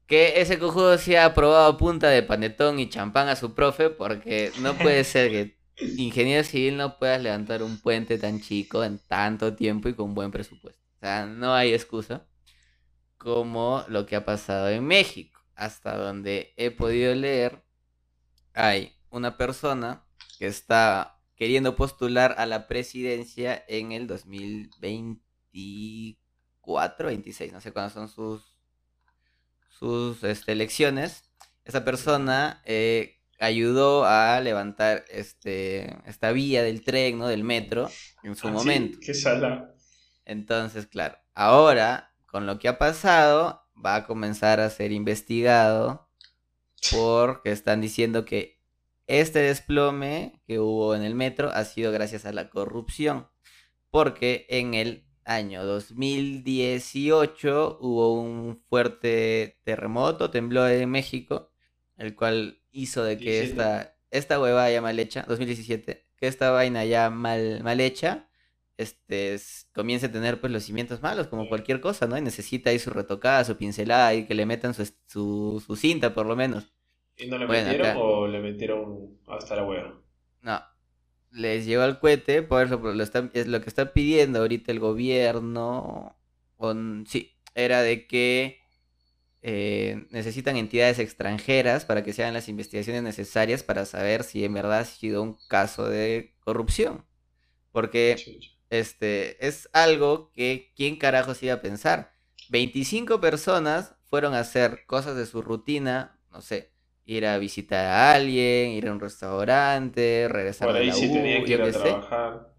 Que 0.05 0.41
ese 0.41 0.59
cojudo 0.59 0.97
se 0.97 1.18
ha 1.18 1.24
aprobado 1.24 1.72
a 1.72 1.78
punta 1.78 2.09
de 2.09 2.24
panetón 2.24 2.82
y 2.82 2.89
champán 2.89 3.30
a 3.30 3.38
su 3.38 3.55
profe 3.55 3.89
porque 3.89 4.51
no 4.59 4.74
puede 4.74 5.05
ser 5.05 5.32
que 5.32 5.57
ingeniero 5.97 6.43
civil 6.43 6.76
no 6.76 6.99
puedas 6.99 7.22
levantar 7.22 7.64
un 7.64 7.80
puente 7.80 8.18
tan 8.18 8.41
chico 8.41 8.84
en 8.84 8.99
tanto 9.07 9.55
tiempo 9.55 9.88
y 9.88 9.93
con 9.93 10.14
buen 10.14 10.30
presupuesto. 10.30 10.84
O 10.97 10.99
sea, 10.99 11.26
no 11.26 11.53
hay 11.53 11.74
excusa 11.74 12.28
como 13.18 13.86
lo 13.88 14.05
que 14.05 14.18
ha 14.18 14.26
pasado 14.26 14.68
en 14.68 14.84
México 14.86 15.41
hasta 15.62 15.95
donde 15.95 16.53
he 16.57 16.72
podido 16.72 17.14
leer, 17.14 17.64
hay 18.53 18.97
una 19.12 19.38
persona 19.38 20.03
que 20.39 20.47
está 20.47 21.22
queriendo 21.36 21.76
postular 21.76 22.34
a 22.39 22.47
la 22.47 22.68
presidencia 22.68 23.64
en 23.68 23.91
el 23.91 24.07
2024, 24.07 27.07
26, 27.07 27.53
no 27.53 27.62
sé 27.62 27.72
cuándo 27.72 27.93
son 27.93 28.09
sus, 28.09 28.57
sus 29.80 30.24
este, 30.24 30.51
elecciones. 30.53 31.24
esa 31.64 31.86
persona 31.86 32.62
eh, 32.66 33.22
ayudó 33.39 34.05
a 34.05 34.39
levantar 34.41 35.05
este, 35.09 35.95
esta 36.09 36.32
vía 36.32 36.64
del 36.64 36.84
tren, 36.84 37.20
¿no? 37.20 37.28
Del 37.28 37.43
metro 37.43 37.88
en 38.24 38.36
su 38.36 38.47
Ah, 38.47 38.51
sí, 38.57 38.62
momento. 38.64 38.97
qué 39.01 39.14
sala. 39.14 39.72
Entonces, 40.26 40.88
claro, 40.88 41.18
ahora, 41.36 42.14
con 42.28 42.45
lo 42.45 42.59
que 42.59 42.68
ha 42.68 42.78
pasado, 42.78 43.64
va 43.84 43.96
a 43.96 44.06
comenzar 44.06 44.60
a 44.60 44.70
ser 44.70 44.92
investigado 44.92 46.08
porque 46.92 47.52
están 47.52 47.82
diciendo 47.82 48.26
que 48.26 48.62
este 49.08 49.40
desplome 49.40 50.42
que 50.48 50.60
hubo 50.60 50.96
en 50.96 51.04
el 51.04 51.16
metro 51.16 51.50
ha 51.50 51.66
sido 51.66 51.92
gracias 51.92 52.26
a 52.26 52.32
la 52.32 52.50
corrupción. 52.50 53.28
Porque 53.90 54.46
en 54.50 54.74
el 54.74 55.06
año 55.26 55.66
2018 55.66 57.80
hubo 57.82 58.14
un 58.14 58.64
fuerte 58.70 59.60
terremoto, 59.64 60.32
temblor 60.32 60.72
en 60.72 60.90
México, 60.90 61.52
el 61.98 62.16
cual 62.16 62.64
hizo 62.72 63.04
de 63.04 63.18
que 63.18 63.42
17. 63.42 63.52
esta, 63.52 63.98
esta 64.12 64.40
huevada 64.40 64.72
ya 64.72 64.82
mal 64.82 64.98
hecha, 64.98 65.26
2017, 65.28 66.08
que 66.16 66.28
esta 66.28 66.52
vaina 66.52 66.86
ya 66.86 67.10
mal, 67.10 67.62
mal 67.64 67.82
hecha, 67.82 68.30
este, 68.78 69.36
s- 69.36 69.65
comience 69.74 70.07
a 70.07 70.11
tener 70.11 70.39
pues 70.41 70.51
los 70.53 70.63
cimientos 70.63 71.01
malos, 71.01 71.28
como 71.28 71.47
cualquier 71.49 71.82
cosa, 71.82 72.07
¿no? 72.07 72.17
Y 72.17 72.22
necesita 72.22 72.69
ahí 72.72 72.80
su 72.80 72.89
retocada, 72.91 73.43
su 73.45 73.57
pincelada 73.57 74.13
y 74.15 74.26
que 74.28 74.36
le 74.36 74.45
metan 74.45 74.74
su, 74.74 74.86
su, 75.07 75.63
su 75.65 75.76
cinta 75.76 76.13
por 76.13 76.26
lo 76.26 76.36
menos. 76.36 76.74
¿Y 77.15 77.28
no 77.28 77.38
le 77.38 77.47
Bueno, 77.47 77.69
metieron 77.69 77.91
acá. 77.91 77.93
o 77.95 78.28
le 78.28 78.41
metieron 78.41 79.17
hasta 79.28 79.55
la 79.55 79.63
hueva? 79.65 80.01
No, 80.41 80.59
les 81.32 81.65
llegó 81.65 81.84
al 81.84 81.99
cohete, 81.99 82.43
por 82.43 82.65
eso 82.65 82.78
lo 82.78 83.03
está- 83.03 83.30
es 83.34 83.47
lo 83.47 83.61
que 83.61 83.69
está 83.69 83.93
pidiendo 83.93 84.39
ahorita 84.41 84.72
el 84.72 84.80
gobierno, 84.80 86.17
o 86.57 86.72
n- 86.72 87.05
sí, 87.07 87.34
era 87.55 87.82
de 87.82 88.07
que 88.07 88.59
eh, 89.43 90.07
necesitan 90.11 90.57
entidades 90.57 90.99
extranjeras 90.99 91.86
para 91.86 92.03
que 92.03 92.13
se 92.13 92.24
hagan 92.24 92.34
las 92.36 92.49
investigaciones 92.49 93.03
necesarias 93.03 93.63
para 93.63 93.86
saber 93.86 94.24
si 94.24 94.45
en 94.45 94.53
verdad 94.55 94.80
ha 94.82 94.86
sido 94.86 95.24
un 95.24 95.38
caso 95.47 95.89
de 95.89 96.36
corrupción. 96.41 97.05
Porque. 97.72 98.32
Este, 98.72 99.45
es 99.47 99.69
algo 99.74 100.32
que 100.34 100.74
quién 100.78 100.97
carajos 100.97 101.43
iba 101.43 101.55
a 101.55 101.61
pensar. 101.61 102.13
25 102.49 103.22
personas 103.22 103.95
fueron 104.05 104.36
a 104.36 104.41
hacer 104.41 104.86
cosas 104.88 105.17
de 105.17 105.28
su 105.28 105.43
rutina, 105.43 106.19
no 106.32 106.41
sé, 106.41 106.74
ir 107.05 107.28
a 107.28 107.39
visitar 107.39 107.86
a 107.88 108.13
alguien, 108.13 108.72
ir 108.72 108.89
a 108.89 108.93
un 108.93 109.01
restaurante, 109.01 110.28
regresar 110.30 110.69
Por 110.69 110.76
ahí 110.78 110.88
la 110.88 110.93
sí 110.93 111.07
U, 111.07 111.13
tenía 111.13 111.43
que 111.43 111.51
yo 111.51 111.55
ir 111.55 111.61
a 111.61 111.65
qué 111.65 111.74
sé. 111.74 111.80
trabajar. 111.80 112.53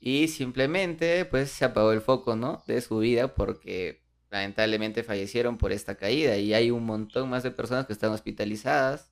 Y 0.00 0.28
simplemente 0.28 1.24
pues 1.24 1.50
se 1.50 1.64
apagó 1.64 1.92
el 1.92 2.00
foco, 2.00 2.36
¿no? 2.36 2.62
De 2.66 2.80
su 2.80 2.98
vida 2.98 3.34
porque 3.34 4.04
lamentablemente 4.30 5.02
fallecieron 5.02 5.58
por 5.58 5.72
esta 5.72 5.96
caída 5.96 6.36
y 6.36 6.54
hay 6.54 6.70
un 6.70 6.84
montón 6.86 7.28
más 7.30 7.42
de 7.42 7.50
personas 7.50 7.86
que 7.86 7.92
están 7.94 8.12
hospitalizadas 8.12 9.10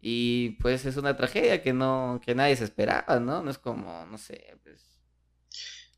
y 0.00 0.52
pues 0.62 0.86
es 0.86 0.96
una 0.98 1.16
tragedia 1.16 1.62
que 1.62 1.72
no 1.74 2.20
que 2.24 2.34
nadie 2.34 2.56
se 2.56 2.64
esperaba, 2.64 3.20
¿no? 3.20 3.42
No 3.42 3.50
es 3.50 3.58
como, 3.58 4.06
no 4.06 4.18
sé, 4.18 4.56
pues 4.64 4.87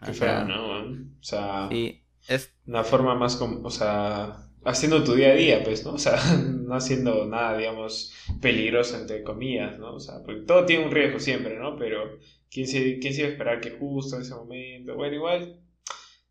Qué 0.02 0.12
feo, 0.14 0.44
¿no? 0.44 0.78
O 1.20 1.22
sea, 1.22 1.70
Sí, 1.70 2.04
es 2.26 2.52
una 2.66 2.84
forma 2.84 3.14
más 3.14 3.36
como, 3.36 3.66
o 3.66 3.70
sea, 3.70 4.48
haciendo 4.64 5.04
tu 5.04 5.14
día 5.14 5.30
a 5.30 5.34
día, 5.34 5.62
pues, 5.64 5.84
¿no? 5.84 5.92
O 5.94 5.98
sea, 5.98 6.16
no 6.36 6.74
haciendo 6.74 7.26
nada, 7.26 7.56
digamos, 7.58 8.12
peligroso, 8.40 8.96
entre 8.96 9.22
comillas, 9.22 9.78
¿no? 9.78 9.94
O 9.94 10.00
sea, 10.00 10.22
porque 10.24 10.42
todo 10.42 10.66
tiene 10.66 10.84
un 10.86 10.90
riesgo 10.92 11.18
siempre, 11.20 11.58
¿no? 11.58 11.76
Pero, 11.76 12.18
¿quién 12.50 12.66
se, 12.66 12.98
quién 12.98 13.14
se 13.14 13.20
iba 13.20 13.28
a 13.28 13.32
esperar 13.32 13.60
que 13.60 13.72
justo 13.72 14.16
en 14.16 14.22
ese 14.22 14.34
momento? 14.34 14.94
Bueno, 14.96 15.14
igual, 15.16 15.60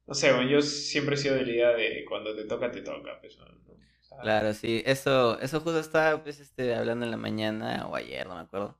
no 0.07 0.13
sé, 0.15 0.33
bueno, 0.33 0.49
yo 0.49 0.61
siempre 0.61 1.15
he 1.15 1.17
sido 1.19 1.35
de 1.35 1.45
la 1.45 1.51
idea 1.53 1.69
de 1.73 2.05
cuando 2.07 2.35
te 2.35 2.45
toca, 2.45 2.71
te 2.71 2.81
toca, 2.81 3.19
pues, 3.21 3.37
¿no? 3.39 3.45
O 3.45 4.03
sea, 4.03 4.19
Claro, 4.19 4.53
sí, 4.53 4.83
eso, 4.85 5.39
eso 5.39 5.61
justo 5.61 5.79
estaba 5.79 6.21
pues 6.23 6.39
este 6.41 6.75
hablando 6.75 7.05
en 7.05 7.11
la 7.11 7.17
mañana 7.17 7.87
o 7.87 7.95
ayer, 7.95 8.27
no 8.27 8.35
me 8.35 8.41
acuerdo, 8.41 8.77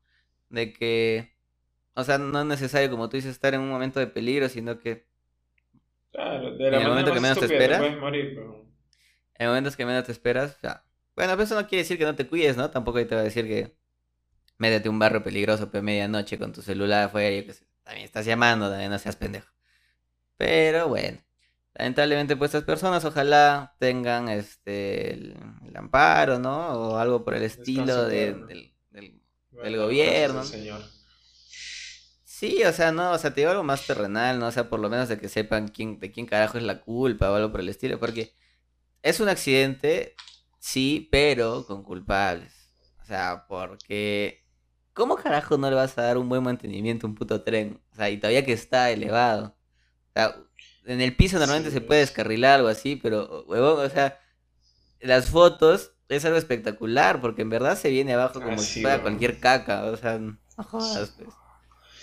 de 0.49 0.73
que, 0.73 1.33
o 1.99 2.03
sea, 2.03 2.17
no 2.17 2.39
es 2.41 2.45
necesario, 2.47 2.89
como 2.91 3.09
tú 3.09 3.17
dices, 3.17 3.31
estar 3.31 3.53
en 3.53 3.61
un 3.61 3.69
momento 3.69 3.99
de 3.99 4.07
peligro, 4.07 4.49
sino 4.49 4.79
que 4.79 5.07
Claro, 6.11 6.55
de 6.55 6.69
la 6.71 6.77
En 6.77 6.83
el 6.83 6.87
momento 6.89 7.11
que 7.13 7.19
menos 7.19 7.39
te 7.39 7.45
te 7.45 7.45
esperas. 7.53 7.79
puedes 7.79 7.97
morir, 7.99 8.33
pero... 8.35 8.65
en 9.35 9.47
momentos 9.47 9.75
que 9.75 9.85
menos 9.85 10.05
te 10.05 10.11
esperas, 10.11 10.57
sea, 10.61 10.83
bueno, 11.15 11.33
pero 11.33 11.43
eso 11.43 11.55
no 11.55 11.67
quiere 11.67 11.83
decir 11.83 11.97
que 11.97 12.05
no 12.05 12.15
te 12.15 12.27
cuides, 12.27 12.57
¿no? 12.57 12.69
Tampoco 12.71 13.05
te 13.05 13.15
va 13.15 13.21
a 13.21 13.23
decir 13.23 13.45
que 13.47 13.75
métete 14.57 14.89
un 14.89 14.99
barrio 14.99 15.23
peligroso, 15.23 15.71
pero 15.71 15.83
medianoche 15.83 16.37
con 16.39 16.53
tu 16.53 16.61
celular 16.61 17.05
afuera, 17.05 17.45
yo 17.45 17.53
sé, 17.53 17.65
también 17.83 18.05
estás 18.05 18.25
llamando, 18.25 18.69
también 18.69 18.91
no 18.91 18.99
seas 18.99 19.15
pendejo. 19.15 19.47
Pero 20.37 20.89
bueno, 20.89 21.19
lamentablemente 21.75 22.35
pues 22.37 22.49
estas 22.51 22.63
personas 22.65 23.05
ojalá 23.05 23.75
tengan 23.79 24.29
este 24.29 25.13
el, 25.13 25.37
el 25.67 25.77
amparo, 25.77 26.39
¿no? 26.39 26.69
O 26.93 26.97
algo 26.97 27.23
por 27.25 27.35
el 27.35 27.43
estilo 27.43 28.05
de- 28.07 28.35
del, 28.35 28.73
del- 28.91 29.21
Bueno, 29.51 29.77
gobierno. 29.77 30.43
Señor. 30.43 30.81
Sí, 32.39 32.63
o 32.63 32.71
sea, 32.71 32.93
no, 32.93 33.11
o 33.11 33.17
sea, 33.17 33.33
te 33.33 33.41
digo 33.41 33.51
algo 33.51 33.65
más 33.65 33.85
terrenal, 33.85 34.39
¿no? 34.39 34.47
O 34.47 34.51
sea, 34.53 34.69
por 34.69 34.79
lo 34.79 34.89
menos 34.89 35.09
de 35.09 35.19
que 35.19 35.27
sepan 35.27 35.67
quién, 35.67 35.99
de 35.99 36.09
quién 36.09 36.25
carajo 36.25 36.57
es 36.57 36.63
la 36.63 36.79
culpa 36.79 37.29
o 37.29 37.35
algo 37.35 37.51
por 37.51 37.59
el 37.59 37.67
estilo, 37.67 37.99
porque 37.99 38.33
es 39.03 39.19
un 39.19 39.27
accidente, 39.27 40.15
sí, 40.57 41.09
pero 41.11 41.65
con 41.65 41.83
culpables. 41.83 42.53
O 43.01 43.05
sea, 43.05 43.45
porque 43.49 44.45
¿cómo 44.93 45.17
carajo 45.17 45.57
no 45.57 45.69
le 45.69 45.75
vas 45.75 45.97
a 45.97 46.03
dar 46.03 46.17
un 46.17 46.29
buen 46.29 46.41
mantenimiento 46.41 47.05
a 47.05 47.09
un 47.09 47.15
puto 47.15 47.43
tren? 47.43 47.81
O 47.91 47.97
sea, 47.97 48.09
y 48.09 48.15
todavía 48.15 48.45
que 48.45 48.53
está 48.53 48.89
elevado. 48.89 49.57
O 50.07 50.11
sea, 50.13 50.33
en 50.85 51.01
el 51.01 51.17
piso 51.17 51.39
normalmente 51.39 51.71
Sí, 51.71 51.73
se 51.73 51.81
puede 51.81 51.99
descarrilar 51.99 52.59
algo 52.59 52.69
así, 52.69 52.95
pero, 52.95 53.43
huevón, 53.49 53.85
o 53.85 53.89
sea, 53.89 54.17
las 55.01 55.29
fotos 55.29 55.91
es 56.07 56.23
algo 56.23 56.37
espectacular, 56.37 57.19
porque 57.19 57.41
en 57.41 57.49
verdad 57.49 57.77
se 57.77 57.89
viene 57.89 58.13
abajo 58.13 58.39
como 58.39 58.53
Ah, 58.53 58.57
si 58.59 58.81
fuera 58.81 59.01
cualquier 59.01 59.41
caca, 59.41 59.83
o 59.83 59.97
sea, 59.97 60.17
no 60.19 60.37
jodas, 60.63 61.15
pues. 61.17 61.33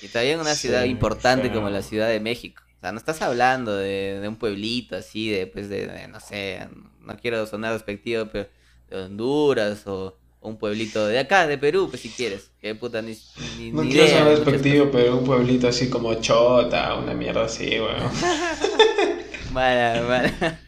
Y 0.02 0.08
todavía 0.08 0.34
en 0.34 0.40
una 0.40 0.54
Sí, 0.54 0.68
ciudad 0.68 0.84
importante 0.84 1.50
como 1.52 1.70
la 1.70 1.82
Ciudad 1.82 2.08
de 2.08 2.20
México. 2.20 2.62
O 2.76 2.80
sea, 2.80 2.92
no 2.92 2.98
estás 2.98 3.22
hablando 3.22 3.76
de, 3.76 4.20
de 4.20 4.28
un 4.28 4.36
pueblito 4.36 4.96
así, 4.96 5.30
de, 5.30 5.46
pues, 5.46 5.68
de, 5.68 5.86
de, 5.86 6.08
no 6.08 6.20
sé, 6.20 6.68
no 7.00 7.16
quiero 7.16 7.46
sonar 7.46 7.72
despectivo, 7.72 8.26
pero 8.30 8.48
de 8.88 8.96
Honduras 8.96 9.86
o, 9.86 10.18
un 10.40 10.58
pueblito 10.58 11.06
de 11.06 11.18
acá, 11.18 11.46
de 11.46 11.58
Perú, 11.58 11.88
pues 11.90 12.02
si 12.02 12.10
quieres. 12.10 12.52
Que 12.60 12.74
puta, 12.74 13.02
ni, 13.02 13.18
ni, 13.58 13.72
No 13.72 13.82
ni 13.82 13.90
quiero 13.90 14.06
idea 14.06 14.24
muchas 14.24 14.44
despectivo, 14.44 14.90
pero 14.92 15.18
un 15.18 15.24
pueblito 15.24 15.66
así 15.68 15.90
como 15.90 16.14
Chota, 16.14 16.94
una 16.94 17.14
mierda 17.14 17.44
así, 17.44 17.80
weón. 17.80 17.96
Mala, 19.52 20.02
mala. 20.06 20.60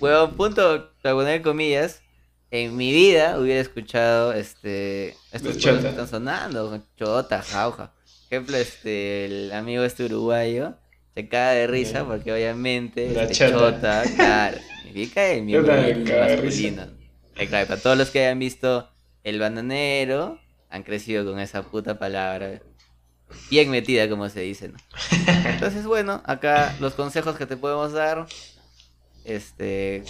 Huevón, 0.00 0.36
punto, 0.36 0.90
para 1.02 1.14
poner 1.14 1.42
comillas, 1.42 2.02
en 2.50 2.76
mi 2.76 2.92
vida 2.92 3.38
hubiera 3.38 3.60
escuchado 3.60 4.32
este 4.32 5.16
estos 5.32 5.56
que 5.56 5.70
están 5.70 6.08
sonando, 6.08 6.82
Chota, 6.96 7.42
Jauja. 7.42 7.92
Ejemplo, 8.30 8.56
este, 8.56 9.24
el 9.26 9.52
amigo 9.52 9.84
este 9.84 10.04
uruguayo 10.04 10.74
se 11.14 11.28
caga 11.28 11.52
de 11.52 11.66
risa 11.66 12.04
porque 12.04 12.32
obviamente 12.32 13.10
La 13.10 13.22
este, 13.22 13.34
chota. 13.48 14.02
Chota, 14.02 14.14
claro, 14.16 14.58
significa 14.82 15.26
el 15.28 15.42
miembro 15.44 15.74
masculino. 15.74 16.86
Claro, 17.34 17.68
para 17.68 17.80
todos 17.80 17.96
los 17.96 18.10
que 18.10 18.20
hayan 18.24 18.38
visto 18.38 18.90
El 19.22 19.38
Bananero, 19.38 20.40
han 20.70 20.82
crecido 20.82 21.24
con 21.24 21.38
esa 21.38 21.62
puta 21.62 21.98
palabra. 21.98 22.60
Bien 23.50 23.70
metida, 23.70 24.08
como 24.08 24.28
se 24.28 24.40
dice, 24.40 24.68
¿no? 24.68 24.78
Entonces, 25.46 25.86
bueno, 25.86 26.22
acá 26.24 26.74
los 26.80 26.94
consejos 26.94 27.36
que 27.36 27.46
te 27.46 27.56
podemos 27.56 27.92
dar. 27.92 28.26
Este. 29.24 30.04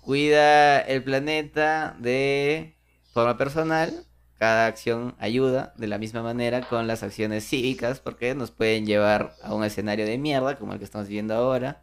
Cuida 0.00 0.80
el 0.80 1.02
planeta 1.02 1.96
de 1.98 2.76
forma 3.12 3.36
personal. 3.36 3.92
Cada 4.38 4.66
acción 4.66 5.16
ayuda 5.18 5.74
de 5.76 5.88
la 5.88 5.98
misma 5.98 6.22
manera 6.22 6.68
con 6.68 6.86
las 6.86 7.02
acciones 7.02 7.44
cívicas 7.44 7.98
porque 7.98 8.36
nos 8.36 8.52
pueden 8.52 8.86
llevar 8.86 9.34
a 9.42 9.52
un 9.52 9.64
escenario 9.64 10.06
de 10.06 10.16
mierda 10.16 10.56
como 10.56 10.72
el 10.72 10.78
que 10.78 10.84
estamos 10.84 11.08
viviendo 11.08 11.34
ahora. 11.34 11.82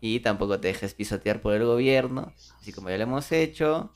Y 0.00 0.18
tampoco 0.18 0.58
te 0.58 0.68
dejes 0.68 0.94
pisotear 0.94 1.40
por 1.40 1.54
el 1.54 1.64
gobierno, 1.64 2.32
así 2.60 2.72
como 2.72 2.90
ya 2.90 2.96
lo 2.96 3.04
hemos 3.04 3.30
hecho. 3.30 3.92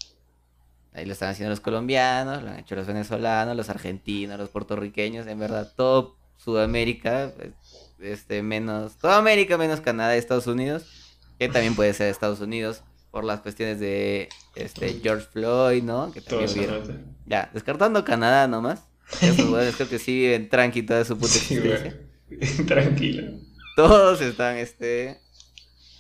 Ahí 0.93 1.05
lo 1.05 1.13
están 1.13 1.31
haciendo 1.31 1.51
los 1.51 1.59
colombianos, 1.59 2.45
lo 2.45 2.51
han 2.51 2.61
hecho 2.61 2.77
los 2.77 2.87
venezolanos, 2.87 3.57
los 3.57 3.69
argentinos, 3.69 4.39
los 4.39 4.51
puertorriqueños, 4.51 5.27
en 5.27 5.41
verdad, 5.41 5.73
todo 5.75 6.17
Sudamérica, 6.37 7.33
pues, 7.37 7.55
este, 7.99 8.43
menos, 8.43 8.97
toda 8.99 9.19
América 9.19 9.59
menos 9.59 9.81
Canadá 9.81 10.15
Estados 10.15 10.47
Unidos, 10.47 11.19
que 11.41 11.49
también 11.49 11.75
puede 11.75 11.93
ser 11.93 12.09
Estados 12.09 12.41
Unidos 12.41 12.85
por 13.17 13.25
las 13.25 13.41
cuestiones 13.41 13.81
de 13.81 14.29
este 14.55 15.01
George 15.03 15.27
Floyd, 15.33 15.83
¿no? 15.83 16.13
Que 16.13 16.21
también 16.21 16.69
nota. 16.69 16.93
Ya, 17.25 17.51
descartando 17.55 18.05
Canadá 18.05 18.47
nomás. 18.47 18.83
Esos 19.23 19.49
güeyes 19.49 19.75
creo 19.75 19.89
que 19.89 19.99
sí 19.99 20.13
viven 20.13 20.51
tranqui 20.51 20.83
toda 20.83 21.03
su 21.03 21.17
puta 21.17 21.35
existencia. 21.35 21.99
Tranquilo. 22.67 23.39
Todos 23.75 24.21
están 24.21 24.59
este 24.59 25.19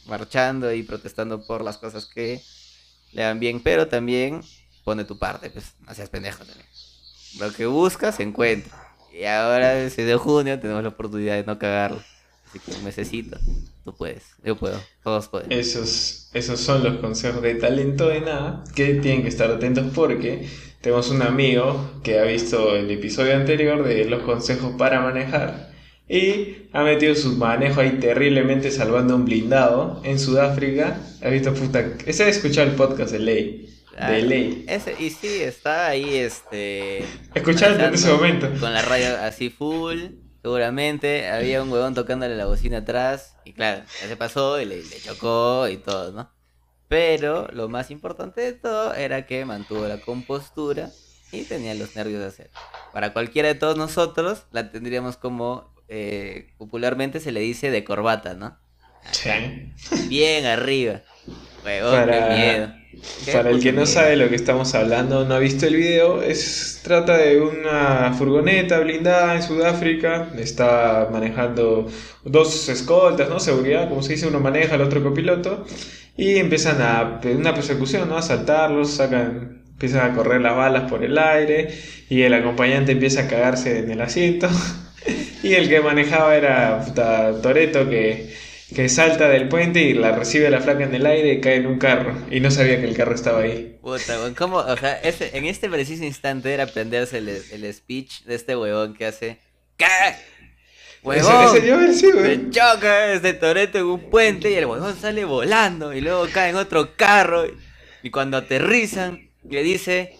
marchando 0.04 0.70
y 0.74 0.82
protestando 0.82 1.46
por 1.46 1.64
las 1.64 1.78
cosas 1.78 2.04
que 2.04 2.42
le 3.12 3.22
dan 3.22 3.40
bien, 3.40 3.62
pero 3.62 3.88
también 3.88 4.42
pone 4.84 5.06
tu 5.06 5.18
parte, 5.18 5.48
pues 5.48 5.72
no 5.86 5.94
seas 5.94 6.10
pendejo 6.10 6.44
también. 6.44 6.68
Lo 7.38 7.50
que 7.50 7.64
buscas 7.64 8.16
se 8.16 8.24
encuentra. 8.24 8.76
Y 9.10 9.24
ahora, 9.24 9.80
el 9.80 9.90
6 9.90 10.06
de 10.06 10.16
junio, 10.16 10.60
tenemos 10.60 10.82
la 10.82 10.90
oportunidad 10.90 11.36
de 11.36 11.44
no 11.44 11.58
cagarlo. 11.58 12.02
Así 12.48 12.58
que 12.60 12.72
un 12.72 12.84
mesecito, 12.84 13.38
tú 13.84 13.94
puedes, 13.94 14.22
yo 14.44 14.56
puedo, 14.56 14.80
todos 15.02 15.28
pueden. 15.28 15.50
Esos, 15.50 16.30
esos 16.32 16.60
son 16.60 16.84
los 16.84 16.98
consejos 16.98 17.42
de 17.42 17.56
talento 17.56 18.08
de 18.08 18.20
nada 18.20 18.62
que 18.74 18.94
tienen 18.94 19.22
que 19.22 19.28
estar 19.28 19.50
atentos 19.50 19.86
porque 19.94 20.48
tenemos 20.80 21.10
un 21.10 21.22
amigo 21.22 22.00
que 22.04 22.20
ha 22.20 22.24
visto 22.24 22.76
el 22.76 22.90
episodio 22.90 23.34
anterior 23.34 23.82
de 23.82 24.04
los 24.04 24.22
consejos 24.22 24.74
para 24.78 25.00
manejar 25.00 25.74
y 26.08 26.68
ha 26.72 26.82
metido 26.84 27.14
su 27.14 27.32
manejo 27.32 27.80
ahí 27.80 27.98
terriblemente 27.98 28.70
salvando 28.70 29.16
un 29.16 29.24
blindado 29.24 30.00
en 30.04 30.18
Sudáfrica. 30.20 31.00
Ha 31.22 31.28
visto 31.28 31.52
puta. 31.52 31.84
Ese 32.06 32.24
ha 32.24 32.28
escuchado 32.28 32.68
el 32.68 32.76
podcast 32.76 33.10
de 33.12 33.18
ley. 33.18 33.82
De 33.98 34.22
ley. 34.22 34.64
Ese, 34.68 34.94
y 35.00 35.10
sí, 35.10 35.42
está 35.42 35.88
ahí, 35.88 36.16
este. 36.16 37.02
Escuchando 37.34 37.84
en 37.84 37.94
ese 37.94 38.12
momento. 38.12 38.48
Con 38.60 38.72
la 38.72 38.82
radio 38.82 39.16
así 39.20 39.50
full, 39.50 39.98
seguramente. 40.46 41.28
Había 41.28 41.60
un 41.60 41.72
huevón 41.72 41.94
tocándole 41.94 42.36
la 42.36 42.46
bocina 42.46 42.78
atrás. 42.78 43.34
Y 43.44 43.52
claro, 43.52 43.82
ya 44.00 44.06
se 44.06 44.16
pasó 44.16 44.60
y 44.60 44.64
le, 44.64 44.76
le 44.76 45.00
chocó 45.00 45.66
y 45.66 45.76
todo, 45.76 46.12
¿no? 46.12 46.30
Pero 46.86 47.48
lo 47.48 47.68
más 47.68 47.90
importante 47.90 48.42
de 48.42 48.52
todo 48.52 48.94
era 48.94 49.26
que 49.26 49.44
mantuvo 49.44 49.88
la 49.88 50.00
compostura 50.00 50.90
y 51.32 51.42
tenía 51.42 51.74
los 51.74 51.96
nervios 51.96 52.20
de 52.20 52.26
hacer. 52.26 52.50
Para 52.92 53.12
cualquiera 53.12 53.48
de 53.48 53.56
todos 53.56 53.76
nosotros, 53.76 54.44
la 54.52 54.70
tendríamos 54.70 55.16
como 55.16 55.74
eh, 55.88 56.52
popularmente 56.58 57.18
se 57.18 57.32
le 57.32 57.40
dice 57.40 57.72
de 57.72 57.82
corbata, 57.82 58.34
¿no? 58.34 58.56
Sí. 59.10 59.30
Bien 60.06 60.46
arriba. 60.46 61.02
Huevón, 61.64 62.08
qué 62.08 62.20
miedo. 62.20 62.72
Para 63.32 63.50
el 63.50 63.62
que 63.62 63.72
no 63.72 63.86
sabe 63.86 64.16
lo 64.16 64.28
que 64.28 64.36
estamos 64.36 64.74
hablando, 64.74 65.24
no 65.24 65.34
ha 65.34 65.38
visto 65.38 65.66
el 65.66 65.76
video, 65.76 66.22
es, 66.22 66.80
trata 66.82 67.16
de 67.16 67.40
una 67.40 68.14
furgoneta 68.14 68.78
blindada 68.80 69.36
en 69.36 69.42
Sudáfrica, 69.42 70.30
está 70.38 71.08
manejando 71.10 71.88
dos 72.24 72.68
escoltas, 72.68 73.28
¿no? 73.28 73.40
Seguridad, 73.40 73.88
como 73.88 74.02
se 74.02 74.14
dice, 74.14 74.26
uno 74.26 74.40
maneja, 74.40 74.76
el 74.76 74.80
otro 74.80 75.02
copiloto, 75.02 75.66
y 76.16 76.36
empiezan 76.36 76.80
a 76.80 77.20
una 77.24 77.54
persecución, 77.54 78.08
¿no? 78.08 78.16
A 78.16 78.22
saltarlos, 78.22 78.90
sacan, 78.90 79.62
empiezan 79.72 80.10
a 80.10 80.14
correr 80.14 80.40
las 80.40 80.56
balas 80.56 80.90
por 80.90 81.04
el 81.04 81.18
aire, 81.18 81.68
y 82.08 82.22
el 82.22 82.34
acompañante 82.34 82.92
empieza 82.92 83.22
a 83.22 83.28
cagarse 83.28 83.78
en 83.80 83.90
el 83.90 84.00
asiento, 84.00 84.48
y 85.42 85.54
el 85.54 85.68
que 85.68 85.80
manejaba 85.80 86.36
era 86.36 86.84
Toreto 87.42 87.88
que 87.88 88.45
que 88.74 88.88
salta 88.88 89.28
del 89.28 89.48
puente 89.48 89.80
y 89.82 89.94
la 89.94 90.12
recibe 90.12 90.50
la 90.50 90.60
flaca 90.60 90.84
en 90.84 90.94
el 90.94 91.06
aire 91.06 91.34
y 91.34 91.40
cae 91.40 91.56
en 91.56 91.66
un 91.66 91.78
carro. 91.78 92.14
Y 92.30 92.40
no 92.40 92.50
sabía 92.50 92.80
que 92.80 92.86
el 92.86 92.96
carro 92.96 93.14
estaba 93.14 93.40
ahí. 93.40 93.78
Puta, 93.80 94.18
¿cómo? 94.36 94.56
O 94.56 94.76
sea, 94.76 95.00
en 95.02 95.44
este 95.44 95.68
preciso 95.68 96.04
instante 96.04 96.52
era 96.52 96.64
aprenderse 96.64 97.18
el, 97.18 97.28
el 97.28 97.72
speech 97.72 98.24
de 98.24 98.34
este 98.34 98.56
huevón 98.56 98.94
que 98.94 99.06
hace. 99.06 99.38
¿Qué? 99.76 99.86
Huevón, 101.02 101.56
ese, 101.56 101.94
se 101.94 102.50
choca 102.50 103.12
este 103.12 103.32
Toreto 103.34 103.78
en 103.78 103.84
un 103.84 104.10
puente 104.10 104.50
y 104.50 104.54
el 104.54 104.66
huevón 104.66 104.96
sale 104.96 105.24
volando 105.24 105.92
y 105.92 106.00
luego 106.00 106.26
cae 106.32 106.50
en 106.50 106.56
otro 106.56 106.96
carro 106.96 107.44
y 108.02 108.10
cuando 108.10 108.36
aterrizan 108.36 109.30
le 109.48 109.62
dice 109.62 110.16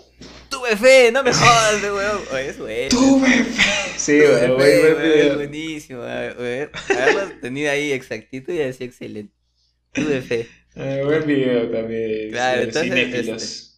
Tuve 0.48 0.76
fe, 0.76 1.12
no 1.12 1.22
me 1.22 1.32
jodas, 1.32 1.82
weón. 1.82 2.20
Oye, 2.32 2.48
es 2.48 2.58
bueno. 2.58 2.88
Tuve 2.90 3.44
fe. 3.44 3.98
Sí, 3.98 4.20
weón, 4.20 4.60
Es 4.60 5.34
buenísimo, 5.34 6.00
weón. 6.00 6.70
Haberlo 6.90 7.40
tenido 7.40 7.70
ahí 7.70 7.92
exactito 7.92 8.52
y 8.52 8.56
decía 8.56 8.86
excelente. 8.86 9.34
Tuve 9.92 10.20
fe. 10.22 10.48
Eh, 10.74 11.02
buen 11.04 11.26
video 11.26 11.70
también. 11.70 12.30
Claro, 12.30 12.62
entonces. 12.62 13.28
Este, 13.28 13.76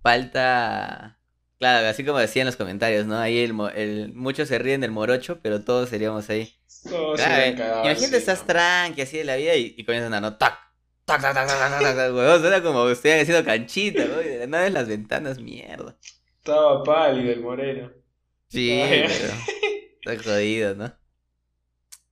falta. 0.00 1.18
Claro, 1.58 1.88
así 1.88 2.04
como 2.04 2.18
decía 2.18 2.42
en 2.42 2.46
los 2.46 2.56
comentarios, 2.56 3.04
¿no? 3.06 3.18
Ahí 3.18 3.38
el, 3.38 3.52
el, 3.74 4.12
muchos 4.14 4.48
se 4.48 4.60
ríen 4.60 4.80
del 4.80 4.92
morocho, 4.92 5.40
pero 5.42 5.64
todos 5.64 5.88
seríamos 5.88 6.30
ahí. 6.30 6.54
Todos 6.88 7.16
claro, 7.16 7.42
eh, 7.42 7.82
Imagínate, 7.84 8.16
estás 8.16 8.46
tranqui 8.46 9.02
así 9.02 9.18
de 9.18 9.24
la 9.24 9.34
vida 9.34 9.56
y, 9.56 9.74
y 9.76 9.84
comienzan 9.84 10.14
a 10.14 10.20
no, 10.20 10.36
tac, 10.36 10.56
Tac, 11.08 11.22
tac, 11.22 11.32
tac, 11.32 11.48
tac, 11.48 11.96
tac, 11.96 12.14
huevón, 12.14 12.40
suena 12.42 12.62
como 12.62 12.86
estoy 12.90 13.12
haciendo 13.12 13.42
canchita, 13.42 14.04
¿no? 14.04 14.20
Y 14.20 14.26
de 14.26 14.46
nada 14.46 14.66
en 14.66 14.74
las 14.74 14.88
ventanas, 14.88 15.38
mierda. 15.38 15.96
Estaba 16.36 16.84
pálido 16.84 17.32
el 17.32 17.40
moreno. 17.40 17.90
Sí, 18.48 18.78
pero 20.02 20.16
está 20.16 20.30
jodido, 20.30 20.74
¿no? 20.74 20.94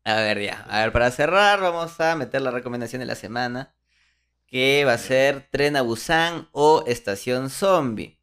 A 0.02 0.14
ver, 0.22 0.40
ya. 0.40 0.64
A 0.70 0.80
ver, 0.80 0.92
para 0.92 1.10
cerrar, 1.10 1.60
vamos 1.60 2.00
a 2.00 2.16
meter 2.16 2.40
la 2.40 2.50
recomendación 2.50 3.00
de 3.00 3.04
la 3.04 3.16
semana. 3.16 3.74
Que 4.46 4.86
va 4.86 4.94
a 4.94 4.98
ser 4.98 5.46
Tren 5.50 5.76
a 5.76 5.82
Busan 5.82 6.48
o 6.52 6.82
Estación 6.86 7.50
Zombie. 7.50 8.18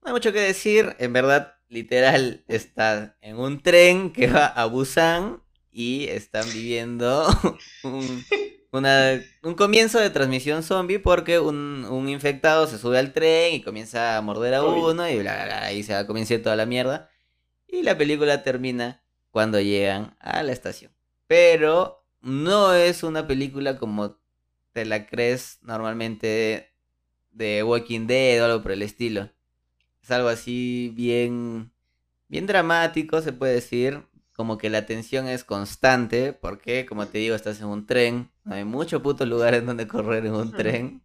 No 0.00 0.06
hay 0.06 0.12
mucho 0.14 0.32
que 0.32 0.40
decir. 0.40 0.96
En 0.98 1.12
verdad, 1.12 1.56
literal, 1.68 2.42
está 2.48 3.18
en 3.20 3.36
un 3.36 3.60
tren 3.60 4.14
que 4.14 4.28
va 4.28 4.46
a 4.46 4.64
Busan 4.64 5.42
y 5.70 6.06
están 6.06 6.50
viviendo 6.54 7.26
un, 7.82 8.24
un 8.78 9.54
comienzo 9.54 9.98
de 9.98 10.10
transmisión 10.10 10.62
zombie 10.62 10.98
porque 10.98 11.38
un, 11.38 12.08
infectado 12.08 12.66
se 12.66 12.78
sube 12.78 12.98
al 12.98 13.12
tren 13.12 13.54
y 13.54 13.62
comienza 13.62 14.16
a 14.16 14.22
morder 14.22 14.54
a 14.54 14.64
uno 14.64 15.08
y 15.08 15.18
bla, 15.18 15.34
bla, 15.34 15.44
bla, 15.44 15.64
ahí 15.64 15.82
se 15.82 16.06
comienza 16.06 16.40
toda 16.42 16.56
la 16.56 16.66
mierda. 16.66 17.10
Y 17.68 17.82
la 17.82 17.96
película 17.98 18.42
termina 18.42 19.02
cuando 19.30 19.60
llegan 19.60 20.16
a 20.20 20.42
la 20.42 20.52
estación. 20.52 20.92
Pero 21.26 22.04
no 22.20 22.74
es 22.74 23.02
una 23.02 23.26
película 23.26 23.76
como 23.78 24.18
te 24.72 24.84
la 24.84 25.06
crees 25.06 25.58
normalmente 25.62 26.72
de 27.30 27.62
Walking 27.62 28.06
Dead 28.06 28.42
o 28.42 28.46
algo 28.46 28.62
por 28.62 28.72
el 28.72 28.82
estilo. 28.82 29.30
Es 30.02 30.10
algo 30.10 30.28
así 30.28 30.92
bien, 30.94 31.72
bien 32.28 32.46
dramático, 32.46 33.20
se 33.20 33.32
puede 33.32 33.54
decir 33.54 34.02
como 34.36 34.58
que 34.58 34.70
la 34.70 34.86
tensión 34.86 35.28
es 35.28 35.44
constante, 35.44 36.32
porque 36.34 36.84
como 36.84 37.06
te 37.06 37.18
digo, 37.18 37.34
estás 37.34 37.60
en 37.60 37.66
un 37.68 37.86
tren, 37.86 38.30
hay 38.46 38.64
mucho 38.64 39.02
puto 39.02 39.26
lugar 39.26 39.54
en 39.54 39.66
donde 39.66 39.86
correr 39.86 40.26
en 40.26 40.34
un 40.34 40.52
tren. 40.52 41.02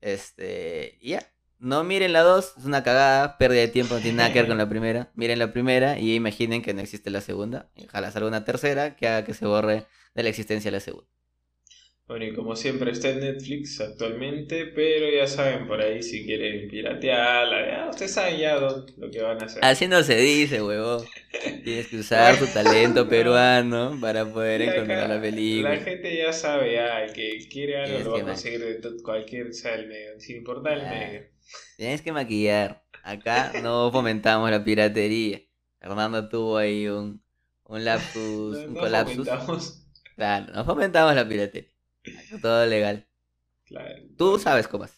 Este, 0.00 0.98
ya. 1.02 1.26
No 1.58 1.84
miren 1.84 2.12
la 2.12 2.22
2, 2.22 2.54
es 2.58 2.64
una 2.64 2.82
cagada, 2.82 3.38
pérdida 3.38 3.60
de 3.60 3.68
tiempo, 3.68 3.94
no 3.94 4.00
tiene 4.00 4.16
nada 4.16 4.32
que 4.32 4.40
ver 4.40 4.48
con 4.48 4.58
la 4.58 4.68
primera. 4.68 5.12
Miren 5.14 5.38
la 5.38 5.52
primera 5.52 5.96
y 5.96 6.14
imaginen 6.16 6.60
que 6.60 6.74
no 6.74 6.80
existe 6.80 7.08
la 7.08 7.20
segunda. 7.20 7.70
Ojalá 7.84 8.10
salga 8.10 8.26
una 8.26 8.44
tercera 8.44 8.96
que 8.96 9.06
haga 9.06 9.24
que 9.24 9.32
se 9.32 9.46
borre 9.46 9.86
de 10.14 10.22
la 10.24 10.28
existencia 10.28 10.72
de 10.72 10.76
la 10.78 10.80
segunda. 10.80 11.08
Bueno, 12.12 12.26
y 12.26 12.34
como 12.34 12.54
siempre 12.56 12.90
está 12.90 13.08
en 13.08 13.20
Netflix 13.20 13.80
actualmente, 13.80 14.66
pero 14.66 15.10
ya 15.10 15.26
saben 15.26 15.66
por 15.66 15.80
ahí 15.80 16.02
si 16.02 16.26
quieren 16.26 16.68
piratearla, 16.68 17.66
ya 17.66 17.88
ustedes 17.88 18.12
saben 18.12 18.38
ya 18.38 18.58
lo 18.58 19.10
que 19.10 19.22
van 19.22 19.42
a 19.42 19.46
hacer. 19.46 19.64
Así 19.64 19.88
no 19.88 20.02
se 20.02 20.18
dice, 20.18 20.60
huevón. 20.62 21.06
Tienes 21.64 21.86
que 21.86 21.96
usar 21.96 22.38
tu 22.38 22.44
talento 22.48 23.08
peruano 23.08 23.96
para 23.98 24.30
poder 24.30 24.60
encontrar 24.60 25.08
la 25.08 25.22
película. 25.22 25.74
La 25.74 25.80
gente 25.80 26.14
ya 26.14 26.34
sabe, 26.34 26.74
ya, 26.74 27.02
el 27.02 27.14
que 27.14 27.48
quiere 27.50 27.78
algo 27.78 28.00
lo 28.00 28.10
va 28.12 28.18
a 28.18 28.24
conseguir 28.24 28.60
de 28.60 29.02
cualquier 29.02 29.54
sea 29.54 29.76
el 29.76 29.88
medio, 29.88 30.20
sin 30.20 30.36
importar 30.36 30.80
el 30.80 30.82
medio. 30.82 31.22
Tienes 31.78 32.02
que 32.02 32.12
maquillar. 32.12 32.84
Acá 33.02 33.52
no 33.62 33.90
fomentamos 33.90 34.50
la 34.50 34.62
piratería. 34.62 35.40
Fernando 35.80 36.28
tuvo 36.28 36.58
ahí 36.58 36.88
un, 36.88 37.22
un 37.64 37.84
lapsus, 37.86 38.58
un 38.58 38.74
colapsus. 38.74 39.26
Claro, 40.14 40.52
no 40.52 40.62
fomentamos 40.66 41.14
la 41.14 41.26
piratería. 41.26 41.71
Todo 42.42 42.66
legal. 42.66 43.06
Claro. 43.64 44.02
Tú 44.16 44.38
sabes 44.38 44.68
cómo 44.68 44.84
es. 44.84 44.92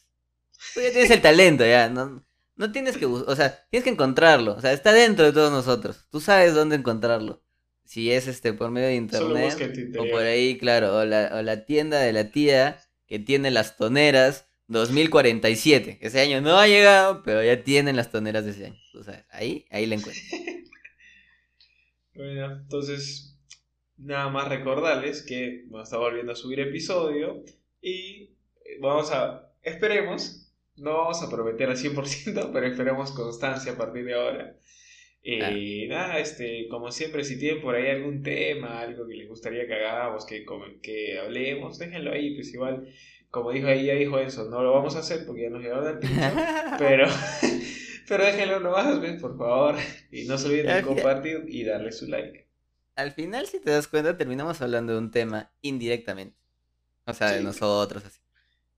Tú 0.75 0.81
ya 0.81 0.91
tienes 0.91 1.11
el 1.11 1.21
talento, 1.21 1.65
ya. 1.65 1.89
No, 1.89 2.25
no 2.57 2.73
tienes 2.73 2.97
que, 2.97 3.07
o 3.07 3.37
sea, 3.37 3.67
tienes 3.71 3.85
que 3.85 3.91
encontrarlo. 3.91 4.55
O 4.55 4.61
sea, 4.61 4.73
está 4.73 4.93
dentro 4.93 5.25
de 5.25 5.33
todos 5.33 5.53
nosotros. 5.53 6.07
Tú 6.11 6.21
sabes 6.21 6.55
dónde 6.55 6.77
encontrarlo. 6.77 7.43
Si 7.85 8.11
es 8.11 8.27
este 8.27 8.53
por 8.53 8.71
medio 8.71 8.89
de 8.89 8.95
internet. 8.97 9.55
O 9.99 10.11
por 10.11 10.23
ahí, 10.23 10.59
claro. 10.59 10.97
O 10.97 11.05
la, 11.05 11.31
o 11.35 11.43
la 11.43 11.65
tienda 11.65 12.01
de 12.01 12.13
la 12.13 12.31
tía 12.31 12.81
que 13.07 13.19
tiene 13.19 13.51
las 13.51 13.77
toneras 13.77 14.49
2047. 14.69 15.99
Ese 16.01 16.21
año 16.21 16.41
no 16.41 16.59
ha 16.59 16.67
llegado, 16.67 17.23
pero 17.23 17.43
ya 17.43 17.63
tienen 17.63 17.97
las 17.97 18.11
toneras 18.11 18.45
de 18.45 18.53
ese 18.53 18.67
año. 18.67 18.81
Tú 18.93 19.05
sabes, 19.05 19.25
ahí, 19.31 19.67
ahí 19.71 19.87
la 19.87 19.97
encuentras. 19.97 20.27
bueno, 22.15 22.53
entonces 22.53 23.34
nada 23.97 24.29
más 24.29 24.49
recordarles 24.49 25.23
que 25.23 25.65
vamos 25.67 25.81
a 25.81 25.85
estar 25.85 25.99
volviendo 26.01 26.33
a 26.33 26.37
subir 26.37 26.61
episodio 26.61 27.45
y 27.81 28.35
eh, 28.65 28.79
vamos 28.81 29.11
a, 29.13 29.53
esperemos, 29.63 30.53
no 30.77 30.99
vamos 30.99 31.23
a 31.23 31.31
prometer 31.31 31.71
al 31.71 31.77
100%, 31.77 32.51
pero 32.53 32.67
esperemos 32.67 33.13
constancia 33.13 33.73
a 33.73 33.79
partir 33.79 34.05
de 34.05 34.15
ahora. 34.15 34.57
Y 35.27 35.87
nada, 35.89 36.19
este, 36.19 36.69
como 36.69 36.93
siempre, 36.93 37.25
si 37.25 37.39
tienen 37.39 37.63
por 37.63 37.75
ahí 37.75 37.89
algún 37.89 38.23
tema, 38.23 38.81
algo 38.81 39.09
que 39.09 39.15
les 39.15 39.27
gustaría 39.27 39.67
que 39.67 39.73
hagamos, 39.73 40.27
que, 40.27 40.45
que 40.83 41.19
hablemos, 41.19 41.79
déjenlo 41.79 42.13
ahí, 42.13 42.35
pues 42.35 42.53
igual, 42.53 42.87
como 43.31 43.51
dijo 43.51 43.69
ahí, 43.69 43.87
ya 43.87 43.95
dijo 43.95 44.19
eso, 44.19 44.51
no 44.51 44.63
lo 44.63 44.73
vamos 44.73 44.97
a 44.97 44.99
hacer 44.99 45.25
porque 45.25 45.45
ya 45.45 45.49
nos 45.49 45.63
llegaron 45.63 45.87
al 45.87 45.99
pincho, 45.99 46.31
pero, 46.79 47.07
pero 48.09 48.25
déjenlo 48.27 48.61
nomás, 48.61 48.99
por 49.19 49.39
favor, 49.39 49.77
y 50.13 50.25
no 50.25 50.37
se 50.37 50.49
olviden 50.49 50.77
de 50.77 50.83
compartir 50.83 51.45
y 51.49 51.65
darle 51.65 51.91
su 51.91 52.07
like 52.07 52.44
al 52.97 53.13
final, 53.13 53.47
si 53.47 53.61
te 53.61 53.71
das 53.71 53.89
cuenta, 53.89 54.17
terminamos 54.17 54.61
hablando 54.61 54.93
de 54.93 54.99
un 54.99 55.11
tema 55.11 55.51
indirectamente. 55.61 56.37
O 57.07 57.13
sea, 57.13 57.33
de 57.33 57.43
nosotros, 57.43 58.05
así. 58.05 58.21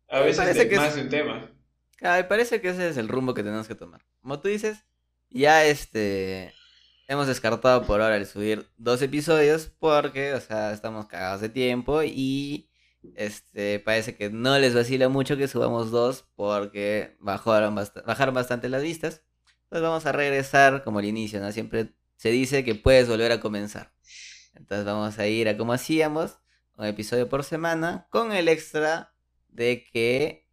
A 0.09 0.21
veces 0.21 0.57
es 0.57 0.77
más 0.77 0.95
de 0.95 1.03
un 1.03 1.09
tema. 1.09 1.51
Claro, 1.97 2.23
me 2.23 2.29
parece 2.29 2.61
que 2.61 2.69
ese 2.69 2.89
es 2.89 2.97
el 2.97 3.09
rumbo 3.09 3.35
que 3.35 3.43
tenemos 3.43 3.69
que 3.69 3.75
tomar. 3.75 4.05
Como 4.21 4.41
tú 4.41 4.49
dices, 4.49 4.85
ya 5.31 5.65
este. 5.65 6.53
Hemos 7.09 7.29
descartado 7.29 7.85
por 7.85 8.03
ahora 8.03 8.17
el 8.17 8.27
subir 8.27 8.67
dos 8.77 9.01
episodios 9.01 9.71
porque, 9.79 10.35
o 10.35 10.41
sea, 10.41 10.73
estamos 10.73 11.07
cagados 11.07 11.41
de 11.41 11.49
tiempo 11.49 12.03
y 12.03 12.69
este, 13.15 13.79
parece 13.79 14.17
que 14.17 14.29
no 14.29 14.59
les 14.59 14.75
vacila 14.75 15.09
mucho 15.09 15.37
que 15.37 15.47
subamos 15.47 15.93
dos 15.93 16.27
porque 16.35 17.17
bajaron, 17.21 17.77
bajaron 18.05 18.35
bastante 18.35 18.69
las 18.69 18.83
vistas. 18.83 19.23
Entonces 19.65 19.83
vamos 19.83 20.07
a 20.07 20.13
regresar 20.13 20.83
como 20.83 20.99
al 20.99 21.05
inicio, 21.05 21.41
¿no? 21.41 21.53
Siempre 21.53 21.95
se 22.17 22.31
dice 22.31 22.65
que 22.65 22.75
puedes 22.75 23.09
volver 23.09 23.33
a 23.33 23.41
comenzar. 23.41 23.93
Entonces 24.55 24.85
vamos 24.85 25.19
a 25.19 25.27
ir 25.27 25.49
a 25.49 25.57
como 25.57 25.73
hacíamos, 25.73 26.39
un 26.77 26.87
episodio 26.87 27.29
por 27.29 27.45
semana, 27.45 28.07
con 28.11 28.33
el 28.33 28.49
extra 28.49 29.15
de 29.49 29.85
que 29.85 30.49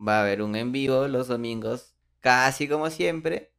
va 0.00 0.18
a 0.18 0.22
haber 0.22 0.42
un 0.42 0.56
en 0.56 0.72
vivo 0.72 1.08
los 1.08 1.28
domingos, 1.28 1.94
casi 2.20 2.68
como 2.68 2.90
siempre. 2.90 3.54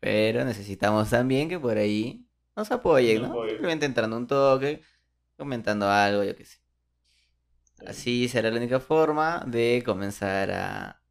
Pero 0.00 0.44
necesitamos 0.44 1.10
también 1.10 1.48
que 1.48 1.58
por 1.58 1.76
ahí 1.76 2.28
nos 2.56 2.70
apoyen, 2.70 3.22
¿no? 3.22 3.48
Simplemente 3.48 3.86
entrando 3.86 4.16
un 4.16 4.26
toque, 4.26 4.82
comentando 5.36 5.88
algo, 5.88 6.22
yo 6.24 6.36
qué 6.36 6.44
sé. 6.44 6.58
Así 7.86 8.28
será 8.28 8.50
la 8.50 8.56
única 8.56 8.80
forma 8.80 9.44
de 9.46 9.82
comenzar 9.84 10.50
a 10.50 11.02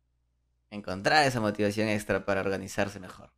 encontrar 0.70 1.26
esa 1.26 1.40
motivación 1.40 1.88
extra 1.88 2.26
para 2.26 2.42
organizarse 2.42 3.00
mejor. 3.00 3.37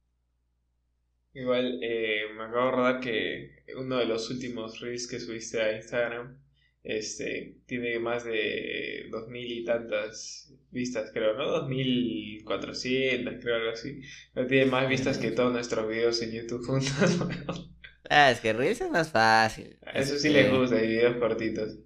Igual, 1.39 1.79
eh, 1.81 2.23
me 2.35 2.43
acabo 2.43 2.65
de 2.65 2.71
recordar 2.71 2.99
que 2.99 3.63
uno 3.77 3.97
de 3.97 4.05
los 4.05 4.29
últimos 4.29 4.81
reels 4.81 5.07
que 5.07 5.21
subiste 5.21 5.61
a 5.61 5.73
Instagram 5.77 6.37
este, 6.83 7.61
tiene 7.65 7.97
más 7.99 8.25
de 8.25 9.07
dos 9.09 9.29
mil 9.29 9.49
y 9.49 9.63
tantas 9.63 10.53
vistas, 10.69 11.11
creo, 11.13 11.35
¿no? 11.35 11.47
Dos 11.47 11.69
mil 11.69 12.43
cuatrocientas, 12.43 13.35
creo, 13.41 13.55
algo 13.55 13.71
así. 13.71 14.01
Pero 14.33 14.47
tiene 14.47 14.65
más 14.65 14.89
vistas 14.89 15.17
que 15.17 15.31
todos 15.31 15.53
nuestros 15.53 15.87
videos 15.87 16.21
en 16.21 16.31
YouTube 16.31 16.65
juntos. 16.65 16.91
ah, 18.09 18.31
es 18.31 18.41
que 18.41 18.51
Reels 18.51 18.81
es 18.81 18.91
más 18.91 19.09
fácil. 19.09 19.77
Eso 19.93 20.19
sí 20.19 20.29
les 20.29 20.51
gusta, 20.51 20.75
hay 20.75 20.87
videos 20.87 21.15
cortitos. 21.17 21.77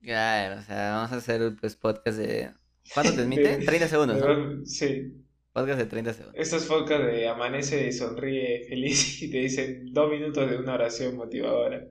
Claro, 0.00 0.58
o 0.58 0.62
sea, 0.62 0.92
vamos 0.94 1.12
a 1.12 1.16
hacer 1.16 1.52
pues 1.60 1.76
podcast 1.76 2.16
de... 2.16 2.50
¿Cuánto 2.94 3.14
te 3.14 3.20
admite? 3.22 3.58
30 3.58 3.88
segundos, 3.88 4.18
¿no? 4.18 4.64
Sí. 4.64 5.22
Podcast 5.52 5.78
de 5.78 5.86
30 5.86 6.14
segundos. 6.14 6.40
Estos 6.40 6.64
podcast 6.64 7.02
de 7.02 7.28
amanece 7.28 7.86
y 7.86 7.92
sonríe 7.92 8.64
feliz 8.66 9.22
y 9.22 9.30
te 9.30 9.36
dicen 9.38 9.92
dos 9.92 10.10
minutos 10.10 10.48
de 10.48 10.56
una 10.56 10.74
oración 10.74 11.14
motivadora. 11.16 11.88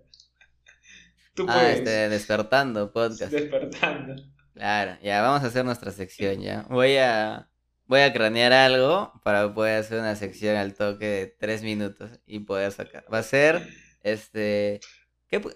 Tú 1.36 1.46
ah, 1.48 1.54
puedes. 1.54 1.78
Este, 1.78 2.10
despertando 2.10 2.92
podcast. 2.92 3.32
Despertando. 3.32 4.16
Claro, 4.56 4.98
ya 5.04 5.22
vamos 5.22 5.44
a 5.44 5.48
hacer 5.48 5.64
nuestra 5.64 5.92
sección 5.92 6.42
ya. 6.42 6.66
Voy 6.70 6.98
a 6.98 7.50
voy 7.86 8.02
a 8.02 8.12
cranear 8.12 8.52
algo 8.52 9.14
para 9.24 9.54
poder 9.54 9.80
hacer 9.80 10.00
una 10.00 10.16
sección 10.16 10.56
al 10.56 10.74
toque 10.74 11.06
de 11.06 11.28
tres 11.28 11.62
minutos 11.62 12.20
y 12.26 12.40
poder 12.40 12.72
sacar. 12.72 13.06
Va 13.14 13.20
a 13.20 13.24
ser 13.24 13.62
este 14.02 14.80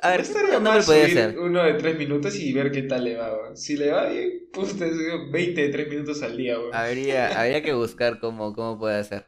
a 0.01 0.09
ver, 0.11 0.23
¿qué 0.23 0.59
nombre 0.59 0.83
puede 0.83 1.09
ser? 1.09 1.37
Uno 1.37 1.63
de 1.63 1.73
tres 1.73 1.97
minutos 1.97 2.35
y 2.35 2.53
ver 2.53 2.71
qué 2.71 2.83
tal 2.83 3.03
le 3.03 3.17
va, 3.17 3.55
Si 3.55 3.75
le 3.75 3.91
va 3.91 4.07
bien, 4.07 4.47
pues 4.53 4.77
te 4.77 4.89
20 5.31 5.61
de 5.61 5.69
tres 5.69 5.89
minutos 5.89 6.21
al 6.23 6.37
día, 6.37 6.55
Habría, 6.71 7.39
habría 7.39 7.61
que 7.61 7.73
buscar 7.73 8.19
cómo, 8.19 8.53
cómo 8.53 8.79
puede 8.79 9.03
ser. 9.03 9.27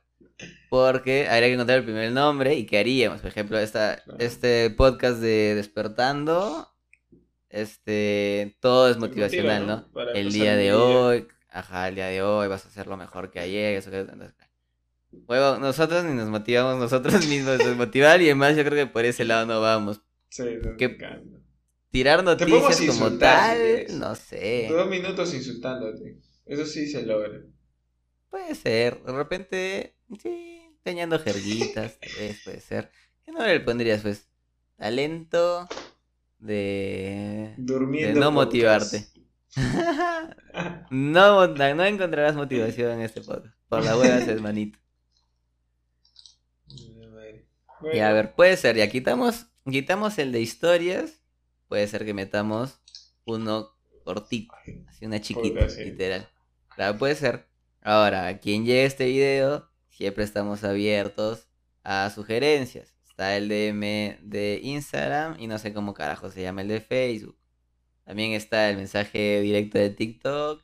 Porque 0.70 1.28
habría 1.28 1.50
que 1.50 1.54
encontrar 1.54 1.80
el 1.80 1.84
primer 1.84 2.12
nombre 2.12 2.56
y 2.56 2.66
qué 2.66 2.78
haríamos. 2.78 3.22
Por 3.22 3.30
ejemplo, 3.30 3.58
esta, 3.58 4.04
este 4.20 4.70
podcast 4.70 5.20
de 5.20 5.56
Despertando, 5.56 6.70
este, 7.50 8.58
todo 8.62 8.90
es 8.90 8.98
motivacional, 8.98 9.68
¿no? 9.68 9.90
El 10.14 10.32
día 10.32 10.56
de 10.56 10.74
hoy, 10.74 11.28
ajá, 11.50 11.90
el 11.90 11.96
día 11.96 12.08
de 12.08 12.22
hoy 12.22 12.48
vas 12.48 12.66
a 12.66 12.70
hacer 12.70 12.88
lo 12.88 12.96
mejor 12.96 13.32
que 13.32 13.40
ayer, 13.40 13.76
eso 13.76 13.92
que... 13.92 14.06
Bueno, 15.12 15.58
nosotros 15.58 16.06
ni 16.06 16.14
nos 16.14 16.30
motivamos 16.30 16.78
nosotros 16.78 17.26
mismos 17.28 17.60
a 17.60 17.74
motivar 17.74 18.22
y 18.22 18.26
además 18.26 18.56
yo 18.56 18.64
creo 18.64 18.86
que 18.86 18.92
por 18.92 19.04
ese 19.04 19.26
lado 19.26 19.46
no 19.46 19.60
vamos. 19.60 20.02
Sí, 20.30 20.44
tirar 21.92 22.24
noticias 22.24 22.82
como 22.88 23.18
tal, 23.18 23.86
no 23.98 24.16
sé. 24.16 24.68
Dos 24.70 24.90
minutos 24.90 25.34
insultándote. 25.34 26.20
Eso 26.46 26.66
sí 26.66 26.88
se 26.88 27.06
logra. 27.06 27.42
Puede 28.30 28.56
ser. 28.56 29.02
De 29.04 29.14
repente, 29.14 29.96
sí, 30.22 30.62
enseñando 30.78 31.20
jerguitas, 31.20 32.00
tal 32.00 32.12
vez 32.20 32.42
puede 32.44 32.62
ser. 32.62 32.92
¿Qué 33.26 33.32
nombre 33.32 33.54
le 33.54 33.60
pondrías, 33.62 34.02
pues? 34.02 34.30
Talento 34.78 35.68
de, 36.40 37.56
Durmiendo 37.58 38.14
de 38.14 38.20
no 38.20 38.32
motivarte. 38.32 39.08
no, 40.92 41.48
no 41.48 41.84
encontrarás 41.84 42.36
motivación 42.36 42.92
en 42.92 43.02
este 43.02 43.22
podcast. 43.22 43.56
Por 43.68 43.84
la 43.84 43.96
buena 43.96 44.18
hermanito. 44.20 44.80
Y 47.94 48.00
a 48.00 48.12
ver, 48.12 48.34
puede 48.34 48.58
ser, 48.58 48.76
ya 48.76 48.90
quitamos 48.90 49.46
Quitamos 49.70 50.18
el 50.18 50.32
de 50.32 50.42
historias. 50.42 51.22
Puede 51.68 51.88
ser 51.88 52.06
que 52.06 52.14
metamos 52.14 52.80
uno 53.26 53.70
cortito. 54.04 54.54
Así 54.88 55.06
una 55.06 55.20
chiquita, 55.20 55.68
literal. 55.68 56.30
Claro, 56.76 56.98
puede 56.98 57.16
ser. 57.16 57.48
Ahora, 57.82 58.40
quien 58.40 58.66
llegue 58.66 58.84
a 58.84 58.86
este 58.86 59.06
video, 59.08 59.70
siempre 59.90 60.24
estamos 60.24 60.64
abiertos 60.64 61.48
a 61.84 62.10
sugerencias. 62.10 62.96
Está 63.10 63.36
el 63.36 63.50
DM 63.50 64.20
de 64.22 64.60
Instagram 64.64 65.38
y 65.40 65.48
no 65.48 65.58
sé 65.58 65.74
cómo 65.74 65.94
carajo 65.94 66.30
se 66.30 66.42
llama 66.42 66.62
el 66.62 66.68
de 66.68 66.82
Facebook. 66.82 67.38
También 68.06 68.32
está 68.32 68.70
el 68.70 68.78
mensaje 68.78 69.42
directo 69.42 69.80
de 69.80 69.90
TikTok. 69.90 70.64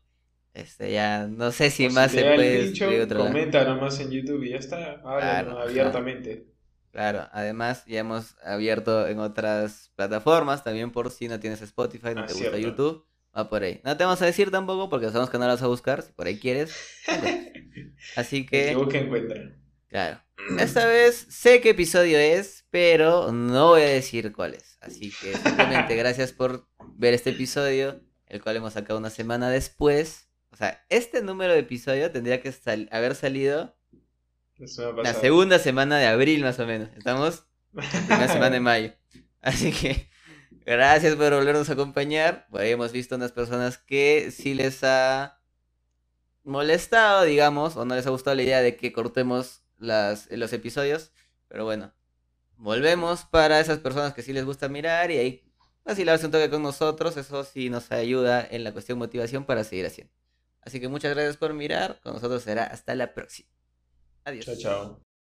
Este 0.54 0.91
ya 0.91 1.28
no 1.28 1.51
sé 1.51 1.72
si 1.72 1.89
más 1.89 2.12
se 2.12 2.22
puede. 2.22 2.74
comenta 3.10 3.66
nomás 3.66 3.99
en 3.99 4.12
YouTube 4.12 4.43
y 4.43 4.51
ya 4.51 4.58
está. 4.58 5.01
abiertamente. 5.01 6.53
Claro, 6.94 7.28
además 7.32 7.84
ya 7.88 8.02
hemos 8.02 8.36
abierto 8.44 9.08
en 9.08 9.18
otras 9.18 9.91
plataformas, 9.96 10.64
también 10.64 10.91
por 10.91 11.10
si 11.10 11.28
no 11.28 11.39
tienes 11.39 11.60
Spotify, 11.64 12.14
no 12.14 12.22
ah, 12.22 12.26
te 12.28 12.36
gusta 12.36 12.56
YouTube, 12.60 13.04
va 13.36 13.50
por 13.50 13.64
ahí. 13.64 13.82
No 13.84 13.98
te 13.98 14.04
vamos 14.04 14.22
a 14.22 14.28
decir 14.28 14.52
tampoco 14.52 14.91
porque 14.91 15.08
sabemos 15.08 15.32
que 15.32 15.39
no 15.39 15.46
lo 15.46 15.54
vas 15.54 15.64
a 15.64 15.68
buscar, 15.68 16.04
si 16.04 16.12
por 16.12 16.28
ahí 16.28 16.38
quieres. 16.38 16.78
Así 18.16 18.46
que... 18.46 18.78
que 18.91 18.98
encuentra. 19.00 19.56
Claro. 19.88 20.22
Esta 20.60 20.86
vez 20.86 21.26
sé 21.30 21.62
qué 21.62 21.72
episodio 21.72 22.20
es, 22.20 22.68
pero 22.70 23.32
no 23.32 23.70
voy 23.70 23.82
a 23.82 23.89
decir 23.89 24.32
cuál 24.32 24.54
es. 24.54 24.78
Así 24.80 25.12
que 25.20 25.36
simplemente 25.36 25.96
gracias 25.96 26.32
por 26.32 26.68
ver 26.96 27.16
este 27.16 27.32
episodio, 27.32 28.02
el 28.28 28.39
cual 28.39 28.58
hemos 28.58 28.74
sacado 28.74 29.00
una 29.00 29.10
semana 29.10 29.50
después. 29.50 30.30
O 30.52 30.58
sea, 30.58 30.86
este 30.89 31.24
número 31.24 31.54
de 31.54 31.60
episodio 31.60 32.12
tendría 32.12 32.39
que 32.39 32.54
haber 32.91 33.16
salido 33.16 33.76
la 35.03 35.14
segunda 35.14 35.59
semana 35.59 35.97
de 35.97 36.07
abril 36.07 36.43
más 36.43 36.59
o 36.59 36.66
menos. 36.66 36.89
Estamos 36.97 37.45
en 37.74 38.09
la 38.09 38.28
semana 38.34 38.51
de 38.51 38.59
mayo. 38.59 38.93
Así 39.41 39.72
que 39.72 40.09
gracias 40.66 41.16
por 41.16 41.34
volvernos 41.34 41.70
a 41.70 41.74
acompañar. 41.74 42.47
hemos 42.53 42.91
visto 42.91 43.16
unas 43.16 43.32
personas 43.32 43.78
que 43.78 44.32
sí 44.32 44.53
les 44.53 44.84
ha 44.84 45.41
molestado, 46.43 47.24
digamos, 47.24 47.76
o 47.76 47.86
no 47.86 47.95
les 47.95 48.07
ha 48.07 48.11
gustado 48.11 48.36
la 48.36 48.43
idea 48.43 48.61
de 48.61 48.78
que 48.78 48.93
cortemos 48.93 49.64
las, 49.78 50.30
los 50.32 50.53
episodios. 50.53 51.11
Pero 51.47 51.66
bueno, 51.66 51.93
volvemos 52.57 53.26
para 53.26 53.59
esas 53.59 53.80
personas 53.80 54.14
que 54.14 54.22
sí 54.22 54.34
les 54.34 54.45
gusta 54.45 54.70
mirar 54.70 55.11
y 55.11 55.18
ahí 55.18 55.43
vacilarse 55.84 56.26
un 56.26 56.32
toque 56.32 56.49
con 56.49 56.64
nosotros. 56.64 57.18
Eso 57.18 57.43
sí 57.43 57.70
nos 57.70 57.91
ayuda 57.91 58.45
en 58.49 58.64
la 58.64 58.72
cuestión 58.72 58.97
motivación 58.97 59.45
para 59.45 59.64
seguir 59.64 59.86
haciendo. 59.86 60.14
Así 60.61 60.80
que 60.80 60.88
muchas 60.88 61.14
gracias 61.14 61.38
por 61.38 61.53
mirar. 61.53 61.99
Con 62.01 62.14
nosotros 62.14 62.43
será 62.43 62.64
hasta 62.64 62.95
la 62.95 63.14
próxima. 63.14 63.49
Adiós. 64.26 64.46
Chao, 64.46 64.56
chao. 64.58 65.12